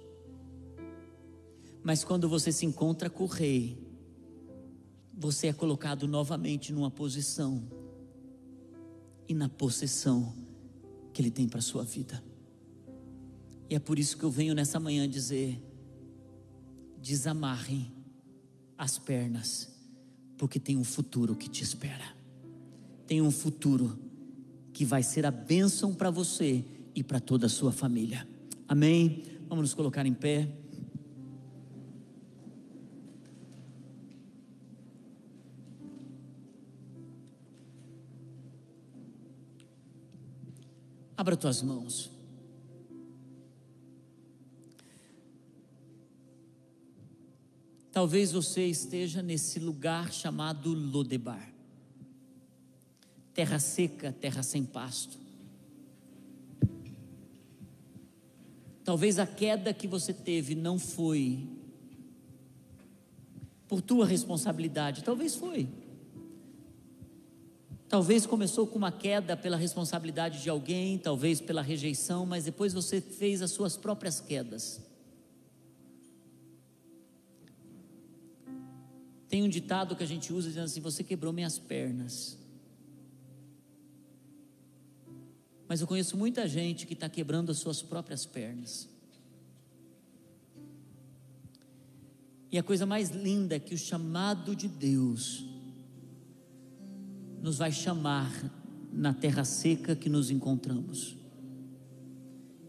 Mas 1.82 2.04
quando 2.04 2.26
você 2.26 2.50
se 2.50 2.64
encontra 2.64 3.10
com 3.10 3.24
o 3.24 3.26
rei, 3.26 3.78
você 5.12 5.48
é 5.48 5.52
colocado 5.52 6.08
novamente 6.08 6.72
numa 6.72 6.90
posição 6.90 7.62
e 9.28 9.34
na 9.34 9.48
possessão 9.48 10.43
que 11.14 11.22
Ele 11.22 11.30
tem 11.30 11.48
para 11.48 11.60
a 11.60 11.62
sua 11.62 11.84
vida. 11.84 12.22
E 13.70 13.74
é 13.74 13.78
por 13.78 13.98
isso 13.98 14.18
que 14.18 14.24
eu 14.24 14.30
venho 14.30 14.54
nessa 14.54 14.78
manhã 14.78 15.08
dizer: 15.08 15.62
desamarrem 17.00 17.90
as 18.76 18.98
pernas, 18.98 19.72
porque 20.36 20.58
tem 20.58 20.76
um 20.76 20.84
futuro 20.84 21.34
que 21.34 21.48
te 21.48 21.62
espera. 21.62 22.04
Tem 23.06 23.22
um 23.22 23.30
futuro 23.30 23.98
que 24.72 24.84
vai 24.84 25.02
ser 25.02 25.24
a 25.24 25.30
bênção 25.30 25.94
para 25.94 26.10
você 26.10 26.64
e 26.94 27.02
para 27.02 27.20
toda 27.20 27.46
a 27.46 27.48
sua 27.48 27.70
família. 27.70 28.26
Amém? 28.66 29.22
Vamos 29.48 29.62
nos 29.62 29.74
colocar 29.74 30.04
em 30.04 30.14
pé. 30.14 30.48
Abra 41.16 41.36
tuas 41.36 41.62
mãos. 41.62 42.10
Talvez 47.92 48.32
você 48.32 48.66
esteja 48.66 49.22
nesse 49.22 49.58
lugar 49.60 50.12
chamado 50.12 50.72
Lodebar 50.74 51.54
terra 53.34 53.58
seca, 53.58 54.12
terra 54.12 54.42
sem 54.42 54.64
pasto. 54.64 55.18
Talvez 58.84 59.18
a 59.18 59.26
queda 59.26 59.74
que 59.74 59.88
você 59.88 60.12
teve 60.12 60.54
não 60.54 60.78
foi 60.78 61.48
por 63.66 63.80
tua 63.80 64.06
responsabilidade, 64.06 65.02
talvez 65.02 65.34
foi. 65.34 65.68
Talvez 67.88 68.26
começou 68.26 68.66
com 68.66 68.78
uma 68.78 68.90
queda 68.90 69.36
pela 69.36 69.56
responsabilidade 69.56 70.42
de 70.42 70.50
alguém, 70.50 70.98
talvez 70.98 71.40
pela 71.40 71.62
rejeição, 71.62 72.24
mas 72.24 72.44
depois 72.44 72.72
você 72.72 73.00
fez 73.00 73.42
as 73.42 73.50
suas 73.50 73.76
próprias 73.76 74.20
quedas. 74.20 74.80
Tem 79.28 79.42
um 79.42 79.48
ditado 79.48 79.96
que 79.96 80.02
a 80.02 80.06
gente 80.06 80.32
usa 80.32 80.48
dizendo 80.48 80.64
assim: 80.64 80.80
Você 80.80 81.02
quebrou 81.02 81.32
minhas 81.32 81.58
pernas. 81.58 82.38
Mas 85.68 85.80
eu 85.80 85.86
conheço 85.86 86.16
muita 86.16 86.46
gente 86.46 86.86
que 86.86 86.92
está 86.92 87.08
quebrando 87.08 87.50
as 87.50 87.58
suas 87.58 87.82
próprias 87.82 88.24
pernas. 88.24 88.88
E 92.52 92.58
a 92.58 92.62
coisa 92.62 92.86
mais 92.86 93.10
linda 93.10 93.56
é 93.56 93.58
que 93.58 93.74
o 93.74 93.78
chamado 93.78 94.54
de 94.54 94.68
Deus 94.68 95.44
nos 97.44 97.58
vai 97.58 97.70
chamar 97.70 98.32
na 98.90 99.12
terra 99.12 99.44
seca 99.44 99.94
que 99.94 100.08
nos 100.08 100.30
encontramos. 100.30 101.14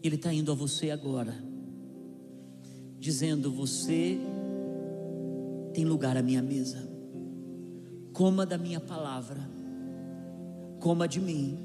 Ele 0.02 0.16
está 0.16 0.30
indo 0.30 0.52
a 0.52 0.54
você 0.54 0.90
agora, 0.90 1.34
dizendo: 3.00 3.50
Você 3.52 4.18
tem 5.72 5.86
lugar 5.86 6.14
à 6.14 6.22
minha 6.22 6.42
mesa, 6.42 6.86
coma 8.12 8.44
da 8.44 8.58
minha 8.58 8.78
palavra, 8.78 9.48
coma 10.78 11.08
de 11.08 11.22
mim. 11.22 11.56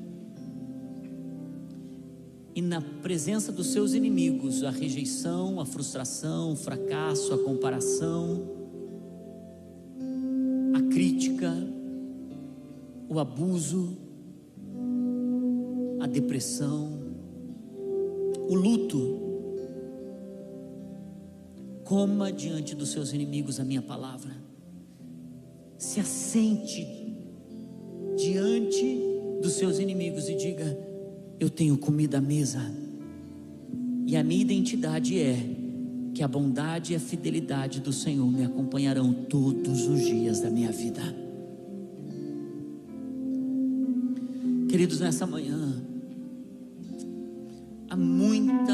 E 2.55 2.61
na 2.61 2.79
presença 2.79 3.51
dos 3.51 3.67
seus 3.67 3.91
inimigos, 3.93 4.63
a 4.63 4.69
rejeição, 4.71 5.59
a 5.59 5.65
frustração, 5.65 6.53
o 6.53 6.55
fracasso, 6.55 7.33
a 7.33 7.43
comparação, 7.43 8.47
a 10.73 10.93
crítica, 10.93 11.70
o 13.11 13.19
abuso, 13.19 13.97
a 15.99 16.07
depressão, 16.07 16.97
o 18.47 18.55
luto. 18.55 19.19
Coma 21.83 22.31
diante 22.31 22.73
dos 22.73 22.89
seus 22.89 23.11
inimigos 23.11 23.59
a 23.59 23.65
minha 23.65 23.81
palavra. 23.81 24.31
Se 25.77 25.99
assente 25.99 26.87
diante 28.15 28.97
dos 29.41 29.53
seus 29.53 29.77
inimigos 29.77 30.29
e 30.29 30.35
diga: 30.37 30.79
Eu 31.37 31.49
tenho 31.49 31.77
comida 31.77 32.19
à 32.19 32.21
mesa. 32.21 32.61
E 34.07 34.15
a 34.15 34.23
minha 34.23 34.41
identidade 34.41 35.19
é 35.19 35.35
que 36.13 36.23
a 36.23 36.29
bondade 36.29 36.93
e 36.93 36.95
a 36.95 36.99
fidelidade 36.99 37.81
do 37.81 37.91
Senhor 37.91 38.31
me 38.31 38.45
acompanharão 38.45 39.13
todos 39.13 39.85
os 39.85 39.99
dias 39.99 40.39
da 40.39 40.49
minha 40.49 40.71
vida. 40.71 41.30
Queridos, 44.71 45.01
nessa 45.01 45.27
manhã, 45.27 45.83
há 47.89 47.95
muita 47.97 48.73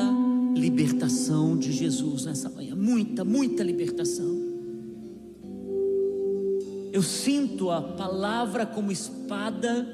libertação 0.56 1.58
de 1.58 1.72
Jesus 1.72 2.26
nessa 2.26 2.50
manhã, 2.50 2.76
muita, 2.76 3.26
muita 3.26 3.64
libertação. 3.64 4.38
Eu 6.94 7.02
sinto 7.02 7.72
a 7.72 7.82
palavra 7.82 8.64
como 8.64 8.92
espada 8.92 9.88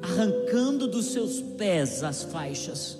arrancando 0.00 0.88
dos 0.88 1.08
seus 1.12 1.42
pés 1.58 2.02
as 2.02 2.22
faixas. 2.22 2.96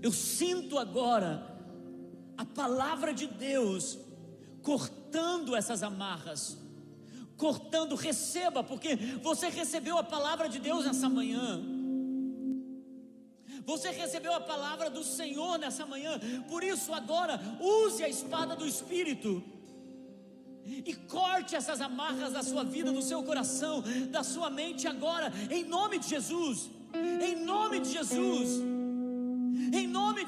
Eu 0.00 0.10
sinto 0.10 0.78
agora 0.78 1.54
a 2.34 2.46
palavra 2.46 3.12
de 3.12 3.26
Deus 3.26 3.98
cortando 4.62 5.54
essas 5.54 5.82
amarras 5.82 6.56
cortando, 7.38 7.94
receba, 7.94 8.62
porque 8.62 8.96
você 9.22 9.48
recebeu 9.48 9.96
a 9.96 10.02
palavra 10.02 10.48
de 10.48 10.58
Deus 10.58 10.84
nessa 10.84 11.08
manhã. 11.08 11.62
Você 13.64 13.90
recebeu 13.90 14.34
a 14.34 14.40
palavra 14.40 14.90
do 14.90 15.04
Senhor 15.04 15.58
nessa 15.58 15.86
manhã, 15.86 16.18
por 16.48 16.62
isso 16.64 16.92
agora 16.92 17.40
use 17.60 18.02
a 18.02 18.08
espada 18.08 18.56
do 18.56 18.66
Espírito 18.66 19.42
e 20.64 20.94
corte 20.94 21.54
essas 21.54 21.80
amarras 21.80 22.32
da 22.32 22.42
sua 22.42 22.64
vida, 22.64 22.92
do 22.92 23.00
seu 23.00 23.22
coração, 23.22 23.82
da 24.10 24.22
sua 24.22 24.50
mente 24.50 24.86
agora, 24.86 25.32
em 25.50 25.64
nome 25.64 25.98
de 25.98 26.08
Jesus. 26.08 26.70
Em 26.94 27.36
nome 27.44 27.80
de 27.80 27.92
Jesus. 27.92 28.77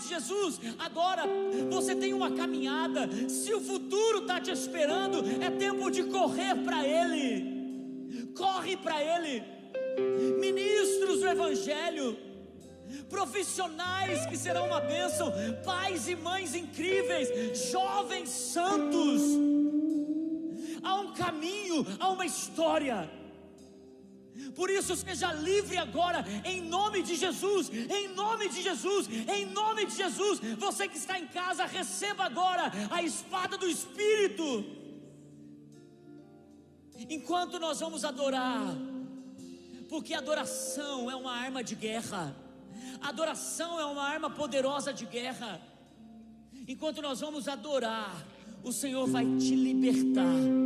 De 0.00 0.08
Jesus, 0.08 0.58
agora 0.78 1.24
você 1.68 1.94
tem 1.94 2.14
uma 2.14 2.30
caminhada. 2.30 3.08
Se 3.28 3.52
o 3.52 3.60
futuro 3.60 4.20
está 4.20 4.40
te 4.40 4.50
esperando, 4.50 5.22
é 5.42 5.50
tempo 5.50 5.90
de 5.90 6.04
correr 6.04 6.54
para 6.64 6.86
Ele. 6.86 8.32
Corre 8.34 8.76
para 8.76 9.02
Ele. 9.02 9.42
Ministros 10.40 11.20
do 11.20 11.28
Evangelho, 11.28 12.16
profissionais 13.08 14.24
que 14.26 14.36
serão 14.36 14.66
uma 14.66 14.80
bênção, 14.80 15.32
pais 15.64 16.08
e 16.08 16.16
mães 16.16 16.54
incríveis, 16.54 17.28
jovens 17.70 18.30
santos. 18.30 19.22
Há 20.82 20.94
um 20.94 21.12
caminho, 21.12 21.86
há 21.98 22.08
uma 22.08 22.24
história. 22.24 23.10
Por 24.54 24.68
isso, 24.70 24.96
seja 24.96 25.32
livre 25.32 25.76
agora, 25.76 26.24
em 26.44 26.60
nome 26.60 27.02
de 27.02 27.14
Jesus, 27.14 27.70
em 27.70 28.08
nome 28.08 28.48
de 28.48 28.62
Jesus, 28.62 29.08
em 29.28 29.46
nome 29.46 29.86
de 29.86 29.96
Jesus. 29.96 30.40
Você 30.58 30.88
que 30.88 30.96
está 30.96 31.18
em 31.18 31.26
casa, 31.26 31.64
receba 31.66 32.24
agora 32.24 32.70
a 32.90 33.02
espada 33.02 33.56
do 33.56 33.66
Espírito. 33.66 34.64
Enquanto 37.08 37.58
nós 37.58 37.80
vamos 37.80 38.04
adorar, 38.04 38.76
porque 39.88 40.14
adoração 40.14 41.10
é 41.10 41.16
uma 41.16 41.32
arma 41.32 41.64
de 41.64 41.74
guerra, 41.74 42.36
adoração 43.00 43.80
é 43.80 43.84
uma 43.84 44.02
arma 44.02 44.30
poderosa 44.30 44.92
de 44.92 45.06
guerra. 45.06 45.60
Enquanto 46.68 47.00
nós 47.00 47.20
vamos 47.20 47.48
adorar, 47.48 48.14
o 48.62 48.72
Senhor 48.72 49.06
vai 49.06 49.24
te 49.36 49.54
libertar 49.54 50.60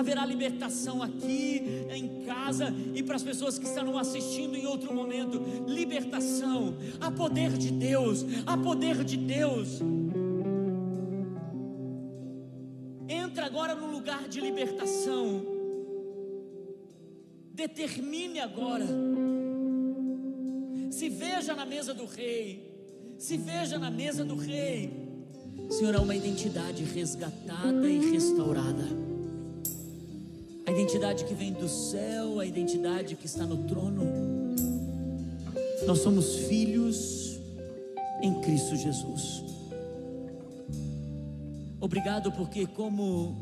haverá 0.00 0.24
libertação 0.24 1.02
aqui 1.02 1.62
em 1.90 2.24
casa 2.24 2.74
e 2.94 3.02
para 3.02 3.16
as 3.16 3.22
pessoas 3.22 3.58
que 3.58 3.66
estarão 3.66 3.98
assistindo 3.98 4.56
em 4.56 4.66
outro 4.66 4.94
momento. 4.94 5.40
Libertação, 5.66 6.74
a 7.00 7.10
poder 7.10 7.52
de 7.56 7.70
Deus, 7.70 8.24
a 8.46 8.56
poder 8.56 9.04
de 9.04 9.16
Deus. 9.16 9.80
Entra 13.08 13.46
agora 13.46 13.74
no 13.74 13.90
lugar 13.90 14.28
de 14.28 14.40
libertação. 14.40 15.44
Determine 17.52 18.40
agora. 18.40 18.86
Se 20.90 21.08
veja 21.08 21.54
na 21.54 21.66
mesa 21.66 21.92
do 21.92 22.06
rei. 22.06 22.70
Se 23.18 23.36
veja 23.36 23.78
na 23.78 23.90
mesa 23.90 24.24
do 24.24 24.34
rei. 24.34 24.99
Senhor, 25.70 25.94
há 25.96 26.00
uma 26.00 26.14
identidade 26.14 26.84
resgatada 26.84 27.88
e 27.88 28.10
restaurada 28.10 29.10
a 30.70 30.72
identidade 30.72 31.24
que 31.24 31.34
vem 31.34 31.52
do 31.52 31.68
céu, 31.68 32.38
a 32.38 32.46
identidade 32.46 33.16
que 33.16 33.26
está 33.26 33.44
no 33.44 33.64
trono. 33.64 34.04
Nós 35.84 35.98
somos 35.98 36.36
filhos 36.46 37.40
em 38.22 38.40
Cristo 38.40 38.76
Jesus. 38.76 39.42
Obrigado 41.80 42.30
porque, 42.30 42.68
como 42.68 43.34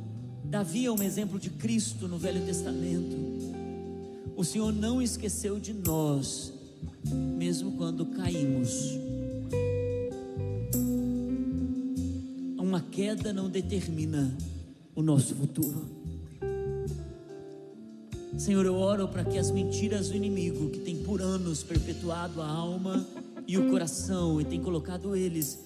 Davi 0.42 0.86
é 0.86 0.90
um 0.90 1.02
exemplo 1.02 1.38
de 1.38 1.50
Cristo 1.50 2.08
no 2.08 2.16
Velho 2.16 2.40
Testamento, 2.46 3.14
o 4.34 4.42
Senhor 4.42 4.72
não 4.72 5.02
esqueceu 5.02 5.60
de 5.60 5.74
nós, 5.74 6.50
mesmo 7.04 7.72
quando 7.72 8.06
caímos. 8.06 8.96
Uma 12.78 12.88
queda 12.90 13.32
não 13.32 13.50
determina 13.50 14.32
o 14.94 15.02
nosso 15.02 15.34
futuro. 15.34 15.84
Senhor, 18.38 18.64
eu 18.64 18.76
oro 18.76 19.08
para 19.08 19.24
que 19.24 19.36
as 19.36 19.50
mentiras 19.50 20.10
do 20.10 20.14
inimigo, 20.14 20.70
que 20.70 20.78
tem 20.78 21.02
por 21.02 21.20
anos 21.20 21.64
perpetuado 21.64 22.40
a 22.40 22.46
alma 22.46 23.04
e 23.48 23.58
o 23.58 23.68
coração 23.68 24.40
e 24.40 24.44
tem 24.44 24.62
colocado 24.62 25.16
eles 25.16 25.58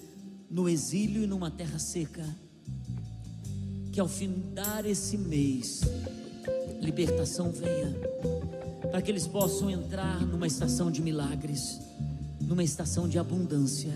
no 0.51 0.71
exílio 0.71 1.25
e 1.25 1.27
numa 1.27 1.51
terra 1.51 1.79
seca, 1.79 2.25
que 3.93 4.01
ao 4.01 4.09
findar 4.09 4.87
esse 4.87 5.19
mês, 5.19 5.83
libertação 6.81 7.53
venha, 7.53 7.95
para 8.91 9.03
que 9.03 9.11
eles 9.11 9.27
possam 9.27 9.71
entrar 9.71 10.25
numa 10.27 10.47
estação 10.47 10.91
de 10.91 11.03
milagres, 11.03 11.79
numa 12.41 12.65
estação 12.65 13.07
de 13.07 13.19
abundância, 13.19 13.93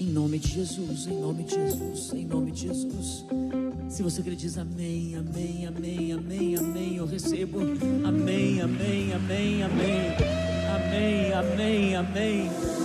em 0.00 0.06
nome 0.06 0.38
de 0.38 0.48
Jesus, 0.48 1.06
em 1.06 1.20
nome 1.20 1.44
de 1.44 1.54
Jesus, 1.54 2.12
em 2.12 2.24
nome 2.24 2.52
de 2.52 2.68
Jesus. 2.68 3.24
Se 3.88 4.02
você 4.02 4.22
quer 4.22 4.34
diz 4.34 4.56
amém, 4.56 5.16
amém, 5.16 5.66
amém, 5.66 6.12
amém, 6.12 6.56
amém, 6.56 6.96
eu 6.96 7.06
recebo. 7.06 7.60
Amém, 8.04 8.60
amém, 8.60 9.12
amém, 9.12 9.62
amém. 9.62 10.38
Amém, 10.74 11.32
amém, 11.32 11.96
amém. 11.96 12.77